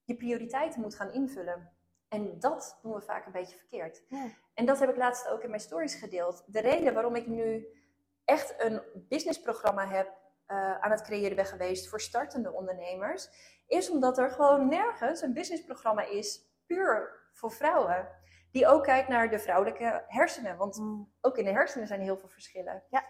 je 0.04 0.16
prioriteiten 0.16 0.82
moet 0.82 0.96
gaan 0.96 1.14
invullen. 1.14 1.79
En 2.10 2.40
dat 2.40 2.80
doen 2.82 2.94
we 2.94 3.02
vaak 3.02 3.26
een 3.26 3.32
beetje 3.32 3.58
verkeerd. 3.58 4.04
Ja. 4.08 4.28
En 4.54 4.66
dat 4.66 4.80
heb 4.80 4.90
ik 4.90 4.98
laatst 4.98 5.28
ook 5.28 5.44
in 5.44 5.50
mijn 5.50 5.62
stories 5.62 5.96
gedeeld. 5.96 6.44
De 6.48 6.60
reden 6.60 6.94
waarom 6.94 7.16
ik 7.16 7.28
nu 7.28 7.68
echt 8.26 8.54
een 8.58 8.82
businessprogramma 8.94 9.88
heb 9.88 10.18
eh, 10.46 10.80
aan 10.80 10.92
het 10.92 11.02
creëren 11.02 11.36
ben 11.36 11.46
geweest 11.46 11.90
voor 11.90 12.02
startende 12.02 12.52
ondernemers, 12.52 13.30
is 13.68 13.90
omdat 13.90 14.18
er 14.18 14.32
gewoon 14.32 14.68
nergens 14.68 15.22
een 15.22 15.34
businessprogramma 15.34 16.02
is 16.02 16.42
puur 16.66 17.28
voor 17.34 17.52
vrouwen. 17.52 18.08
Die 18.52 18.68
ook 18.68 18.84
kijkt 18.84 19.08
naar 19.08 19.30
de 19.30 19.40
vrouwelijke 19.40 20.04
hersenen. 20.08 20.58
Want 20.58 20.76
Hmm. 20.76 21.14
ook 21.22 21.38
in 21.38 21.46
de 21.46 21.52
hersenen 21.52 21.88
zijn 21.88 22.02
heel 22.02 22.18
veel 22.18 22.30
verschillen. 22.30 22.84
Ja. 22.90 23.06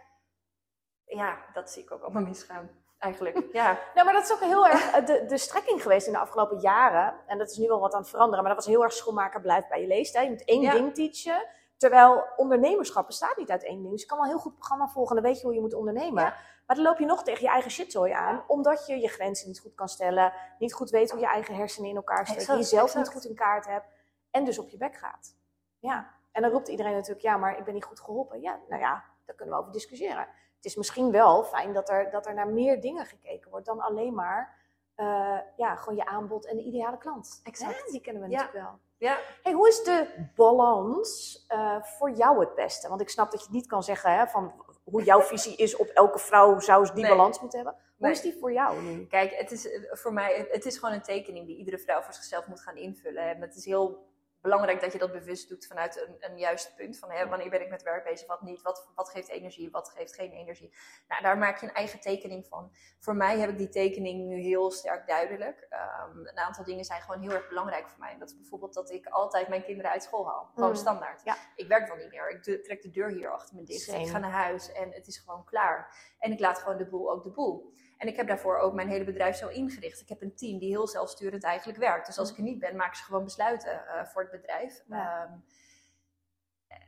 Ja, 1.06 1.46
dat 1.54 1.72
zie 1.72 1.84
ik 1.84 1.92
ook 1.92 2.02
allemaal 2.02 2.24
misgaan. 2.24 2.70
Eigenlijk, 3.00 3.46
ja. 3.52 3.80
Nou, 3.94 4.06
maar 4.06 4.14
dat 4.14 4.24
is 4.24 4.32
ook 4.32 4.40
heel 4.40 4.68
erg 4.68 4.92
eh, 4.92 5.06
de, 5.06 5.26
de 5.26 5.38
strekking 5.38 5.82
geweest 5.82 6.08
in 6.08 6.14
de 6.14 6.20
afgelopen 6.20 6.60
jaren. 6.60 7.14
En 7.28 7.38
dat 7.38 7.50
is 7.52 7.58
nu 7.58 7.68
wel 7.68 7.80
wat 7.80 7.94
aan 7.94 8.00
het 8.02 8.10
veranderen. 8.10 8.44
Maar 8.44 8.54
dat 8.56 8.66
was 8.66 8.74
heel 8.74 8.84
erg 8.84 8.94
schoenmaker 8.94 9.42
blijft 9.42 9.70
bij 9.70 9.82
je 9.82 9.88
leeftijd. 9.88 10.24
Je 10.26 10.32
moet 10.32 10.46
één 10.46 10.62
Ja. 10.62 10.72
ding 10.72 10.94
teachen. 10.96 11.46
Terwijl 11.78 12.26
ondernemerschap 12.36 13.06
bestaat 13.06 13.38
niet 13.38 13.50
uit 13.50 13.64
één 13.64 13.80
ding. 13.80 13.92
Dus 13.92 14.02
je 14.02 14.08
kan 14.08 14.18
wel 14.18 14.26
een 14.26 14.34
heel 14.34 14.42
goed 14.42 14.56
programma 14.56 14.88
volgen. 14.88 15.16
Dan 15.16 15.24
weet 15.24 15.40
je 15.40 15.46
hoe 15.46 15.54
je 15.56 15.62
moet 15.62 15.74
ondernemen. 15.74 16.24
Ja. 16.24 16.34
Maar 16.66 16.76
dan 16.76 16.86
loop 16.86 17.00
je 17.00 17.06
nog 17.06 17.24
tegen 17.24 17.42
je 17.44 17.50
eigen 17.50 17.72
shitzooi 17.72 18.12
aan. 18.12 18.44
Omdat 18.48 18.86
je 18.88 19.00
je 19.00 19.08
grenzen 19.08 19.48
niet 19.48 19.60
goed 19.60 19.76
kan 19.76 19.90
stellen. 19.90 20.34
Niet 20.60 20.74
goed 20.74 20.90
weet 20.90 21.12
hoe 21.12 21.20
je 21.20 21.26
eigen 21.28 21.56
hersenen 21.56 21.90
in 21.90 21.96
elkaar 21.96 22.28
steken. 22.28 22.58
Jezelf 22.58 22.84
exact. 22.84 23.06
niet 23.06 23.14
goed 23.14 23.26
in 23.26 23.36
kaart 23.36 23.66
hebt. 23.66 23.86
En 24.32 24.46
dus 24.46 24.60
op 24.60 24.70
je 24.70 24.78
bek 24.78 24.96
gaat. 24.96 25.36
Ja. 25.80 26.10
En 26.32 26.42
dan 26.42 26.52
roept 26.52 26.68
iedereen 26.68 26.94
natuurlijk, 26.94 27.22
ja, 27.22 27.38
maar 27.38 27.58
ik 27.58 27.64
ben 27.64 27.74
niet 27.74 27.84
goed 27.84 28.00
geholpen. 28.00 28.42
Ja, 28.42 28.60
nou 28.70 28.82
ja, 28.82 29.04
daar 29.26 29.36
kunnen 29.36 29.56
we 29.56 29.62
over 29.62 29.74
discussiëren. 29.74 30.28
Het 30.60 30.66
is 30.68 30.76
misschien 30.76 31.12
wel 31.12 31.44
fijn 31.44 31.74
dat 31.74 31.90
er, 31.90 32.12
dat 32.12 32.26
er 32.28 32.34
naar 32.34 32.48
meer 32.48 32.82
dingen 32.82 33.06
gekeken 33.06 33.52
wordt 33.52 33.66
dan 33.66 33.80
alleen 33.80 34.14
maar 34.14 34.58
eh, 34.96 35.38
ja, 35.56 35.76
gewoon 35.76 35.96
je 35.98 36.06
aanbod 36.06 36.46
en 36.46 36.56
de 36.58 36.64
ideale 36.64 36.98
klant. 36.98 37.40
Exact. 37.44 37.76
Hè? 37.86 37.92
Die 37.92 38.02
kennen 38.02 38.22
we 38.24 38.30
Ja. 38.30 38.38
natuurlijk 38.38 38.66
wel. 38.66 38.80
Ja, 38.98 39.18
Hey, 39.44 39.54
hoe 39.54 39.68
is 39.68 39.84
de 39.84 40.08
balans 40.36 41.44
eh, 41.48 41.82
voor 41.84 42.12
jou 42.12 42.40
het 42.40 42.56
beste? 42.56 42.88
Want 42.90 43.02
ik 43.02 43.10
snap 43.10 43.32
dat 43.32 43.42
je 43.44 43.48
niet 43.52 43.68
kan 43.68 43.84
zeggen 43.84 44.18
hè, 44.18 44.28
van 44.28 44.54
hoe 44.84 45.04
jouw 45.04 45.22
visie 45.22 45.56
is 45.56 45.76
op 45.76 45.88
elke 45.88 46.20
vrouw 46.20 46.60
zou 46.60 46.86
ze 46.86 46.94
die 46.94 47.04
Nee. 47.04 47.12
balans 47.16 47.40
moeten 47.42 47.60
hebben. 47.60 47.76
Hoe 47.98 48.08
Nee. 48.08 48.12
is 48.12 48.22
die 48.22 48.38
voor 48.40 48.52
jou 48.54 48.82
nu? 48.82 49.06
Kijk, 49.08 49.34
het 49.34 49.52
is 49.52 49.72
eh, 49.72 49.82
voor 49.92 50.14
mij, 50.14 50.48
het 50.52 50.66
is 50.66 50.78
gewoon 50.78 50.96
een 50.96 51.02
tekening 51.02 51.46
die 51.46 51.58
iedere 51.58 51.78
vrouw 51.80 52.02
voor 52.02 52.14
zichzelf 52.14 52.48
moet 52.48 52.62
gaan 52.62 52.76
invullen. 52.78 53.24
En 53.24 53.42
het 53.42 53.56
is 53.56 53.66
heel 53.66 54.08
belangrijk 54.42 54.82
dat 54.82 54.92
je 54.92 54.98
dat 55.00 55.12
bewust 55.12 55.50
doet 55.50 55.66
vanuit 55.68 56.08
een, 56.08 56.16
een 56.32 56.38
juist 56.38 56.76
punt. 56.76 57.00
Van 57.00 57.12
hè, 57.12 57.28
wanneer 57.28 57.50
ben 57.50 57.62
ik 57.62 57.70
met 57.70 57.84
werk 57.84 58.04
bezig, 58.04 58.28
wat 58.28 58.42
niet, 58.42 58.62
wat, 58.62 58.90
wat 58.96 59.10
geeft 59.10 59.30
energie, 59.30 59.70
wat 59.72 59.90
geeft 59.90 60.16
geen 60.16 60.32
energie. 60.32 60.74
Nou, 61.08 61.22
daar 61.22 61.38
maak 61.38 61.60
je 61.60 61.68
een 61.68 61.74
eigen 61.74 62.00
tekening 62.00 62.48
van. 62.48 62.72
Voor 63.00 63.16
mij 63.16 63.40
heb 63.40 63.50
ik 63.50 63.58
die 63.58 63.70
tekening 63.70 64.28
nu 64.28 64.40
heel 64.42 64.72
sterk 64.72 65.08
duidelijk. 65.08 65.66
Ehm, 65.70 66.18
een 66.18 66.38
aantal 66.38 66.64
dingen 66.64 66.86
zijn 66.86 67.02
gewoon 67.02 67.22
heel 67.22 67.32
erg 67.32 67.48
belangrijk 67.48 67.90
voor 67.90 68.00
mij. 68.00 68.18
Dat 68.18 68.30
is 68.30 68.38
bijvoorbeeld 68.38 68.74
dat 68.74 68.92
ik 68.92 69.06
altijd 69.08 69.48
mijn 69.48 69.64
kinderen 69.64 69.92
uit 69.92 70.04
school 70.04 70.28
haal. 70.28 70.50
Gewoon 70.54 70.70
Mm. 70.70 70.76
standaard. 70.76 71.22
Ja. 71.24 71.36
Ik 71.56 71.68
werk 71.68 71.88
dan 71.88 71.98
niet 71.98 72.10
meer. 72.10 72.30
Ik 72.30 72.44
de- 72.44 72.62
trek 72.62 72.82
de 72.82 72.90
deur 72.90 73.10
hier 73.10 73.30
achter 73.32 73.56
me 73.56 73.64
dicht. 73.64 73.82
Same. 73.82 74.00
Ik 74.04 74.08
ga 74.10 74.18
naar 74.20 74.32
huis 74.32 74.72
en 74.72 74.92
het 74.94 75.08
is 75.08 75.18
gewoon 75.18 75.44
klaar. 75.44 75.94
En 76.20 76.32
ik 76.32 76.40
laat 76.40 76.60
gewoon 76.60 76.78
de 76.78 76.88
boel 76.88 77.12
ook 77.12 77.24
de 77.24 77.32
boel. 77.32 77.74
En 78.00 78.08
ik 78.08 78.16
heb 78.16 78.28
daarvoor 78.28 78.58
ook 78.58 78.74
mijn 78.74 78.90
hele 78.90 79.04
bedrijf 79.04 79.36
zo 79.36 79.48
ingericht. 79.48 80.02
Ik 80.02 80.10
heb 80.10 80.22
een 80.22 80.36
team 80.36 80.60
die 80.60 80.70
heel 80.70 80.88
zelfsturend 80.88 81.44
eigenlijk 81.44 81.80
werkt. 81.80 82.06
Dus 82.06 82.18
als 82.18 82.32
ik 82.32 82.38
er 82.38 82.44
niet 82.44 82.60
ben, 82.60 82.76
maken 82.76 82.98
ze 82.98 83.04
gewoon 83.04 83.24
besluiten 83.24 83.88
eh, 83.88 84.06
voor 84.06 84.22
het 84.22 84.32
bedrijf. 84.32 84.84
Ja. 84.88 85.24
Ehm, 85.24 85.40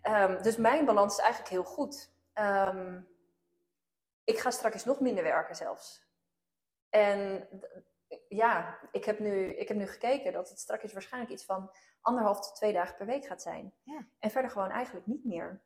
ehm, 0.02 0.44
dus 0.44 0.58
mijn 0.58 0.86
balans 0.86 1.14
is 1.14 1.24
eigenlijk 1.24 1.52
heel 1.52 1.64
goed. 1.64 2.12
Ehm, 2.34 3.02
ik 4.24 4.40
ga 4.40 4.52
straks 4.52 4.86
nog 4.86 5.00
minder 5.00 5.24
werken 5.24 5.56
zelfs. 5.56 6.10
En 6.90 7.48
ja, 8.28 8.80
ik 8.92 9.06
heb, 9.06 9.20
nu, 9.20 9.56
ik 9.56 9.68
heb 9.68 9.78
nu 9.78 9.88
gekeken 9.88 10.34
dat 10.34 10.50
het 10.50 10.60
straks 10.60 10.94
waarschijnlijk 10.94 11.34
iets 11.34 11.46
van 11.46 11.72
anderhalf 12.02 12.40
tot 12.40 12.56
twee 12.56 12.74
dagen 12.74 12.96
per 12.96 13.06
week 13.06 13.26
gaat 13.26 13.42
zijn. 13.42 13.74
Ja. 13.84 14.08
En 14.20 14.32
verder 14.32 14.52
gewoon 14.52 14.70
eigenlijk 14.70 15.06
niet 15.06 15.26
meer. 15.26 15.62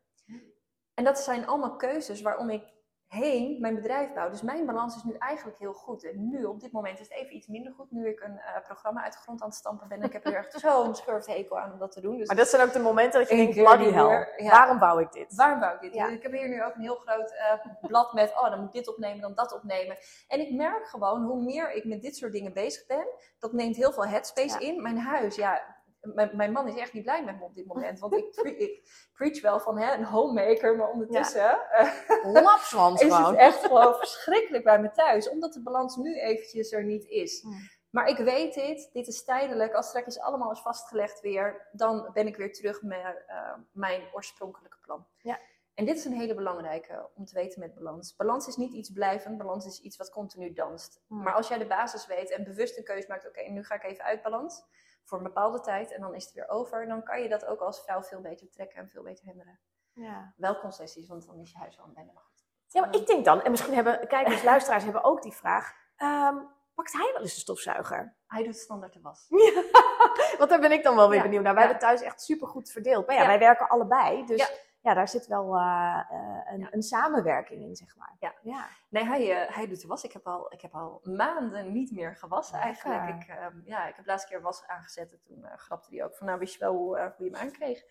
En 0.93 1.03
dat 1.03 1.19
zijn 1.19 1.47
allemaal 1.47 1.75
keuzes 1.75 2.21
waarom 2.21 2.49
ik 2.49 2.73
heen 3.07 3.57
mijn 3.59 3.75
bedrijf 3.75 4.13
bouw. 4.13 4.29
Dus 4.29 4.41
mijn 4.41 4.65
balans 4.65 4.95
is 4.95 5.03
nu 5.03 5.13
eigenlijk 5.17 5.57
heel 5.59 5.73
goed. 5.73 6.03
En 6.05 6.29
nu, 6.29 6.43
op 6.45 6.59
dit 6.59 6.71
moment, 6.71 6.99
is 6.99 7.07
het 7.07 7.17
even 7.17 7.35
iets 7.35 7.47
minder 7.47 7.73
goed. 7.73 7.91
Nu 7.91 8.07
ik 8.09 8.19
een 8.21 8.37
eh, 8.39 8.63
programma 8.63 9.03
uit 9.03 9.13
de 9.13 9.19
grond 9.19 9.41
aan 9.41 9.47
het 9.47 9.57
stampen 9.57 9.87
ben. 9.87 9.97
En 9.99 10.03
ik 10.03 10.13
heb 10.13 10.25
er 10.25 10.35
echt 10.35 10.59
zo'n 10.59 10.95
schurfthekel 10.95 11.59
aan 11.59 11.71
om 11.71 11.79
dat 11.79 11.91
te 11.91 12.01
doen. 12.01 12.17
Dus 12.17 12.27
Maar 12.27 12.35
dat 12.35 12.47
zijn 12.47 12.67
ook 12.67 12.73
de 12.73 12.79
momenten 12.79 13.19
dat 13.19 13.29
je 13.29 13.35
denkt, 13.35 13.55
bloody 13.55 13.83
hell. 13.91 14.33
ja. 14.37 14.49
Waarom 14.49 14.79
bouw 14.79 14.99
ik 14.99 15.11
dit? 15.11 15.35
Waarom 15.35 15.59
bouw 15.59 15.73
ik 15.73 15.81
dit? 15.81 15.93
Ja. 15.93 16.07
Ik 16.07 16.23
heb 16.23 16.31
hier 16.31 16.49
nu 16.49 16.63
ook 16.63 16.75
een 16.75 16.81
heel 16.81 16.95
groot 16.95 17.31
eh, 17.31 17.65
blad 17.81 18.13
met, 18.13 18.31
oh, 18.31 18.49
dan 18.49 18.57
moet 18.59 18.67
ik 18.67 18.73
dit 18.73 18.87
opnemen, 18.87 19.21
dan 19.21 19.33
dat 19.33 19.53
opnemen. 19.53 19.97
En 20.27 20.39
ik 20.39 20.53
merk 20.53 20.87
gewoon, 20.87 21.23
hoe 21.23 21.43
meer 21.43 21.71
ik 21.71 21.85
met 21.85 22.01
dit 22.01 22.15
soort 22.15 22.31
dingen 22.31 22.53
bezig 22.53 22.85
ben, 22.85 23.07
dat 23.39 23.53
neemt 23.53 23.75
heel 23.75 23.91
veel 23.91 24.05
headspace 24.05 24.59
Ja. 24.59 24.67
in. 24.67 24.81
Mijn 24.81 24.97
huis, 24.97 25.35
ja, 25.35 25.74
mijn, 26.13 26.35
mijn 26.35 26.51
man 26.51 26.67
is 26.67 26.75
echt 26.75 26.93
niet 26.93 27.03
blij 27.03 27.23
met 27.23 27.39
me 27.39 27.43
op 27.43 27.55
dit 27.55 27.65
moment. 27.65 27.99
Want 27.99 28.13
ik, 28.13 28.31
pre- 28.31 28.57
ik 28.57 28.89
preach 29.13 29.41
wel 29.41 29.59
van 29.59 29.77
hè, 29.77 29.93
een 29.93 30.03
homemaker, 30.03 30.75
maar 30.75 30.89
ondertussen 30.89 31.71
eh, 31.71 32.31
Lapswans 32.31 33.01
is 33.01 33.17
het 33.17 33.35
echt 33.35 33.65
gewoon 33.65 33.95
verschrikkelijk 33.95 34.63
bij 34.63 34.81
me 34.81 34.91
thuis. 34.91 35.29
Omdat 35.29 35.53
de 35.53 35.61
balans 35.61 35.95
nu 35.95 36.19
eventjes 36.19 36.71
er 36.71 36.83
niet 36.83 37.05
is. 37.05 37.41
Hmm. 37.41 37.69
Maar 37.89 38.07
ik 38.07 38.17
weet 38.17 38.53
dit, 38.53 38.89
dit 38.93 39.07
is 39.07 39.23
tijdelijk. 39.23 39.73
Als 39.73 39.87
straks 39.87 40.19
allemaal 40.19 40.51
is 40.51 40.59
vastgelegd 40.59 41.21
weer, 41.21 41.67
dan 41.71 42.09
ben 42.13 42.27
ik 42.27 42.35
weer 42.35 42.53
terug 42.53 42.81
met 42.81 43.23
eh, 43.27 43.53
mijn 43.71 44.01
oorspronkelijke 44.13 44.77
plan. 44.81 45.05
Ja. 45.17 45.39
En 45.73 45.85
dit 45.85 45.97
is 45.97 46.05
een 46.05 46.19
hele 46.19 46.35
belangrijke 46.35 47.09
om 47.15 47.25
te 47.25 47.33
weten 47.33 47.59
met 47.59 47.75
balans. 47.75 48.15
Balans 48.15 48.47
is 48.47 48.55
niet 48.55 48.73
iets 48.73 48.91
blijvend, 48.91 49.37
balans 49.37 49.65
is 49.65 49.81
iets 49.81 49.97
wat 49.97 50.09
continu 50.09 50.53
danst. 50.53 51.01
Hmm. 51.07 51.23
Maar 51.23 51.33
als 51.33 51.47
jij 51.47 51.57
de 51.57 51.67
basis 51.67 52.05
weet 52.05 52.31
en 52.31 52.43
bewust 52.43 52.77
een 52.77 52.83
keuze 52.83 53.07
maakt, 53.07 53.27
oké, 53.27 53.41
nu 53.41 53.63
ga 53.63 53.75
ik 53.75 53.83
even 53.83 54.03
uit 54.03 54.21
balans 54.21 54.63
voor 55.05 55.17
een 55.17 55.23
bepaalde 55.23 55.59
tijd 55.59 55.91
en 55.91 56.01
dan 56.01 56.15
is 56.15 56.25
het 56.25 56.33
weer 56.33 56.49
over, 56.49 56.87
dan 56.87 57.03
kan 57.03 57.21
je 57.21 57.29
dat 57.29 57.45
ook 57.45 57.59
als 57.59 57.81
vrouw 57.83 58.03
veel 58.03 58.21
beter 58.21 58.49
trekken 58.49 58.77
en 58.77 58.89
veel 58.89 59.03
beter 59.03 59.25
handelen. 59.25 59.59
Ja. 59.93 60.33
Wel 60.37 60.59
concessies, 60.59 61.07
want 61.07 61.25
dan 61.25 61.39
is 61.39 61.51
je 61.51 61.57
huis 61.57 61.79
al 61.79 61.87
maar 61.95 62.05
goed. 62.15 62.45
Ja, 62.67 62.81
maar 62.81 62.95
ik 62.95 63.07
denk 63.07 63.25
dan, 63.25 63.41
en 63.41 63.51
misschien 63.51 63.73
hebben 63.73 64.07
kijkers, 64.07 64.43
luisteraars 64.43 64.83
hebben 64.83 65.03
ook 65.03 65.21
die 65.21 65.33
vraag. 65.33 65.73
ehm, 65.95 66.35
pakt 66.75 66.93
hij 66.93 67.09
wel 67.13 67.21
eens 67.21 67.33
een 67.33 67.39
stofzuiger? 67.39 68.15
Hij 68.27 68.43
doet 68.43 68.55
standaard 68.57 68.93
de 68.93 69.01
was. 69.01 69.25
Ja, 69.29 70.37
want 70.37 70.49
daar 70.49 70.59
ben 70.59 70.71
ik 70.71 70.83
dan 70.83 70.95
wel 70.95 71.07
weer 71.09 71.17
Ja, 71.17 71.23
benieuwd 71.23 71.43
naar. 71.43 71.53
Wij 71.53 71.63
hebben 71.63 71.81
thuis 71.81 72.01
echt 72.01 72.21
super 72.21 72.47
goed 72.47 72.69
verdeeld. 72.71 73.05
Maar 73.07 73.15
ja, 73.15 73.21
Ja. 73.21 73.27
wij 73.27 73.39
werken 73.39 73.67
allebei. 73.69 74.25
Dus 74.25 74.51
ja, 74.85 74.93
daar 74.93 75.07
zit 75.07 75.27
wel 75.27 75.55
eh, 75.55 75.99
eh, 76.09 76.53
een, 76.53 76.59
Ja. 76.59 76.67
een 76.71 76.81
samenwerking 76.83 77.61
in, 77.63 77.75
zeg 77.75 77.95
maar. 77.95 78.15
Ja. 78.19 78.33
ja. 78.41 78.65
Nee, 78.89 79.03
hij, 79.05 79.31
eh, 79.45 79.55
hij 79.55 79.67
doet 79.67 79.81
de 79.81 79.87
was. 79.87 80.03
Ik 80.03 80.11
heb, 80.13 80.27
al, 80.27 80.53
ik 80.53 80.61
heb 80.61 80.73
al 80.75 80.99
maanden 81.03 81.71
niet 81.71 81.91
meer 81.91 82.15
gewassen 82.15 82.59
Lekker. 82.59 82.91
eigenlijk. 82.91 83.23
Ik, 83.23 83.29
ehm, 83.29 83.61
ja, 83.63 83.87
ik 83.87 83.95
heb 83.95 84.05
de 84.05 84.11
laatste 84.11 84.29
keer 84.29 84.41
was 84.41 84.67
aangezet 84.67 85.11
en 85.11 85.19
toen 85.23 85.45
eh, 85.45 85.57
grapte 85.57 85.95
hij 85.95 86.03
ook 86.05 86.15
van, 86.15 86.27
nou 86.27 86.39
wist 86.39 86.53
je 86.53 86.59
wel 86.59 86.73
hoe, 86.75 87.13
hoe 87.17 87.25
je 87.25 87.31
hem 87.31 87.41
aankreeg? 87.41 87.83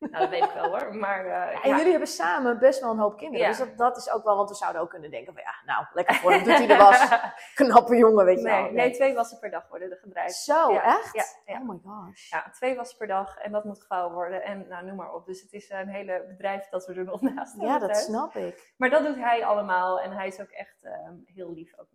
Nou, 0.00 0.12
dat 0.18 0.28
weet 0.28 0.44
ik 0.44 0.50
wel 0.50 0.64
hoor. 0.68 0.94
Maar 0.94 1.18
eh, 1.24 1.30
Ja, 1.30 1.62
en 1.62 1.68
ja. 1.70 1.76
jullie 1.76 1.90
hebben 1.90 2.08
samen 2.08 2.58
best 2.58 2.80
wel 2.80 2.90
een 2.90 2.98
hoop 2.98 3.16
kinderen. 3.16 3.40
Ja. 3.46 3.48
Dus 3.48 3.58
dat, 3.58 3.76
dat 3.78 3.96
is 3.96 4.10
ook 4.10 4.24
wel, 4.24 4.36
want 4.36 4.48
we 4.48 4.54
zouden 4.54 4.80
ook 4.82 4.90
kunnen 4.90 5.10
denken 5.10 5.32
van 5.32 5.42
ja, 5.42 5.54
nou, 5.72 5.86
lekker 5.92 6.14
voor 6.14 6.30
hem 6.30 6.44
doet 6.44 6.56
hij 6.56 6.66
de 6.66 6.76
was. 6.76 7.08
Knappe 7.54 7.96
jongen, 7.96 8.24
weet 8.24 8.38
je 8.38 8.44
wel. 8.44 8.62
nee, 8.62 8.72
nee, 8.72 8.90
twee 8.92 9.14
wassen 9.14 9.38
per 9.38 9.50
dag 9.50 9.68
worden 9.68 9.90
er 9.90 9.96
gedraaid. 10.02 10.32
Zo, 10.32 10.72
Ja, 10.72 10.84
echt? 10.98 11.14
ja, 11.14 11.52
ja. 11.54 11.60
Oh 11.60 11.68
my 11.68 11.78
gosh. 11.84 12.30
Ja, 12.30 12.50
twee 12.50 12.76
wassen 12.76 12.98
per 12.98 13.06
dag 13.06 13.38
en 13.38 13.52
dat 13.52 13.64
moet 13.64 13.80
gevouwen 13.80 14.14
worden 14.14 14.42
en 14.42 14.68
nou, 14.68 14.84
noem 14.84 14.96
maar 14.96 15.12
op. 15.14 15.26
Dus 15.26 15.42
het 15.42 15.52
is 15.52 15.70
een 15.70 15.88
hele 15.88 16.24
bedrijf 16.28 16.68
dat 16.68 16.86
we 16.86 16.94
er 16.94 17.04
nog 17.04 17.20
naast 17.34 17.54
Ja, 17.60 17.60
hebben 17.60 17.80
dat 17.88 17.90
thuis. 17.96 18.04
snap 18.04 18.34
ik. 18.34 18.72
Maar 18.76 18.90
dat 18.90 19.04
doet 19.06 19.16
hij 19.16 19.44
allemaal 19.44 20.00
en 20.00 20.12
hij 20.12 20.26
is 20.26 20.40
ook 20.40 20.50
echt 20.50 20.84
ehm, 20.84 21.14
heel 21.24 21.52
lief 21.52 21.72
ook 21.78 21.88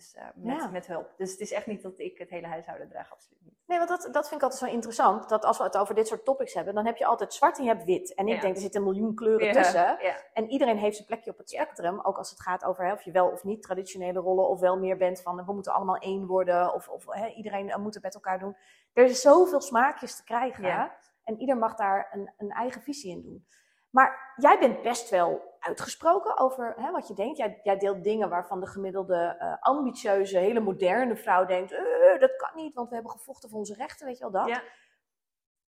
dus, 0.00 0.14
eh, 0.14 0.24
met, 0.34 0.60
Ja. 0.62 0.68
met 0.68 0.86
hulp. 0.86 1.12
Dus 1.16 1.30
het 1.30 1.40
is 1.40 1.52
echt 1.52 1.66
niet 1.66 1.82
dat 1.82 1.98
ik 1.98 2.18
het 2.18 2.30
hele 2.30 2.46
huishouden 2.46 2.88
draag, 2.88 3.12
absoluut 3.12 3.40
niet. 3.44 3.54
Nee, 3.66 3.78
want 3.78 3.90
dat, 3.90 4.08
dat 4.12 4.28
vind 4.28 4.40
ik 4.40 4.42
altijd 4.42 4.60
zo 4.70 4.76
interessant. 4.76 5.28
Dat 5.28 5.44
als 5.44 5.58
we 5.58 5.64
het 5.64 5.76
over 5.76 5.94
dit 5.94 6.08
soort 6.08 6.24
topics 6.24 6.54
hebben, 6.54 6.74
dan 6.74 6.86
heb 6.86 6.96
je 6.96 7.04
altijd 7.06 7.34
zwart 7.34 7.58
en 7.58 7.64
je 7.64 7.70
hebt 7.70 7.84
wit. 7.84 8.14
En 8.14 8.28
ik 8.28 8.34
Ja. 8.34 8.40
denk, 8.40 8.54
er 8.54 8.60
zitten 8.60 8.80
een 8.80 8.86
miljoen 8.86 9.14
kleuren 9.14 9.46
Ja, 9.46 9.52
tussen. 9.52 9.98
En 10.32 10.48
iedereen 10.50 10.76
heeft 10.78 10.94
zijn 10.96 11.06
plekje 11.08 11.30
op 11.30 11.38
het 11.38 11.50
spectrum. 11.50 12.00
Ook 12.00 12.18
als 12.18 12.30
het 12.30 12.40
gaat 12.40 12.64
over 12.64 12.84
hè, 12.86 12.92
of 12.92 13.02
je 13.02 13.10
wel 13.10 13.28
of 13.28 13.44
niet 13.44 13.62
traditionele 13.62 14.18
rollen 14.20 14.48
of 14.48 14.60
wel 14.60 14.78
meer 14.78 14.96
bent 14.96 15.22
van 15.22 15.44
we 15.46 15.52
moeten 15.52 15.72
allemaal 15.72 15.96
één 15.96 16.26
worden. 16.26 16.74
Of, 16.74 16.88
of 16.88 17.04
hè, 17.06 17.26
iedereen 17.26 17.70
eh, 17.70 17.76
moet 17.76 17.94
het 17.94 18.02
met 18.02 18.14
elkaar 18.14 18.38
doen. 18.38 18.56
Er 18.92 19.04
is 19.04 19.20
zoveel 19.20 19.60
smaakjes 19.60 20.16
te 20.16 20.24
krijgen. 20.24 20.92
En 21.24 21.40
ieder 21.40 21.56
mag 21.56 21.74
daar 21.74 22.08
een, 22.12 22.32
een 22.36 22.50
eigen 22.50 22.82
visie 22.82 23.10
in 23.10 23.22
doen. 23.22 23.46
Maar 23.90 24.32
jij 24.36 24.58
bent 24.58 24.82
best 24.82 25.10
wel 25.10 25.49
uitgesproken 25.60 26.38
over 26.38 26.74
hè, 26.76 26.90
wat 26.90 27.08
je 27.08 27.14
denkt. 27.14 27.36
Jij, 27.36 27.60
jij 27.62 27.76
deelt 27.76 28.04
dingen 28.04 28.28
waarvan 28.28 28.60
de 28.60 28.66
gemiddelde 28.66 29.36
eh, 29.38 29.56
ambitieuze, 29.60 30.38
hele 30.38 30.60
moderne 30.60 31.16
vrouw 31.16 31.44
denkt: 31.44 31.72
"Eh, 31.72 32.20
dat 32.20 32.36
kan 32.36 32.50
niet, 32.54 32.74
want 32.74 32.88
we 32.88 32.94
hebben 32.94 33.12
gevochten 33.12 33.48
voor 33.48 33.58
onze 33.58 33.74
rechten, 33.74 34.06
weet 34.06 34.18
je 34.18 34.30
wel 34.30 34.42
dat. 34.42 34.48
Ja. 34.48 34.62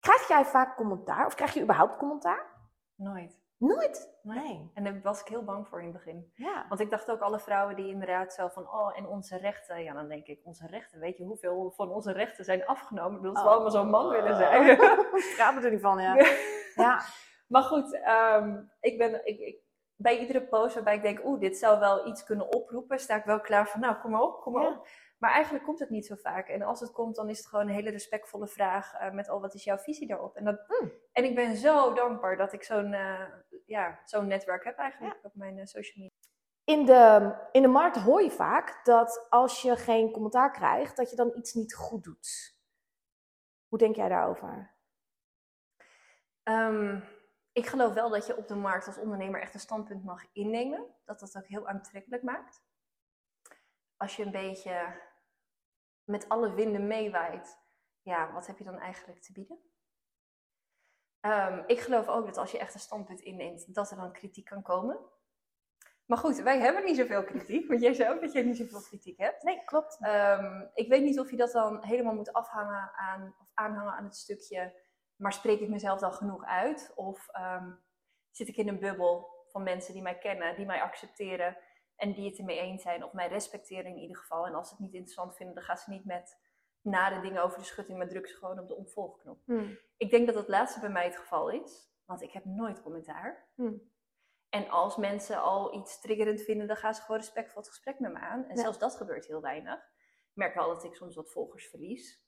Krijg 0.00 0.28
jij 0.28 0.44
vaak 0.44 0.76
commentaar 0.76 1.26
of 1.26 1.34
krijg 1.34 1.54
je 1.54 1.62
überhaupt 1.62 1.96
commentaar? 1.96 2.52
nooit. 3.02 3.40
Nooit? 3.56 4.18
Nee. 4.22 4.70
En 4.74 4.84
daar 4.84 5.00
was 5.02 5.20
ik 5.20 5.26
heel 5.26 5.44
bang 5.44 5.68
voor 5.68 5.78
in 5.78 5.84
het 5.84 5.94
begin. 5.94 6.32
Ja. 6.34 6.66
Want 6.68 6.80
ik 6.80 6.90
dacht 6.90 7.10
ook 7.10 7.20
alle 7.20 7.40
vrouwen 7.40 7.76
die 7.76 7.88
inderdaad 7.88 8.32
zo 8.32 8.48
van, 8.48 8.72
oh, 8.72 8.98
en 8.98 9.06
onze 9.06 9.36
rechten. 9.36 9.82
Ja, 9.82 9.92
dan 9.92 10.08
denk 10.08 10.26
ik, 10.26 10.40
onze 10.44 10.66
rechten, 10.66 11.00
weet 11.00 11.16
je 11.16 11.24
hoeveel 11.24 11.72
van 11.76 11.90
onze 11.90 12.12
rechten 12.12 12.44
zijn 12.44 12.66
afgenomen? 12.66 13.22
Dat 13.22 13.32
we 13.32 13.48
allemaal 13.48 13.70
zo'n 13.70 13.90
man 13.90 14.08
willen 14.08 14.36
zijn. 14.36 14.66
Ik 14.70 15.34
ga 15.36 15.62
er 15.62 15.70
niet 15.70 15.80
van, 15.80 16.02
ja. 16.02 16.14
ja. 16.84 17.02
Maar 17.48 17.62
goed, 17.62 17.94
ehm, 17.94 18.62
ik 18.80 18.98
ben, 18.98 19.26
ik, 19.26 19.38
ik, 19.38 19.60
bij 20.02 20.18
iedere 20.18 20.42
post 20.46 20.74
waarbij 20.74 20.94
ik 20.96 21.02
denk, 21.02 21.24
oeh, 21.24 21.40
dit 21.40 21.56
zou 21.58 21.78
wel 21.80 22.06
iets 22.06 22.24
kunnen 22.24 22.54
oproepen, 22.54 22.98
sta 22.98 23.16
ik 23.16 23.24
wel 23.24 23.40
klaar 23.40 23.68
van, 23.68 23.80
nou, 23.80 23.96
kom 23.96 24.10
maar 24.10 24.22
op, 24.22 24.40
kom 24.40 24.52
maar 24.52 24.62
Ja. 24.62 24.68
op. 24.76 24.86
Maar 25.18 25.30
eigenlijk 25.30 25.64
komt 25.64 25.78
het 25.78 25.90
niet 25.90 26.06
zo 26.06 26.14
vaak. 26.14 26.48
En 26.48 26.62
als 26.62 26.80
het 26.80 26.92
komt, 26.92 27.16
dan 27.16 27.28
is 27.28 27.38
het 27.38 27.46
gewoon 27.46 27.68
een 27.68 27.74
hele 27.74 27.90
respectvolle 27.90 28.46
vraag 28.46 28.94
eh, 28.94 29.10
met, 29.10 29.30
oh, 29.30 29.40
wat 29.40 29.54
is 29.54 29.64
jouw 29.64 29.78
visie 29.78 30.06
daarop? 30.06 30.36
En, 30.36 30.44
dat, 30.44 30.64
Hmm. 30.66 30.92
en 31.12 31.24
ik 31.24 31.34
ben 31.34 31.56
zo 31.56 31.92
dankbaar 31.94 32.36
dat 32.36 32.52
ik 32.52 32.62
zo'n 32.62 32.92
eh, 32.92 33.28
ja, 33.66 34.00
zo'n 34.04 34.26
netwerk 34.26 34.64
heb 34.64 34.76
eigenlijk 34.78 35.18
op 35.22 35.34
mijn 35.34 35.58
eh, 35.58 35.64
social 35.64 35.94
media. 36.04 36.16
In 36.64 36.84
de, 36.86 37.34
in 37.52 37.62
de 37.62 37.68
markt 37.68 37.96
hoor 37.96 38.22
je 38.22 38.30
vaak 38.30 38.80
dat 38.84 39.26
als 39.30 39.62
je 39.62 39.76
geen 39.76 40.10
commentaar 40.12 40.52
krijgt, 40.52 40.96
dat 40.96 41.10
je 41.10 41.16
dan 41.16 41.32
iets 41.36 41.54
niet 41.54 41.74
goed 41.74 42.04
doet. 42.04 42.56
Hoe 43.68 43.78
denk 43.78 43.96
jij 43.96 44.08
daarover? 44.08 44.74
Ehm, 46.42 47.00
ik 47.52 47.66
geloof 47.66 47.92
wel 47.92 48.10
dat 48.10 48.26
je 48.26 48.36
op 48.36 48.48
de 48.48 48.54
markt 48.54 48.86
als 48.86 48.98
ondernemer 48.98 49.40
echt 49.40 49.54
een 49.54 49.60
standpunt 49.60 50.04
mag 50.04 50.24
innemen. 50.32 50.86
Dat 51.04 51.20
dat 51.20 51.36
ook 51.36 51.46
heel 51.46 51.68
aantrekkelijk 51.68 52.22
maakt. 52.22 52.62
Als 53.96 54.16
je 54.16 54.24
een 54.24 54.30
beetje 54.30 55.00
met 56.04 56.28
alle 56.28 56.54
winden 56.54 56.86
meewaait, 56.86 57.58
ja, 58.02 58.32
wat 58.32 58.46
heb 58.46 58.58
je 58.58 58.64
dan 58.64 58.78
eigenlijk 58.78 59.22
te 59.22 59.32
bieden? 59.32 59.58
Ehm, 61.20 61.62
ik 61.66 61.80
geloof 61.80 62.08
ook 62.08 62.26
dat 62.26 62.36
als 62.36 62.50
je 62.50 62.58
echt 62.58 62.74
een 62.74 62.80
standpunt 62.80 63.20
inneemt, 63.20 63.74
dat 63.74 63.90
er 63.90 63.96
dan 63.96 64.12
kritiek 64.12 64.44
kan 64.44 64.62
komen. 64.62 64.98
Maar 66.06 66.18
goed, 66.18 66.36
wij 66.36 66.60
hebben 66.60 66.84
niet 66.84 66.96
zoveel 66.96 67.24
kritiek, 67.24 67.68
want 67.68 67.80
jij 67.80 67.94
zei 67.94 68.10
ook 68.10 68.20
dat 68.20 68.32
jij 68.32 68.42
niet 68.42 68.56
zoveel 68.56 68.80
kritiek 68.80 69.18
hebt. 69.18 69.42
Nee, 69.42 69.64
klopt. 69.64 69.98
Ehm, 70.00 70.66
ik 70.74 70.88
weet 70.88 71.02
niet 71.02 71.18
of 71.18 71.30
je 71.30 71.36
dat 71.36 71.52
dan 71.52 71.84
helemaal 71.84 72.14
moet 72.14 72.32
afhangen 72.32 72.92
aan, 72.94 73.34
of 73.40 73.50
aanhangen 73.54 73.92
aan 73.92 74.04
het 74.04 74.16
stukje, 74.16 74.81
maar 75.22 75.32
spreek 75.32 75.60
ik 75.60 75.68
mezelf 75.68 76.00
dan 76.00 76.12
genoeg 76.12 76.44
uit? 76.44 76.92
Of 76.94 77.28
ehm, 77.28 77.70
zit 78.30 78.48
ik 78.48 78.56
in 78.56 78.68
een 78.68 78.78
bubbel 78.78 79.44
van 79.46 79.62
mensen 79.62 79.92
die 79.92 80.02
mij 80.02 80.18
kennen, 80.18 80.56
die 80.56 80.66
mij 80.66 80.82
accepteren 80.82 81.56
en 81.96 82.12
die 82.12 82.28
het 82.28 82.38
ermee 82.38 82.58
eens 82.58 82.82
zijn, 82.82 83.04
of 83.04 83.12
mij 83.12 83.28
respecteren 83.28 83.90
in 83.90 83.98
ieder 83.98 84.16
geval. 84.16 84.46
En 84.46 84.54
als 84.54 84.68
ze 84.68 84.74
het 84.74 84.82
niet 84.82 84.94
interessant 84.94 85.36
vinden, 85.36 85.54
dan 85.54 85.64
gaan 85.64 85.76
ze 85.76 85.90
niet 85.90 86.04
met 86.04 86.40
nare 86.80 87.20
dingen 87.20 87.42
over 87.42 87.58
de 87.58 87.64
schutting, 87.64 87.98
maar 87.98 88.08
druk 88.08 88.28
ze 88.28 88.36
gewoon 88.36 88.58
op 88.58 88.68
de 88.68 88.76
ontvolgknop. 88.76 89.42
Hm. 89.44 89.74
Ik 89.96 90.10
denk 90.10 90.26
dat 90.26 90.34
dat 90.34 90.48
laatste 90.48 90.80
bij 90.80 90.88
mij 90.90 91.04
het 91.04 91.16
geval 91.16 91.48
is, 91.50 91.90
want 92.04 92.22
ik 92.22 92.32
heb 92.32 92.44
nooit 92.44 92.82
commentaar. 92.82 93.48
Hm. 93.54 93.72
En 94.48 94.68
als 94.68 94.96
mensen 94.96 95.42
al 95.42 95.74
iets 95.74 96.00
triggerend 96.00 96.42
vinden, 96.42 96.66
dan 96.66 96.76
gaan 96.76 96.94
ze 96.94 97.02
gewoon 97.02 97.20
respectvol 97.20 97.60
het 97.60 97.70
gesprek 97.70 97.98
met 97.98 98.12
me 98.12 98.18
aan. 98.18 98.44
En 98.44 98.56
Ja. 98.56 98.62
zelfs 98.62 98.78
dat 98.78 98.96
gebeurt 98.96 99.26
heel 99.26 99.40
weinig. 99.40 99.74
Ik 100.30 100.38
merk 100.38 100.54
wel 100.54 100.68
dat 100.68 100.84
ik 100.84 100.94
soms 100.94 101.14
wat 101.14 101.32
volgers 101.32 101.68
verlies. 101.68 102.21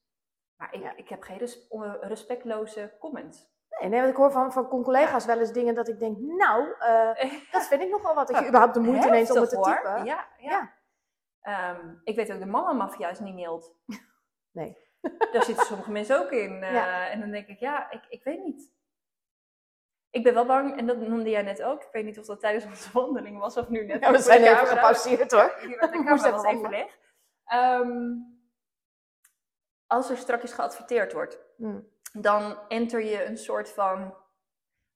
Maar 0.57 0.75
ik, 0.75 0.83
Ja. 0.83 0.97
ik 0.97 1.09
heb 1.09 1.23
geen 1.23 1.39
res- 1.39 1.69
on- 1.69 1.97
respectloze 2.01 2.97
comments. 3.01 3.53
Nee, 3.81 3.89
nee, 3.89 3.99
want 4.01 4.11
ik 4.13 4.17
hoor 4.19 4.31
van, 4.33 4.53
van 4.53 4.69
collega's 4.69 5.25
wel 5.25 5.39
eens 5.39 5.53
dingen 5.53 5.75
dat 5.75 5.89
ik 5.89 5.99
denk, 5.99 6.19
nou, 6.19 6.75
eh, 6.79 7.33
dat 7.53 7.67
vind 7.67 7.83
ik 7.83 7.91
nogal 7.91 8.15
wat. 8.15 8.29
Dat 8.29 8.39
je 8.41 8.47
überhaupt 8.49 8.75
de 8.75 8.81
moeite 8.81 9.11
neemt 9.11 9.31
om 9.31 9.37
het 9.41 9.51
te 9.51 9.61
typen. 9.61 10.05
Ja, 10.05 10.05
ja. 10.05 10.27
Ja. 10.39 10.73
Ehm, 11.41 11.95
ik 12.05 12.17
weet 12.17 12.33
ook 12.33 12.39
de 12.39 12.47
mama-maffia 12.47 13.09
is 13.09 13.21
niet 13.21 13.35
mild. 13.35 13.75
Nee. 14.53 14.77
Daar 15.33 15.43
zitten 15.45 15.67
sommige 15.67 15.91
mensen 15.91 16.19
ook 16.25 16.31
in. 16.31 16.63
eh, 16.63 16.73
Ja. 16.73 17.09
En 17.09 17.21
dan 17.21 17.31
denk 17.31 17.47
ik, 17.47 17.59
ja, 17.59 17.91
ik, 17.91 18.05
ik 18.09 18.25
weet 18.25 18.45
niet. 18.45 18.73
Ik 20.11 20.23
ben 20.23 20.35
wel 20.35 20.47
bang, 20.47 20.77
en 20.79 20.87
dat 20.87 20.97
noemde 20.97 21.31
jij 21.31 21.43
net 21.43 21.63
ook. 21.63 21.83
Ik 21.83 21.89
weet 21.93 22.05
niet 22.05 22.19
of 22.19 22.27
dat 22.27 22.41
tijdens 22.41 22.65
onze 22.65 22.91
wandeling 22.93 23.39
was 23.39 23.57
of 23.57 23.69
nu 23.69 23.85
net. 23.87 24.01
Ja, 24.01 24.07
we 24.11 24.15
voor 24.15 24.25
zijn 24.33 24.43
even 24.43 24.67
gepauzeerd 24.67 25.31
hoor. 25.33 25.55
Hier 25.61 25.79
werd 25.79 25.93
de 25.93 25.99
We 25.99 26.05
moesten 26.05 26.31
camera 26.31 26.43
was 26.43 26.45
even 26.45 26.61
wandelen. 26.63 26.89
Als 29.95 30.11
er 30.11 30.17
strakjes 30.17 30.53
geadverteerd 30.53 31.13
wordt, 31.13 31.39
Hm. 31.57 31.81
dan 32.13 32.59
enter 32.69 33.03
je 33.05 33.25
een 33.25 33.37
soort 33.39 33.71
van 33.71 34.15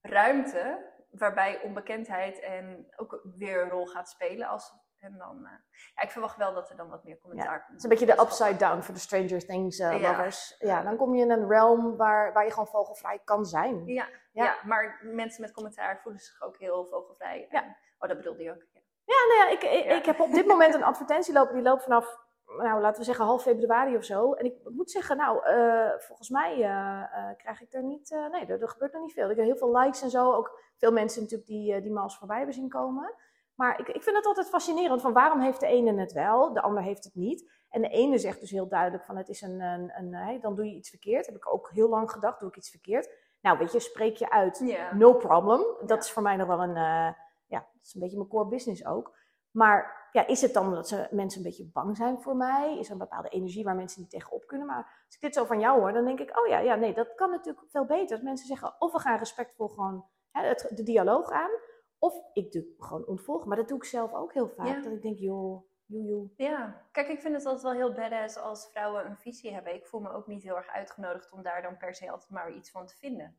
ruimte 0.01 0.87
waarbij 1.11 1.61
onbekendheid 1.63 2.41
en 2.41 2.87
ook 2.97 3.21
weer 3.37 3.63
een 3.63 3.71
rol 3.71 3.87
gaat 3.87 4.09
spelen. 4.09 4.49
Als, 4.49 4.73
en 4.99 5.19
dan, 5.19 5.45
eh, 5.47 5.53
ja, 5.95 6.03
ik 6.03 6.11
verwacht 6.11 6.37
wel 6.37 6.55
dat 6.55 6.71
er 6.71 6.77
dan 6.77 6.89
wat 6.89 7.05
meer 7.05 7.19
commentaar 7.19 7.57
komt. 7.59 7.69
Het 7.69 7.77
is 7.77 7.83
een 7.83 7.89
beetje 7.89 8.07
de 8.17 8.21
upside 8.23 8.57
down 8.57 8.81
voor 8.83 8.95
de 8.95 9.01
Stranger 9.01 9.47
Things 9.47 9.79
eh, 9.79 10.01
Ja. 10.01 10.09
lovers. 10.11 10.55
Ja, 10.59 10.83
dan 10.83 10.97
kom 10.97 11.15
je 11.15 11.23
in 11.25 11.31
een 11.31 11.49
realm 11.49 11.97
waar, 11.97 12.33
waar 12.33 12.45
je 12.45 12.51
gewoon 12.51 12.67
vogelvrij 12.69 13.21
kan 13.25 13.45
zijn. 13.45 13.87
Ja, 13.87 14.09
Ja. 14.33 14.57
maar 14.65 15.01
mensen 15.03 15.41
met 15.43 15.53
commentaar 15.53 16.01
voelen 16.03 16.21
zich 16.21 16.43
ook 16.43 16.57
heel 16.59 16.87
vogelvrij. 16.87 17.47
En- 17.51 17.77
oh, 17.99 18.09
dat 18.09 18.17
bedoelde 18.17 18.43
je 18.43 18.51
ook. 18.51 18.63
Ja. 18.73 18.81
Ja, 19.05 19.15
nou 19.29 19.39
ja, 19.41 19.49
ik, 19.49 19.93
ik 19.99 20.05
heb 20.05 20.21
op 20.21 20.31
dit 20.33 20.47
moment 20.47 20.75
een 20.75 20.83
advertentie 20.83 21.33
lopen. 21.33 21.55
Die 21.55 21.63
loopt 21.63 21.83
vanaf, 21.83 22.19
nou, 22.57 22.81
laten 22.81 22.99
we 22.99 23.05
zeggen, 23.05 23.25
half 23.25 23.43
februari 23.43 23.97
of 23.97 24.05
zo. 24.05 24.33
En 24.33 24.45
ik 24.45 24.55
moet 24.65 24.91
zeggen, 24.91 25.17
nou, 25.17 25.45
eh, 25.45 25.99
volgens 25.99 26.29
mij 26.29 26.53
eh, 26.55 27.03
eh, 27.03 27.37
krijg 27.37 27.61
ik 27.61 27.73
er 27.73 27.83
niet... 27.83 28.11
nee, 28.31 28.47
er, 28.47 28.63
er 28.63 28.69
gebeurt 28.69 28.93
nog 28.93 29.03
niet 29.03 29.13
veel. 29.13 29.31
Ik 29.31 29.37
heb 29.37 29.45
heel 29.45 29.57
veel 29.57 29.77
likes 29.79 30.03
en 30.03 30.11
zo. 30.11 30.33
Ook 30.33 30.61
veel 30.77 30.93
mensen 30.93 31.23
natuurlijk 31.23 31.49
die, 31.49 31.81
die 31.81 31.93
me 31.93 32.01
als 32.01 32.19
voorbij 32.19 32.37
hebben 32.37 32.55
zien 32.55 32.69
komen. 32.69 33.15
Maar 33.55 33.81
ik, 33.81 33.89
ik 33.89 34.03
vind 34.03 34.17
het 34.17 34.27
altijd 34.27 34.49
fascinerend 34.49 35.01
van 35.01 35.13
waarom 35.13 35.41
heeft 35.41 35.61
de 35.61 35.67
ene 35.67 36.01
het 36.01 36.13
wel, 36.13 36.53
de 36.53 36.63
ander 36.63 36.83
heeft 36.83 37.05
het 37.05 37.15
niet. 37.15 37.51
En 37.69 37.83
de 37.83 37.89
ene 37.89 38.19
zegt 38.19 38.41
dus 38.41 38.51
heel 38.51 38.69
duidelijk 38.69 39.05
van 39.05 39.17
het 39.17 39.29
is 39.29 39.41
een, 39.41 39.61
een, 39.61 39.93
een 39.97 40.15
hey, 40.15 40.41
dan 40.41 40.55
doe 40.55 40.65
je 40.67 40.75
iets 40.75 40.91
verkeerd. 40.91 41.27
Heb 41.27 41.37
ik 41.37 41.53
ook 41.53 41.71
heel 41.73 41.89
lang 41.89 42.11
gedacht, 42.11 42.41
doe 42.41 42.49
ik 42.49 42.57
iets 42.57 42.71
verkeerd. 42.71 43.11
Nou, 43.41 43.59
weet 43.59 43.73
je, 43.73 43.81
spreek 43.81 44.17
je 44.17 44.31
uit. 44.31 44.77
No 44.93 45.15
problem. 45.15 45.65
Dat 45.87 46.05
is 46.05 46.11
voor 46.11 46.23
mij 46.23 46.37
nog 46.37 46.47
wel 46.47 46.63
een, 46.63 46.75
ja, 47.47 47.67
dat 47.73 47.83
is 47.83 47.95
een 47.95 48.01
beetje 48.01 48.17
mijn 48.17 48.29
core 48.29 48.49
business 48.49 48.87
ook. 48.87 49.17
Maar 49.59 50.09
ja, 50.13 50.27
is 50.27 50.41
het 50.41 50.53
dan 50.53 50.75
dat 50.75 50.89
ze, 50.89 51.09
mensen 51.11 51.39
een 51.39 51.47
beetje 51.47 51.71
bang 51.73 51.97
zijn 51.97 52.21
voor 52.21 52.37
mij? 52.37 52.79
Is 52.79 52.87
er 52.87 52.93
een 52.93 52.99
bepaalde 52.99 53.29
energie 53.29 53.65
waar 53.65 53.75
mensen 53.75 54.01
niet 54.01 54.11
tegenop 54.11 54.47
kunnen? 54.47 54.67
Maar 54.67 55.03
als 55.07 55.15
ik 55.15 55.21
dit 55.21 55.35
zo 55.35 55.45
van 55.45 55.61
jou 55.61 55.81
hoor, 55.81 55.93
dan 55.93 56.05
denk 56.05 56.21
ik, 56.21 56.39
oh 56.39 56.47
ja, 56.47 56.59
ja 56.59 56.75
nee, 56.75 56.95
dat 56.95 57.15
kan 57.15 57.31
natuurlijk 57.31 57.67
veel 57.71 57.85
beter. 57.85 58.17
Als 58.17 58.25
mensen 58.25 58.47
zeggen, 58.47 58.75
of 58.79 58.93
we 58.93 58.99
gaan 58.99 59.19
respectvol 59.19 59.69
gewoon 59.69 60.07
hè, 60.31 60.47
het, 60.47 60.73
de 60.75 60.83
dialoog 60.83 61.31
aan, 61.31 61.51
of 61.99 62.15
ik 62.33 62.53
doe 62.53 62.65
gewoon 62.79 63.07
ontvolgen. 63.07 63.49
Maar 63.49 63.57
dat 63.57 63.69
doe 63.69 63.77
ik 63.77 63.85
zelf 63.85 64.15
ook 64.15 64.33
heel 64.33 64.49
vaak. 64.49 64.67
Ja. 64.67 64.81
Dat 64.81 64.93
ik 64.93 65.03
denk, 65.03 65.19
joh, 65.19 65.63
joe. 65.87 66.31
Ja, 66.37 66.87
kijk, 66.93 67.09
ik 67.09 67.21
vind 67.21 67.35
het 67.35 67.45
altijd 67.45 67.63
wel 67.63 67.73
heel 67.73 67.95
badass 67.95 68.37
als 68.37 68.71
vrouwen 68.71 69.07
een 69.07 69.17
visie 69.17 69.53
hebben. 69.53 69.75
Ik 69.75 69.87
voel 69.87 70.01
me 70.01 70.11
ook 70.11 70.27
niet 70.27 70.43
heel 70.43 70.57
erg 70.57 70.69
uitgenodigd 70.69 71.33
om 71.33 71.43
daar 71.43 71.63
dan 71.63 71.77
per 71.77 71.95
se 71.95 72.11
altijd 72.11 72.31
maar 72.31 72.53
iets 72.53 72.71
van 72.71 72.87
te 72.87 72.97
vinden. 72.97 73.39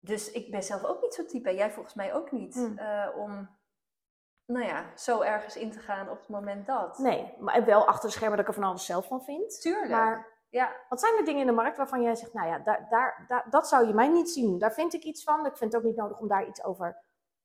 Dus 0.00 0.30
ik 0.30 0.50
ben 0.50 0.62
zelf 0.62 0.84
ook 0.84 1.02
niet 1.02 1.14
zo 1.14 1.24
type, 1.24 1.48
en 1.48 1.54
jij 1.54 1.70
volgens 1.70 1.94
mij 1.94 2.14
ook 2.14 2.30
niet, 2.30 2.54
Hmm. 2.54 2.78
eh, 2.78 3.08
om, 3.16 3.57
nou 4.52 4.64
ja, 4.66 4.84
zo 4.96 5.20
ergens 5.20 5.56
in 5.56 5.70
te 5.70 5.78
gaan 5.78 6.08
op 6.10 6.18
het 6.18 6.28
moment 6.28 6.66
dat. 6.66 6.98
Nee, 6.98 7.34
maar 7.38 7.64
wel 7.64 7.86
achter 7.86 8.08
de 8.08 8.14
schermen 8.14 8.36
dat 8.36 8.46
ik 8.48 8.54
er 8.54 8.60
van 8.60 8.70
alles 8.70 8.86
zelf 8.86 9.06
van 9.06 9.22
vind. 9.24 9.60
Tuurlijk. 9.60 9.90
Maar 9.90 10.36
Ja, 10.50 10.72
Wat 10.88 11.00
zijn 11.00 11.16
er 11.16 11.24
dingen 11.24 11.40
in 11.40 11.46
de 11.46 11.52
markt 11.52 11.76
waarvan 11.76 12.02
jij 12.02 12.14
zegt, 12.14 12.32
nou 12.32 12.48
ja, 12.48 12.58
daar, 12.58 12.86
daar, 12.90 13.24
daar, 13.28 13.46
dat 13.50 13.68
zou 13.68 13.86
je 13.86 13.94
mij 13.94 14.08
niet 14.08 14.30
zien. 14.30 14.58
Daar 14.58 14.72
vind 14.72 14.94
ik 14.94 15.02
iets 15.02 15.22
van. 15.22 15.46
Ik 15.46 15.56
vind 15.56 15.72
het 15.72 15.82
ook 15.82 15.88
niet 15.88 15.96
nodig 15.96 16.18
om 16.18 16.28
daar 16.28 16.46
iets 16.46 16.64
over 16.64 17.02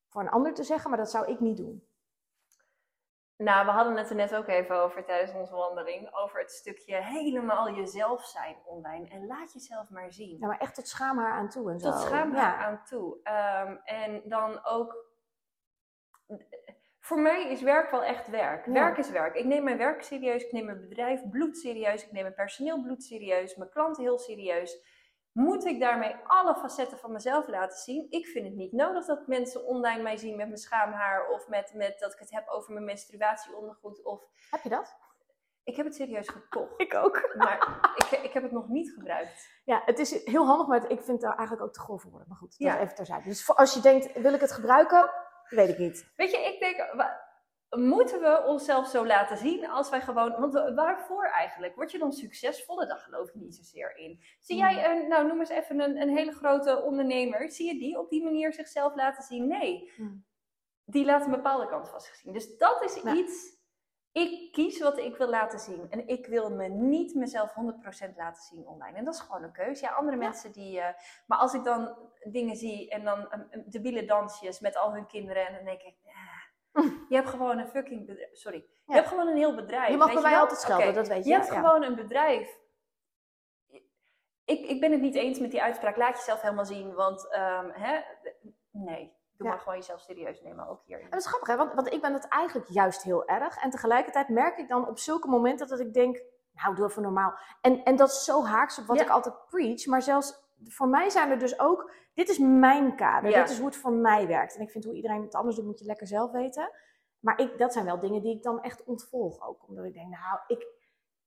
voor 0.08 0.20
een 0.22 0.30
ander 0.30 0.54
te 0.54 0.62
zeggen, 0.62 0.90
maar 0.90 0.98
dat 0.98 1.10
zou 1.10 1.26
ik 1.26 1.40
niet 1.40 1.56
doen. 1.56 1.88
nou, 3.36 3.66
we 3.66 3.70
hadden 3.72 3.96
het 3.96 4.10
er 4.10 4.16
net 4.16 4.34
ook 4.34 4.46
even 4.46 4.76
over 4.76 5.04
tijdens 5.04 5.32
onze 5.32 5.54
wandeling, 5.54 6.14
over 6.14 6.40
het 6.40 6.50
stukje 6.52 6.96
helemaal 6.96 7.70
jezelf 7.70 8.24
zijn 8.24 8.56
online. 8.64 9.08
En 9.08 9.26
laat 9.26 9.52
jezelf 9.52 9.90
maar 9.90 10.12
zien. 10.12 10.36
Ja, 10.40 10.46
maar 10.46 10.58
echt 10.58 10.74
tot 10.74 10.88
schaamhaar 10.88 11.32
aan 11.32 11.48
toe 11.48 11.70
en 11.70 11.78
zo. 11.80 11.90
Tot 11.90 12.00
schaamhaar 12.00 12.58
Ja. 12.60 12.64
aan 12.66 12.84
toe. 12.84 13.18
Ehm, 13.22 13.76
en 13.84 14.22
dan 14.28 14.64
ook. 14.64 15.12
Voor 17.04 17.20
mij 17.20 17.50
is 17.50 17.62
werk 17.62 17.90
wel 17.90 18.04
echt 18.04 18.28
werk. 18.28 18.66
Ja. 18.66 18.72
Werk 18.72 18.96
is 18.98 19.10
werk. 19.10 19.34
Ik 19.34 19.44
neem 19.44 19.64
mijn 19.64 19.76
werk 19.78 20.02
serieus, 20.02 20.44
ik 20.44 20.52
neem 20.52 20.64
mijn 20.64 20.80
bedrijf 20.80 21.28
bloed 21.30 21.58
serieus, 21.58 22.04
ik 22.04 22.12
neem 22.12 22.22
mijn 22.22 22.34
personeel 22.34 22.82
bloed 22.82 23.02
serieus, 23.04 23.56
mijn 23.56 23.70
klanten 23.70 24.02
heel 24.02 24.18
serieus. 24.18 24.78
Moet 25.32 25.64
ik 25.64 25.80
daarmee 25.80 26.16
alle 26.26 26.54
facetten 26.54 26.98
van 26.98 27.12
mezelf 27.12 27.48
laten 27.48 27.78
zien? 27.78 28.06
Ik 28.10 28.26
vind 28.26 28.44
het 28.46 28.54
niet 28.54 28.72
nodig 28.72 29.06
dat 29.06 29.26
mensen 29.26 29.64
online 29.64 30.02
mij 30.02 30.16
zien 30.16 30.36
met 30.36 30.46
mijn 30.46 30.58
schaamhaar 30.58 31.28
of 31.28 31.48
met, 31.48 31.72
met 31.74 31.98
dat 31.98 32.12
ik 32.12 32.18
het 32.18 32.30
heb 32.30 32.48
over 32.48 32.72
mijn 32.72 32.84
menstruatieondergoed. 32.84 34.04
Of 34.04 34.20
Heb 34.50 34.62
je 34.62 34.68
dat? 34.68 34.96
ik 35.64 35.76
heb 35.76 35.86
het 35.86 35.94
serieus 35.94 36.28
gekocht, 36.28 36.72
Ik 36.80 36.94
ook. 36.94 37.34
maar 37.36 37.78
ik, 37.96 38.18
ik 38.18 38.32
heb 38.32 38.42
het 38.42 38.52
nog 38.52 38.68
niet 38.68 38.90
gebruikt. 38.92 39.48
Ja, 39.64 39.82
het 39.84 39.98
is 39.98 40.24
heel 40.24 40.46
handig, 40.46 40.66
maar 40.66 40.90
ik 40.90 41.02
vind 41.02 41.22
het 41.22 41.36
eigenlijk 41.36 41.62
ook 41.66 41.72
te 41.72 41.80
grof 41.80 42.02
voor 42.02 42.10
worden. 42.10 42.28
Maar 42.28 42.38
goed, 42.38 42.58
dat 42.58 42.68
Ja. 42.68 42.74
is 42.76 42.82
even 42.82 42.94
terzijde. 42.94 43.24
Dus 43.28 43.54
als 43.56 43.74
je 43.74 43.80
denkt, 43.80 44.12
wil 44.12 44.34
ik 44.34 44.40
het 44.40 44.52
gebruiken? 44.52 45.10
Weet 45.48 45.68
ik 45.68 45.78
niet. 45.78 46.12
Weet 46.16 46.30
je, 46.30 46.38
ik 46.38 46.60
denk, 46.60 46.94
moeten 47.76 48.20
we 48.20 48.42
onszelf 48.46 48.88
zo 48.88 49.06
laten 49.06 49.36
zien 49.36 49.68
als 49.68 49.90
wij 49.90 50.00
gewoon, 50.00 50.40
want 50.40 50.52
wa- 50.52 50.74
waarvoor 50.74 51.24
eigenlijk? 51.26 51.74
Word 51.74 51.90
je 51.90 51.98
dan 51.98 52.12
succesvoller? 52.12 52.88
Daar 52.88 52.98
geloof 52.98 53.28
ik 53.28 53.34
niet 53.34 53.54
zozeer 53.56 53.96
in. 53.96 54.20
Zie 54.40 54.64
Hmm. 54.64 54.74
jij 54.74 54.90
een, 54.90 55.08
nou 55.08 55.26
noem 55.26 55.38
eens 55.40 55.48
even 55.48 55.80
een, 55.80 56.00
een 56.00 56.16
hele 56.16 56.32
grote 56.32 56.82
ondernemer, 56.82 57.50
zie 57.50 57.66
je 57.74 57.78
die 57.78 57.98
op 57.98 58.10
die 58.10 58.24
manier 58.24 58.52
zichzelf 58.52 58.94
laten 58.94 59.22
zien? 59.22 59.46
Nee. 59.46 59.92
Hmm. 59.96 60.24
Die 60.84 61.04
laat 61.04 61.24
een 61.24 61.30
bepaalde 61.30 61.68
kant 61.68 61.88
vastgezien. 61.88 62.32
Dus 62.32 62.56
dat 62.56 62.82
is 62.82 62.96
iets 63.02 63.56
ik 64.14 64.52
kies 64.52 64.80
wat 64.80 64.98
ik 64.98 65.16
wil 65.16 65.28
laten 65.28 65.58
zien. 65.58 65.90
En 65.90 66.08
ik 66.08 66.26
wil 66.26 66.50
me 66.50 66.68
niet 66.68 67.14
mezelf 67.14 67.54
100% 68.10 68.16
laten 68.16 68.42
zien 68.42 68.66
online. 68.66 68.98
En 68.98 69.04
dat 69.04 69.14
is 69.14 69.20
gewoon 69.20 69.42
een 69.42 69.52
keuze. 69.52 69.84
Ja, 69.84 69.90
andere 69.90 70.16
mensen 70.16 70.52
die... 70.52 70.80
eh, 70.80 70.94
maar 71.26 71.38
als 71.38 71.54
ik 71.54 71.64
dan 71.64 71.96
dingen 72.24 72.56
zie 72.56 72.90
en 72.90 73.04
dan 73.04 73.18
um, 73.20 73.48
um, 73.50 73.64
debiele 73.66 74.04
dansjes 74.04 74.60
met 74.60 74.76
al 74.76 74.92
hun 74.92 75.06
kinderen. 75.06 75.46
En 75.46 75.54
dan 75.54 75.64
denk 75.64 75.80
ik... 75.82 75.96
ah, 76.72 76.84
je 77.08 77.14
hebt 77.14 77.28
gewoon 77.28 77.58
een 77.58 77.68
fucking 77.68 78.06
bedrijf. 78.06 78.36
Sorry. 78.36 78.66
Je 78.86 78.94
hebt 78.94 79.08
gewoon 79.08 79.28
een 79.28 79.36
heel 79.36 79.54
bedrijf. 79.54 79.90
Je 79.90 79.96
mag 79.96 80.12
bij 80.12 80.22
mij 80.22 80.38
altijd 80.38 80.60
schelden, 80.60 80.94
dat 80.94 81.08
weet 81.08 81.24
je. 81.24 81.30
Je 81.30 81.36
hebt 81.36 81.50
gewoon 81.50 81.82
een 81.82 81.96
bedrijf. 81.96 82.58
Ik, 84.44 84.66
ik 84.66 84.80
ben 84.80 84.92
het 84.92 85.00
niet 85.00 85.14
eens 85.14 85.38
met 85.38 85.50
die 85.50 85.62
uitspraak. 85.62 85.96
Laat 85.96 86.16
jezelf 86.16 86.40
helemaal 86.40 86.64
zien. 86.64 86.94
Want 86.94 87.32
ehm, 87.32 87.70
hè, 87.72 88.00
nee, 88.70 89.13
doe 89.36 89.46
Ja. 89.46 89.52
maar 89.52 89.62
gewoon 89.62 89.78
jezelf 89.78 90.00
serieus 90.00 90.40
nemen. 90.42 90.68
Ook 90.68 90.82
hier. 90.84 91.00
En 91.00 91.10
dat 91.10 91.20
is 91.20 91.26
grappig, 91.26 91.48
hè? 91.48 91.56
Want, 91.56 91.74
want 91.74 91.92
ik 91.92 92.00
ben 92.00 92.12
het 92.12 92.28
eigenlijk 92.28 92.68
juist 92.68 93.02
heel 93.02 93.26
erg. 93.28 93.56
En 93.56 93.70
tegelijkertijd 93.70 94.28
merk 94.28 94.58
ik 94.58 94.68
dan 94.68 94.88
op 94.88 94.98
zulke 94.98 95.28
momenten 95.28 95.68
dat 95.68 95.80
ik 95.80 95.92
denk, 95.94 96.22
nou, 96.52 96.74
doe 96.74 96.86
even 96.88 97.02
normaal. 97.02 97.34
En, 97.60 97.82
en 97.84 97.96
dat 97.96 98.08
is 98.08 98.24
zo 98.24 98.44
haaks 98.44 98.78
op 98.78 98.86
wat 98.86 98.96
Ja. 98.98 99.02
ik 99.02 99.08
altijd 99.10 99.34
preach. 99.46 99.86
Maar 99.86 100.02
zelfs 100.02 100.42
voor 100.64 100.88
mij 100.88 101.10
zijn 101.10 101.30
er 101.30 101.38
dus 101.38 101.58
ook, 101.60 101.92
dit 102.14 102.28
is 102.28 102.38
mijn 102.38 102.96
kader. 102.96 103.30
Ja. 103.30 103.40
Dit 103.40 103.50
is 103.50 103.56
hoe 103.58 103.66
het 103.66 103.76
voor 103.76 103.92
mij 103.92 104.26
werkt. 104.26 104.56
En 104.56 104.62
ik 104.62 104.70
vind 104.70 104.84
hoe 104.84 104.94
iedereen 104.94 105.22
het 105.22 105.34
anders 105.34 105.56
doet, 105.56 105.64
moet 105.64 105.78
je 105.78 105.84
lekker 105.84 106.06
zelf 106.06 106.30
weten. 106.30 106.70
Maar 107.20 107.40
ik, 107.40 107.58
dat 107.58 107.72
zijn 107.72 107.84
wel 107.84 107.98
dingen 107.98 108.22
die 108.22 108.36
ik 108.36 108.42
dan 108.42 108.62
echt 108.62 108.84
ontvolg 108.84 109.46
ook. 109.48 109.68
Omdat 109.68 109.84
ik 109.84 109.92
denk, 109.94 110.08
nou, 110.08 110.38
ik, 110.46 110.66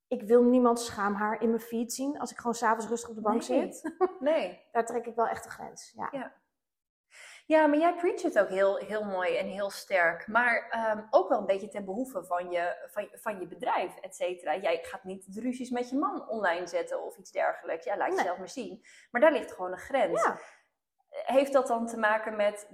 ik 0.08 0.22
wil 0.28 0.44
niemand 0.44 0.80
schaamhaar 0.80 1.42
in 1.42 1.50
mijn 1.50 1.62
feed 1.62 1.94
zien 1.94 2.20
als 2.20 2.32
ik 2.32 2.38
gewoon 2.38 2.54
s'avonds 2.54 2.88
rustig 2.88 3.10
op 3.10 3.16
de 3.16 3.22
bank 3.22 3.48
Nee. 3.48 3.72
zit. 3.74 3.96
Nee. 4.20 4.62
Daar 4.72 4.86
trek 4.86 5.06
ik 5.06 5.16
wel 5.16 5.28
echt 5.28 5.44
de 5.44 5.50
grens. 5.50 5.94
Ja. 5.96 6.08
Ja. 6.12 6.34
Ja, 7.48 7.68
maar 7.68 7.78
jij 7.78 7.96
preacht 7.96 8.24
het 8.24 8.40
ook 8.40 8.50
heel, 8.50 8.76
heel 8.76 9.04
mooi 9.04 9.38
en 9.38 9.48
heel 9.48 9.70
sterk. 9.70 10.28
Maar 10.28 10.70
ehm, 10.70 11.04
ook 11.10 11.30
wel 11.30 11.40
een 11.40 11.46
beetje 11.46 11.68
ten 11.68 11.86
behoeve 11.86 12.24
van 12.24 12.52
je, 12.52 12.88
van, 12.92 13.10
van 13.12 13.40
je 13.40 13.48
bedrijf, 13.48 13.98
et 13.98 14.16
cetera. 14.16 14.56
Jij 14.56 14.80
gaat 14.84 15.04
niet 15.04 15.34
de 15.34 15.42
ruzies 15.42 15.70
met 15.70 15.90
je 15.90 15.98
man 15.98 16.30
online 16.30 16.68
zetten 16.68 17.04
of 17.04 17.18
iets 17.18 17.32
dergelijks. 17.32 17.86
Ja, 17.86 17.98
laat 17.98 18.08
Nee. 18.08 18.18
jezelf 18.18 18.38
maar 18.38 18.50
zien. 18.50 18.86
Maar 19.12 19.22
daar 19.22 19.32
ligt 19.32 19.52
gewoon 19.52 19.72
een 19.72 19.78
grens. 19.78 20.24
Ja. 20.24 20.40
Heeft 21.10 21.54
dat 21.54 21.68
dan 21.68 21.88
te 21.88 21.98
maken 21.98 22.36
met... 22.36 22.70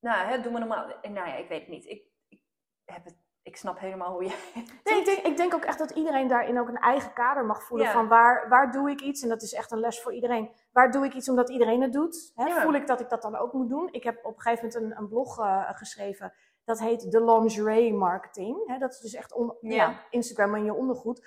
Nou, 0.00 0.26
hè, 0.28 0.40
doe 0.40 0.52
maar 0.52 0.60
normaal. 0.60 0.86
Nou 1.02 1.28
ja, 1.28 1.34
ik 1.36 1.48
weet 1.48 1.60
het 1.60 1.68
niet. 1.68 1.84
Ik, 1.86 2.04
ik, 2.28 2.40
heb 2.84 3.04
het, 3.04 3.16
ik 3.46 3.56
snap 3.56 3.78
helemaal 3.78 4.12
hoe 4.12 4.24
je... 4.24 4.36
Nee, 4.84 4.98
ik 4.98 5.04
denk, 5.04 5.18
ik 5.18 5.36
denk 5.36 5.54
ook 5.54 5.64
echt 5.64 5.78
dat 5.78 5.90
iedereen 5.90 6.28
daarin 6.28 6.60
ook 6.60 6.68
een 6.68 6.76
eigen 6.78 7.12
kader 7.12 7.44
mag 7.44 7.62
voelen. 7.62 7.86
Ja. 7.86 7.92
Van 7.92 8.08
waar, 8.08 8.48
waar 8.48 8.72
doe 8.72 8.90
ik 8.90 9.00
iets? 9.00 9.22
En 9.22 9.28
dat 9.28 9.42
is 9.42 9.52
echt 9.52 9.70
een 9.70 9.80
les 9.80 10.00
voor 10.02 10.12
iedereen. 10.14 10.50
Waar 10.72 10.90
doe 10.90 11.04
ik 11.04 11.14
iets 11.14 11.28
omdat 11.28 11.50
iedereen 11.50 11.82
het 11.82 11.92
doet? 11.92 12.32
Hè? 12.34 12.44
Ja. 12.46 12.60
Voel 12.62 12.74
ik 12.74 12.86
dat 12.86 13.00
ik 13.00 13.08
dat 13.08 13.22
dan 13.22 13.36
ook 13.36 13.52
moet 13.52 13.68
doen? 13.68 13.88
Ik 13.92 14.04
heb 14.04 14.24
op 14.24 14.34
een 14.36 14.40
gegeven 14.40 14.66
moment 14.68 14.82
een, 14.92 14.98
een 15.02 15.08
blog 15.08 15.38
eh, 15.38 15.68
geschreven. 15.72 16.32
Dat 16.64 16.78
heet 16.80 17.10
de 17.10 17.24
lingerie 17.24 17.94
marketing. 17.94 18.66
Hè? 18.66 18.78
Dat 18.78 18.92
is 18.92 19.00
dus 19.00 19.14
echt 19.14 19.32
on- 19.32 19.56
ja, 19.60 20.00
Instagram 20.10 20.54
en 20.54 20.64
je 20.64 20.74
ondergoed. 20.74 21.26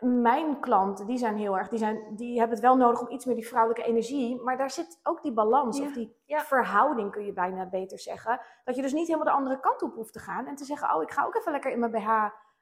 Mijn 0.00 0.60
klanten, 0.60 1.06
die 1.06 1.18
zijn 1.18 1.36
heel 1.36 1.58
erg, 1.58 1.68
die, 1.68 1.78
zijn, 1.78 2.02
die 2.16 2.38
hebben 2.38 2.56
het 2.56 2.66
wel 2.66 2.76
nodig 2.76 3.00
om 3.00 3.08
iets 3.10 3.24
meer 3.24 3.34
die 3.34 3.48
vrouwelijke 3.48 3.88
energie. 3.88 4.40
Maar 4.40 4.56
daar 4.56 4.70
zit 4.70 5.00
ook 5.02 5.22
die 5.22 5.32
balans 5.32 5.78
Ja. 5.78 5.84
of 5.84 5.92
die 5.92 6.16
Ja. 6.24 6.40
verhouding, 6.40 7.10
kun 7.10 7.24
je 7.24 7.32
bijna 7.32 7.66
beter 7.68 7.98
zeggen. 7.98 8.40
Dat 8.64 8.76
je 8.76 8.82
dus 8.82 8.92
niet 8.92 9.06
helemaal 9.06 9.26
de 9.26 9.32
andere 9.40 9.60
kant 9.60 9.82
op 9.82 9.94
hoeft 9.94 10.12
te 10.12 10.18
gaan. 10.18 10.46
En 10.46 10.54
te 10.54 10.64
zeggen, 10.64 10.94
oh, 10.94 11.02
ik 11.02 11.10
ga 11.10 11.24
ook 11.24 11.34
even 11.36 11.52
lekker 11.52 11.70
in 11.70 11.78
mijn 11.78 11.92
BH 11.92 12.08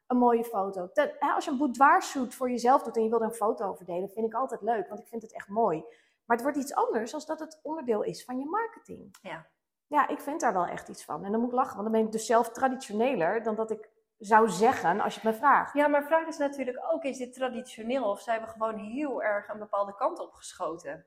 een 0.06 0.16
mooie 0.16 0.44
foto. 0.44 0.90
Ten- 0.92 1.12
hè, 1.18 1.30
als 1.32 1.44
je 1.44 1.50
een 1.50 1.58
boudoir 1.58 2.02
shoot 2.02 2.34
voor 2.34 2.50
jezelf 2.50 2.82
doet 2.82 2.96
en 2.96 3.02
je 3.02 3.08
wilt 3.08 3.20
er 3.20 3.26
een 3.26 3.32
foto 3.34 3.68
over 3.68 3.84
delen, 3.84 4.08
vind 4.10 4.26
ik 4.26 4.34
altijd 4.34 4.62
leuk, 4.62 4.88
want 4.88 5.00
ik 5.00 5.06
vind 5.08 5.22
het 5.22 5.34
echt 5.34 5.48
mooi. 5.48 5.84
Maar 6.24 6.36
het 6.36 6.42
wordt 6.42 6.56
iets 6.60 6.74
anders 6.74 7.14
als 7.14 7.26
dat 7.26 7.40
het 7.40 7.60
onderdeel 7.62 8.02
is 8.02 8.24
van 8.24 8.38
je 8.38 8.46
marketing. 8.46 9.16
Ja. 9.22 9.46
Ja, 9.86 10.08
ik 10.08 10.20
vind 10.20 10.40
daar 10.40 10.52
wel 10.52 10.66
echt 10.66 10.88
iets 10.88 11.04
van. 11.04 11.24
En 11.24 11.30
dan 11.30 11.40
moet 11.40 11.48
ik 11.50 11.54
lachen, 11.56 11.72
want 11.76 11.82
dan 11.84 11.92
ben 11.92 12.06
ik 12.06 12.12
dus 12.12 12.26
zelf 12.26 12.50
traditioneler 12.50 13.42
dan 13.42 13.54
dat 13.54 13.70
ik 13.70 13.88
zou 14.18 14.48
zeggen 14.48 15.00
als 15.00 15.14
je 15.14 15.20
het 15.20 15.30
me 15.30 15.36
vraagt. 15.38 15.74
Ja, 15.74 15.86
maar 15.88 16.04
vraag 16.04 16.26
is 16.26 16.38
natuurlijk 16.38 16.78
ook, 16.92 17.02
is 17.04 17.18
dit 17.18 17.34
traditioneel 17.34 18.04
of 18.10 18.20
zijn 18.20 18.40
we 18.40 18.46
gewoon 18.46 18.78
heel 18.78 19.22
erg 19.22 19.48
een 19.48 19.58
bepaalde 19.58 19.94
kant 19.94 20.18
op 20.18 20.32
geschoten? 20.32 21.06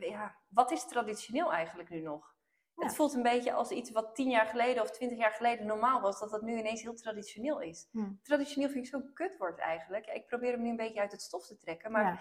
Ja, 0.00 0.36
wat 0.48 0.70
is 0.70 0.86
traditioneel 0.86 1.52
eigenlijk 1.52 1.88
nu 1.88 2.00
nog? 2.00 2.32
Ja. 2.74 2.84
Het 2.86 2.94
voelt 2.94 3.14
een 3.14 3.22
beetje 3.22 3.52
als 3.52 3.70
iets 3.70 3.90
wat 3.90 4.14
tien 4.14 4.30
jaar 4.30 4.46
geleden 4.46 4.82
of 4.82 4.90
twintig 4.90 5.18
jaar 5.18 5.30
geleden 5.32 5.66
normaal 5.66 6.00
was, 6.00 6.20
dat 6.20 6.30
dat 6.30 6.42
nu 6.42 6.58
ineens 6.58 6.82
heel 6.82 6.94
traditioneel 6.94 7.60
is. 7.60 7.88
Hmm. 7.90 8.20
Traditioneel 8.22 8.68
vind 8.68 8.84
ik 8.84 8.90
zo'n 8.90 9.10
kutwoord 9.14 9.58
eigenlijk. 9.58 10.06
Ik 10.06 10.26
probeer 10.26 10.52
hem 10.52 10.62
nu 10.62 10.68
een 10.70 10.76
beetje 10.76 11.00
uit 11.00 11.12
het 11.12 11.22
stof 11.22 11.46
te 11.46 11.58
trekken, 11.58 11.92
maar 11.92 12.04
Ja. 12.04 12.18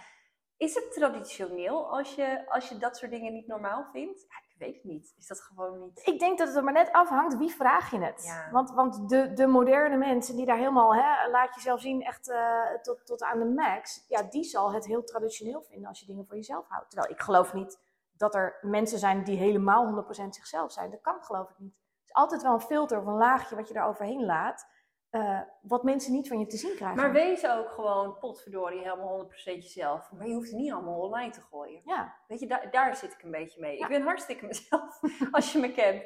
is 0.57 0.75
het 0.75 0.93
traditioneel 0.93 1.91
als 1.91 2.15
je, 2.15 2.49
als 2.49 2.69
je 2.69 2.77
dat 2.77 2.97
soort 2.97 3.11
dingen 3.11 3.34
niet 3.34 3.47
normaal 3.47 3.89
vindt? 3.91 4.25
Ik 4.54 4.60
weet 4.60 4.76
het 4.76 4.84
niet. 4.84 5.14
Is 5.18 5.28
dat 5.28 5.41
gewoon 5.41 5.80
niet... 5.80 6.08
Ik 6.08 6.20
denk 6.20 6.38
dat 6.38 6.47
het 6.47 6.58
er 6.58 6.64
maar 6.64 6.74
net 6.74 6.91
afhangt, 6.91 7.38
wie 7.38 7.51
vraag 7.51 7.91
je 7.91 7.99
het? 7.99 8.24
Ja. 8.24 8.51
Want, 8.51 8.72
want 8.72 9.10
de, 9.10 9.34
de 9.34 9.47
moderne 9.47 9.97
mensen 9.97 10.36
die 10.36 10.45
daar 10.45 10.58
helemaal, 10.58 10.95
hè, 10.95 11.30
laat 11.30 11.56
jezelf 11.56 11.82
zien, 11.82 12.01
echt 12.01 12.30
eh, 12.30 12.74
tot, 12.82 13.06
tot 13.06 13.24
aan 13.24 13.39
de 13.39 13.45
max, 13.45 14.06
ja, 14.08 14.22
die 14.22 14.43
zal 14.43 14.74
het 14.74 14.86
heel 14.86 15.04
traditioneel 15.04 15.62
vinden 15.62 15.88
als 15.89 15.99
je 15.99 16.06
dingen 16.06 16.26
voor 16.26 16.36
jezelf 16.36 16.68
houdt. 16.68 16.89
Terwijl 16.89 17.12
ik 17.12 17.22
geloof 17.22 17.54
niet 17.54 17.80
dat 18.18 18.36
er 18.36 18.58
mensen 18.62 18.99
zijn 18.99 19.24
die 19.24 19.38
helemaal 19.38 20.06
100% 20.06 20.08
zichzelf 20.30 20.72
zijn. 20.72 20.91
Dat 20.91 21.01
kan 21.01 21.24
geloof 21.24 21.49
ik 21.49 21.60
niet. 21.60 21.74
Het 21.74 22.06
is 22.06 22.14
altijd 22.14 22.41
wel 22.41 22.54
een 22.54 22.62
filter 22.62 22.99
of 22.99 23.06
een 23.06 23.18
laagje 23.18 23.56
wat 23.56 23.68
je 23.68 23.74
er 23.74 23.84
overheen 23.84 24.26
laat, 24.26 24.68
eh, 25.14 25.41
wat 25.61 25.84
mensen 25.84 26.11
niet 26.11 26.28
van 26.28 26.39
je 26.39 26.45
te 26.45 26.57
zien 26.57 26.76
krijgen. 26.76 26.97
Maar 26.97 27.11
wees 27.11 27.47
ook 27.47 27.70
gewoon 27.72 28.18
potverdorie 28.18 28.80
helemaal 28.80 29.26
100% 29.26 29.28
jezelf. 29.43 30.11
Maar 30.11 30.28
je 30.28 30.34
hoeft 30.34 30.49
het 30.49 30.59
niet 30.59 30.72
allemaal 30.72 30.99
online 30.99 31.32
te 31.32 31.41
gooien. 31.41 31.82
ja, 31.86 32.16
Weet 32.28 32.39
je, 32.39 32.47
daar, 32.47 32.72
daar 32.72 32.95
zit 32.95 33.14
ik 33.14 33.24
een 33.24 33.32
beetje 33.32 33.61
mee. 33.61 33.78
Ja. 33.78 33.84
Ik 33.84 33.89
ben 33.89 34.01
hartstikke 34.01 34.45
mezelf 34.45 34.99
als 35.32 35.51
je 35.53 35.59
me 35.59 35.72
kent. 35.72 36.03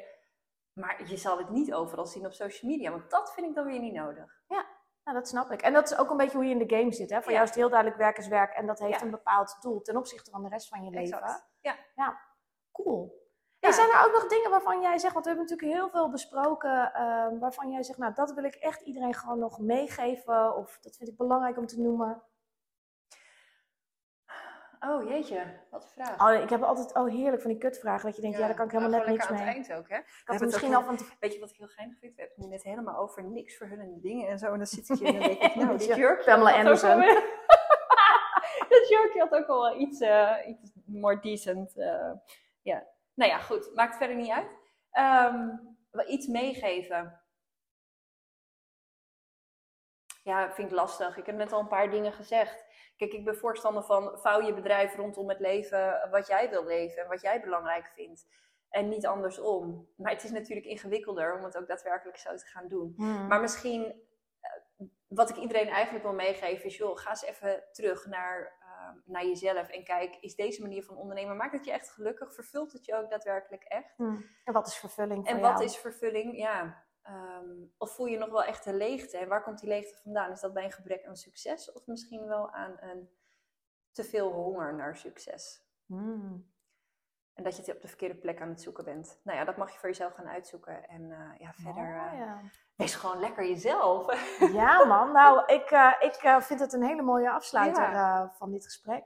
Maar 0.72 1.08
je 1.08 1.16
zal 1.16 1.38
het 1.38 1.50
niet 1.50 1.74
overal 1.74 2.06
zien 2.06 2.26
op 2.26 2.32
social 2.32 2.70
media, 2.70 2.90
want 2.90 3.10
dat 3.10 3.32
vind 3.32 3.46
ik 3.46 3.54
dan 3.54 3.64
weer 3.64 3.80
niet 3.80 3.94
nodig. 3.94 4.42
nou, 5.04 5.20
dat 5.20 5.28
snap 5.28 5.50
ik. 5.50 5.62
En 5.62 5.72
dat 5.72 5.90
is 5.90 5.98
ook 5.98 6.10
een 6.10 6.16
beetje 6.16 6.36
hoe 6.36 6.46
je 6.46 6.58
in 6.58 6.66
de 6.66 6.76
game 6.76 6.92
zit. 6.92 7.10
Hè? 7.10 7.16
Voor 7.22 7.32
Ja. 7.32 7.32
jou 7.32 7.42
is 7.42 7.48
het 7.50 7.58
heel 7.58 7.68
duidelijk 7.68 8.00
werk 8.00 8.18
is 8.18 8.28
werk 8.28 8.52
en 8.54 8.66
dat 8.66 8.78
heeft 8.78 8.98
Ja. 8.98 9.04
een 9.04 9.10
bepaald 9.10 9.56
doel 9.60 9.80
ten 9.80 9.96
opzichte 9.96 10.30
van 10.30 10.42
de 10.42 10.48
rest 10.48 10.68
van 10.68 10.84
je 10.84 10.90
leven. 10.90 11.18
Exact. 11.18 11.48
Ja. 11.94 12.18
Cool. 12.72 13.27
Ja. 13.60 13.68
En 13.68 13.74
zijn 13.74 13.90
er 13.90 14.06
ook 14.06 14.12
nog 14.12 14.26
dingen 14.26 14.50
waarvan 14.50 14.80
jij 14.80 14.98
zegt, 14.98 15.12
want 15.12 15.24
we 15.24 15.30
hebben 15.30 15.48
natuurlijk 15.50 15.78
heel 15.78 15.90
veel 15.90 16.10
besproken, 16.10 16.92
ehm, 16.92 17.38
waarvan 17.38 17.70
jij 17.70 17.82
zegt, 17.82 17.98
nou 17.98 18.14
dat 18.14 18.32
wil 18.32 18.44
ik 18.44 18.54
echt 18.54 18.80
iedereen 18.80 19.14
gewoon 19.14 19.38
nog 19.38 19.58
meegeven 19.58 20.56
of 20.56 20.78
dat 20.80 20.96
vind 20.96 21.08
ik 21.08 21.16
belangrijk 21.16 21.56
om 21.58 21.66
te 21.66 21.80
noemen. 21.80 22.22
Oh 24.80 25.08
jeetje, 25.08 25.42
wat 25.70 25.82
een 25.82 25.88
vraag. 25.88 26.20
Oh, 26.36 26.42
ik 26.42 26.50
heb 26.50 26.62
altijd, 26.62 26.94
oh 26.94 27.08
heerlijk 27.08 27.42
van 27.42 27.50
die 27.50 27.60
kutvragen, 27.60 28.06
dat 28.06 28.16
je 28.16 28.22
denkt, 28.22 28.38
ja, 28.38 28.46
daar 28.46 28.56
kan 28.56 28.64
ik 28.64 28.72
helemaal 28.72 28.98
net 28.98 29.08
niks 29.08 29.28
mee. 29.28 29.40
aan 29.40 29.46
het 29.46 29.54
eind 29.54 29.72
ook, 29.72 29.88
hè? 29.88 29.96
Ik 29.96 30.22
had 30.24 30.40
misschien 30.40 30.74
al 30.74 30.82
van. 30.82 30.98
Weet 31.20 31.34
je 31.34 31.40
wat 31.40 31.50
ik 31.50 31.56
heel 31.56 31.66
geinig 31.68 31.98
vind? 31.98 32.14
We 32.14 32.20
hebben 32.20 32.36
het 32.36 32.46
nu 32.46 32.52
net 32.52 32.62
helemaal 32.62 32.96
over 32.96 33.24
niks 33.24 33.56
verhullende 33.56 34.00
dingen 34.00 34.28
en 34.28 34.38
zo. 34.38 34.52
En 34.52 34.56
dan 34.56 34.66
zit 34.66 34.88
ik 34.88 34.98
hier 34.98 35.06
en 35.06 35.12
dan 35.12 35.22
denk 35.22 35.42
ik, 35.42 35.54
nou, 35.54 35.78
dit 35.78 35.86
Ja, 35.86 35.96
jurkje 35.96 36.24
Pamela 36.24 36.56
Anderson. 36.58 37.00
dat 38.68 38.88
jurkje 38.88 39.20
had 39.20 39.32
ook 39.32 39.46
wel 39.46 39.60
wel 39.62 39.76
iets, 39.80 40.00
eh, 40.00 40.36
iets 40.46 40.70
more 40.84 41.20
decent. 41.20 41.76
eh, 41.76 42.12
ja. 42.62 42.86
Nou 43.18 43.30
ja, 43.30 43.38
goed. 43.38 43.74
Maakt 43.74 43.96
verder 43.96 44.16
niet 44.16 44.30
uit. 44.30 44.50
Wel 45.90 46.08
iets 46.08 46.26
meegeven. 46.26 47.20
Ja, 50.22 50.52
vind 50.52 50.70
ik 50.70 50.76
lastig. 50.76 51.16
Ik 51.16 51.26
heb 51.26 51.36
net 51.36 51.52
al 51.52 51.60
een 51.60 51.68
paar 51.68 51.90
dingen 51.90 52.12
gezegd. 52.12 52.64
Kijk, 52.96 53.12
ik 53.12 53.24
ben 53.24 53.36
voorstander 53.36 53.82
van 53.82 54.18
vouw 54.18 54.40
je 54.40 54.54
bedrijf 54.54 54.96
rondom 54.96 55.28
het 55.28 55.40
leven 55.40 56.08
wat 56.10 56.26
jij 56.26 56.50
wil 56.50 56.64
leven 56.64 57.02
en 57.02 57.08
wat 57.08 57.20
jij 57.20 57.40
belangrijk 57.40 57.86
vindt. 57.86 58.26
En 58.68 58.88
niet 58.88 59.06
andersom. 59.06 59.88
Maar 59.96 60.12
het 60.12 60.24
is 60.24 60.30
natuurlijk 60.30 60.66
ingewikkelder 60.66 61.36
om 61.36 61.44
het 61.44 61.56
ook 61.56 61.66
daadwerkelijk 61.66 62.18
zo 62.18 62.36
te 62.36 62.46
gaan 62.46 62.68
doen. 62.68 62.92
Hmm. 62.96 63.26
Maar 63.26 63.40
misschien, 63.40 64.02
eh, 64.40 64.86
wat 65.06 65.30
ik 65.30 65.36
iedereen 65.36 65.68
eigenlijk 65.68 66.04
wil 66.04 66.14
meegeven, 66.14 66.64
is: 66.64 66.76
joh, 66.76 66.96
ga 66.96 67.10
eens 67.10 67.24
even 67.24 67.64
terug 67.72 68.06
naar, 68.06 68.57
naar 69.04 69.26
jezelf 69.26 69.68
en 69.68 69.84
kijk, 69.84 70.16
is 70.20 70.34
deze 70.34 70.62
manier 70.62 70.84
van 70.84 70.96
ondernemen, 70.96 71.36
maakt 71.36 71.52
het 71.52 71.64
je 71.64 71.72
echt 71.72 71.90
gelukkig? 71.90 72.34
Vervult 72.34 72.72
het 72.72 72.84
je 72.84 72.94
ook 72.94 73.10
daadwerkelijk 73.10 73.62
echt? 73.64 73.96
Hmm. 73.96 74.24
En 74.44 74.52
wat 74.52 74.66
is 74.66 74.76
vervulling 74.76 75.26
voor 75.26 75.34
En 75.34 75.40
jou? 75.40 75.52
wat 75.52 75.62
is 75.62 75.76
vervulling? 75.76 76.36
Ja. 76.36 76.86
ehm, 77.02 77.64
of 77.78 77.94
voel 77.94 78.06
je 78.06 78.18
nog 78.18 78.30
wel 78.30 78.44
echt 78.44 78.66
een 78.66 78.76
leegte? 78.76 79.18
En 79.18 79.28
waar 79.28 79.42
komt 79.42 79.60
die 79.60 79.68
leegte 79.68 79.96
vandaan? 80.02 80.30
Is 80.30 80.40
dat 80.40 80.52
bij 80.52 80.64
een 80.64 80.72
gebrek 80.72 81.06
aan 81.06 81.16
succes 81.16 81.72
of 81.72 81.86
misschien 81.86 82.26
wel 82.26 82.50
aan 82.50 82.76
een 82.80 83.10
te 83.92 84.04
veel 84.04 84.32
honger 84.32 84.74
naar 84.74 84.96
succes? 84.96 85.66
Hmm. 85.86 86.56
En 87.38 87.44
dat 87.44 87.56
je 87.56 87.62
het 87.62 87.74
op 87.74 87.80
de 87.82 87.88
verkeerde 87.88 88.14
plek 88.14 88.40
aan 88.40 88.48
het 88.48 88.60
zoeken 88.62 88.84
bent. 88.84 89.18
Nou 89.22 89.38
ja, 89.38 89.44
dat 89.44 89.56
mag 89.56 89.72
je 89.72 89.78
voor 89.78 89.88
jezelf 89.88 90.14
gaan 90.14 90.28
uitzoeken. 90.28 90.88
En 90.88 91.10
eh, 91.12 91.38
ja, 91.40 91.52
verder, 91.52 91.82
Oh, 91.82 92.18
ja. 92.18 92.40
wees 92.76 92.94
gewoon 92.94 93.20
lekker 93.20 93.44
jezelf. 93.48 94.06
Ja, 94.52 94.84
man. 94.84 95.12
Nou, 95.12 95.42
ik, 95.46 95.70
eh, 95.70 95.92
ik 96.00 96.42
vind 96.42 96.60
het 96.60 96.72
een 96.72 96.82
hele 96.82 97.02
mooie 97.02 97.30
afsluiter 97.30 97.82
Ja. 97.82 98.32
van 98.38 98.50
dit 98.50 98.64
gesprek. 98.64 99.04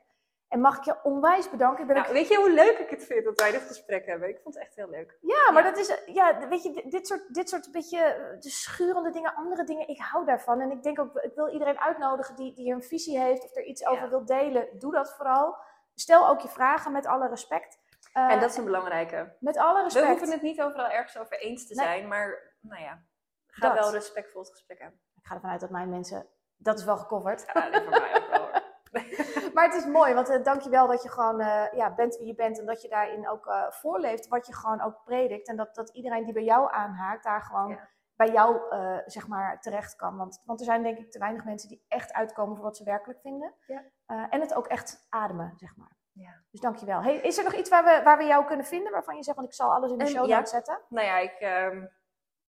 En 0.49 0.61
mag 0.61 0.77
ik 0.77 0.85
je 0.85 0.97
onwijs 1.03 1.51
bedanken. 1.51 1.89
Ik 1.89 1.95
Nou, 1.95 2.13
weet 2.13 2.29
je 2.29 2.37
hoe 2.37 2.53
leuk 2.53 2.79
ik 2.79 2.91
het 2.91 3.05
vind 3.05 3.25
dat 3.25 3.41
wij 3.41 3.51
dit 3.51 3.63
gesprek 3.63 4.07
hebben? 4.07 4.29
Ik 4.29 4.41
vond 4.43 4.55
het 4.55 4.65
echt 4.65 4.75
heel 4.77 4.89
leuk. 4.91 5.19
Ja, 5.21 5.51
maar 5.53 5.65
Ja. 5.65 5.71
dat 5.71 5.79
is, 5.79 6.03
ja, 6.07 6.49
weet 6.49 6.63
je, 6.63 6.85
dit 6.89 7.07
soort, 7.07 7.35
dit 7.35 7.49
soort 7.49 7.73
beetje 7.73 8.37
de 8.41 8.51
schurende 8.51 9.11
dingen, 9.11 9.35
andere 9.35 9.65
dingen, 9.65 9.89
ik 9.89 9.99
hou 10.01 10.25
daarvan. 10.27 10.61
En 10.61 10.71
ik 10.71 10.83
denk 10.83 10.99
ook, 11.01 11.17
ik 11.17 11.35
wil 11.35 11.49
iedereen 11.49 11.79
uitnodigen 11.81 12.37
die, 12.37 12.55
die 12.55 12.73
een 12.73 12.83
visie 12.83 13.19
heeft 13.19 13.45
of 13.45 13.57
er 13.57 13.65
iets 13.65 13.87
over 13.87 14.09
wil 14.09 14.25
delen. 14.25 14.69
Doe 14.79 14.93
dat 14.93 15.15
vooral. 15.17 15.57
Stel 15.95 16.29
ook 16.29 16.41
je 16.41 16.49
vragen 16.49 16.93
met 16.93 17.07
alle 17.07 17.29
respect. 17.29 17.81
Eh, 18.13 18.31
en 18.33 18.41
dat 18.41 18.51
is 18.51 18.57
een 18.57 18.65
belangrijke. 18.65 19.37
met 19.41 19.57
alle 19.57 19.77
We 19.77 19.83
respect. 19.83 20.07
hoeven 20.07 20.31
het 20.31 20.43
niet 20.43 20.61
overal 20.63 20.89
ergens 20.89 21.19
over 21.19 21.39
eens 21.41 21.67
te 21.67 21.75
Nee. 21.75 21.87
zijn, 21.87 22.09
maar 22.09 22.55
nou 22.61 22.83
ja, 22.83 23.03
ga 23.47 23.69
Dat. 23.69 23.79
wel 23.79 23.93
respectvol 23.93 24.43
het 24.43 24.51
gesprek 24.51 24.81
aan. 24.83 24.93
Ik 25.15 25.27
ga 25.27 25.35
ervan 25.35 25.51
uit 25.51 25.61
dat 25.61 25.71
mijn 25.71 25.91
mensen, 25.91 26.27
dat 26.57 26.79
is 26.79 26.85
wel 26.85 26.97
gecoverd. 26.97 27.45
Ja, 27.53 27.71
dat 27.71 27.83
voor 27.83 27.91
mij 27.91 28.17
ook 28.17 28.29
wel 28.29 28.39
hoor. 28.41 28.61
Maar 29.55 29.65
het 29.65 29.75
is 29.75 29.87
mooi, 29.87 30.15
want 30.15 30.31
uh, 30.31 30.43
dankjewel 30.45 30.87
dat 30.87 31.03
je 31.03 31.09
gewoon 31.11 31.41
uh, 31.41 31.73
ja, 31.73 31.95
bent 31.95 32.17
wie 32.17 32.27
je 32.27 32.35
bent 32.35 32.59
en 32.59 32.67
dat 32.67 32.83
je 32.83 32.89
daarin 32.89 33.29
ook 33.29 33.47
uh, 33.47 33.71
voorleeft 33.71 34.29
wat 34.29 34.47
je 34.47 34.55
gewoon 34.55 34.81
ook 34.81 35.05
predikt. 35.05 35.49
En 35.49 35.57
dat, 35.57 35.75
dat 35.75 35.89
iedereen 35.91 36.25
die 36.25 36.33
bij 36.33 36.45
jou 36.45 36.73
aanhaakt, 36.73 37.25
daar 37.25 37.43
gewoon 37.43 37.69
ja. 37.69 37.89
bij 38.17 38.31
jou 38.31 38.61
zeg 39.07 39.29
maar 39.29 39.61
terecht 39.61 39.97
kan. 39.97 40.17
Want, 40.17 40.43
want 40.45 40.61
er 40.61 40.67
zijn 40.67 40.83
denk 40.83 40.99
ik 40.99 41.11
te 41.11 41.19
weinig 41.19 41.45
mensen 41.45 41.69
die 41.69 41.85
echt 41.89 42.13
uitkomen 42.13 42.57
voor 42.57 42.65
wat 42.65 42.77
ze 42.77 42.85
werkelijk 42.85 43.21
vinden. 43.21 43.55
Ja. 43.67 43.83
en 44.29 44.41
het 44.41 44.55
ook 44.55 44.67
echt 44.67 45.07
ademen, 45.09 45.53
zeg 45.57 45.77
maar. 45.77 45.97
Ja. 46.13 46.43
Dus 46.51 46.61
dankjewel. 46.61 47.03
Hey, 47.03 47.17
is 47.17 47.39
er 47.39 47.45
nog 47.45 47.55
iets 47.55 47.71
waar 47.71 47.85
we, 47.85 48.01
waar 48.05 48.19
we 48.19 48.25
jou 48.25 48.45
kunnen 48.45 48.67
vinden, 48.67 48.93
waarvan 48.93 49.17
je 49.17 49.23
zegt, 49.23 49.37
want 49.37 49.49
ik 49.49 49.55
zal 49.55 49.73
alles 49.73 49.91
in 49.91 49.99
de 49.99 50.07
show 50.07 50.29
notes 50.29 50.51
zetten? 50.51 50.81
Nou 50.89 51.07
ja, 51.07 51.19
ik, 51.19 51.71
um, 51.73 51.91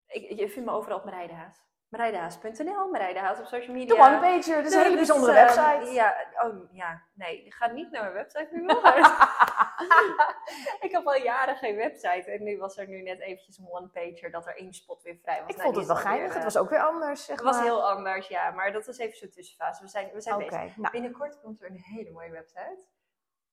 ik, 0.08 0.40
je 0.40 0.50
vindt 0.50 0.70
me 0.70 0.76
overal 0.76 0.98
op 0.98 1.04
mijn 1.04 1.18
rijdenhaas. 1.18 1.68
Marijdehaas.nl, 1.90 2.90
Marijdehaas 2.92 3.40
op 3.40 3.46
social 3.46 3.76
media. 3.76 3.96
De 3.96 4.02
one-pager, 4.02 4.56
dat 4.56 4.66
is 4.66 4.74
een 4.74 4.84
hele 4.84 4.96
bijzondere 4.96 5.32
dus, 5.32 5.42
website. 5.42 5.92
Ja, 5.92 6.16
oh 6.44 6.72
ja, 6.72 7.02
nee, 7.14 7.52
ga 7.52 7.68
niet 7.68 7.92
naar 7.92 8.02
mijn 8.02 8.14
website 8.14 8.48
nu 8.52 8.62
ik 10.86 10.92
heb 10.92 11.06
al 11.06 11.16
jaren 11.16 11.56
geen 11.56 11.76
website 11.76 12.32
en 12.32 12.44
nu 12.44 12.58
was 12.58 12.78
er 12.78 12.88
nu 12.88 13.02
net 13.02 13.20
eventjes 13.20 13.58
een 13.58 13.70
one-pager 13.70 14.32
dat 14.32 14.48
er 14.48 14.58
één 14.58 14.74
spot 14.74 15.04
weer 15.04 15.18
vrij 15.22 15.42
was. 15.42 15.50
Ik 15.50 15.56
nou, 15.56 15.64
vond 15.64 15.76
het 15.76 15.88
wel 15.88 15.96
geinig, 15.96 16.26
weer, 16.26 16.34
het 16.34 16.44
was 16.44 16.58
ook 16.58 16.70
weer 16.70 16.84
anders. 16.84 17.26
Zeg 17.26 17.36
het 17.36 17.46
was 17.46 17.60
heel 17.60 17.90
anders, 17.90 18.28
ja, 18.28 18.52
maar 18.52 18.72
dat 18.72 18.86
was 18.86 18.98
even 18.98 19.18
zo'n 19.18 19.30
tussenfase. 19.30 19.84
We 19.84 19.90
zijn, 19.90 20.10
we 20.14 20.22
zijn 20.22 20.36
okay, 20.36 20.48
bezig. 20.48 20.78
Nou. 20.78 20.92
Binnenkort 20.92 21.40
komt 21.42 21.62
er 21.62 21.70
een 21.70 21.82
hele 21.82 22.12
mooie 22.12 22.32
website. 22.32 22.86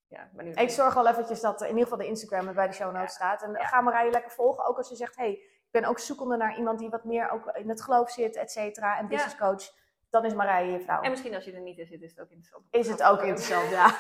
Ja, 0.09 0.31
maar 0.35 0.45
nu 0.45 0.53
ik 0.53 0.71
zorg 0.71 0.95
wel 0.95 1.09
eventjes 1.09 1.41
dat 1.41 1.61
in 1.61 1.69
ieder 1.69 1.83
geval 1.83 1.99
de 1.99 2.07
Instagram 2.07 2.55
bij 2.55 2.67
de 2.67 2.73
show 2.73 2.93
notes 2.93 3.01
ja. 3.11 3.15
staat. 3.15 3.43
En 3.43 3.53
ja. 3.53 3.67
ga 3.67 3.81
Marije 3.81 4.11
lekker 4.11 4.31
volgen, 4.31 4.65
ook 4.65 4.77
als 4.77 4.89
je 4.89 4.97
zegt, 4.97 5.17
hey, 5.17 5.31
ik 5.31 5.69
ben 5.71 5.85
ook 5.85 5.99
zoekende 5.99 6.37
naar 6.37 6.57
iemand 6.57 6.79
die 6.79 6.89
wat 6.89 7.05
meer 7.05 7.31
ook 7.31 7.47
in 7.47 7.69
het 7.69 7.83
geloof 7.83 8.11
zit, 8.11 8.37
et 8.37 8.51
cetera, 8.51 8.99
en 8.99 9.09
business 9.09 9.37
coach. 9.37 9.71
Dan 10.11 10.25
is 10.25 10.35
Marije 10.35 10.73
je 10.73 10.81
vrouw. 10.81 11.03
En 11.03 11.11
misschien 11.11 11.35
als 11.35 11.45
je 11.45 11.53
er 11.53 11.61
niet 11.61 11.79
in 11.79 11.87
zit, 11.87 12.03
is 12.03 12.11
het 12.11 12.21
ook 12.21 12.31
interessant. 12.31 12.65
Is 12.71 12.89
het 12.89 13.03
ook 13.03 13.21
interessant, 13.21 13.71
ja. 13.81 13.99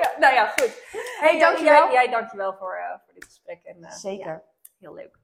ja 0.00 0.12
nou 0.18 0.34
ja, 0.34 0.46
goed. 0.46 0.84
Hey, 1.20 1.38
dankjewel. 1.38 1.84
Jij, 1.84 1.92
jij 1.92 2.10
dankjewel 2.10 2.54
voor, 2.54 2.76
uh, 2.76 2.98
voor 3.04 3.14
dit 3.14 3.24
gesprek. 3.24 3.62
En, 3.62 3.76
uh, 3.80 3.90
Zeker. 3.90 4.42
heel 4.78 4.94
leuk. 4.94 5.18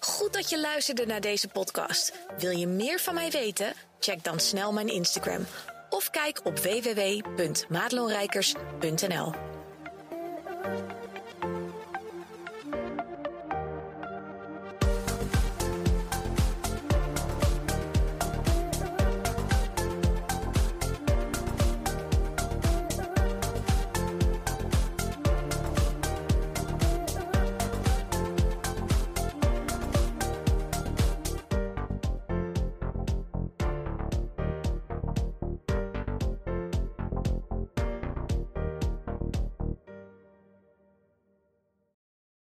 Goed 0.00 0.32
dat 0.32 0.50
je 0.50 0.60
luisterde 0.60 1.06
naar 1.06 1.20
deze 1.20 1.48
podcast. 1.48 2.26
Wil 2.38 2.50
je 2.50 2.66
meer 2.66 2.98
van 2.98 3.14
mij 3.14 3.30
weten? 3.30 3.72
Check 3.98 4.24
dan 4.24 4.40
snel 4.40 4.72
mijn 4.72 4.88
Instagram 4.88 5.46
of 5.90 6.10
kijk 6.10 6.40
op 6.44 6.58
www.madelonrijkers.nl. 6.58 9.49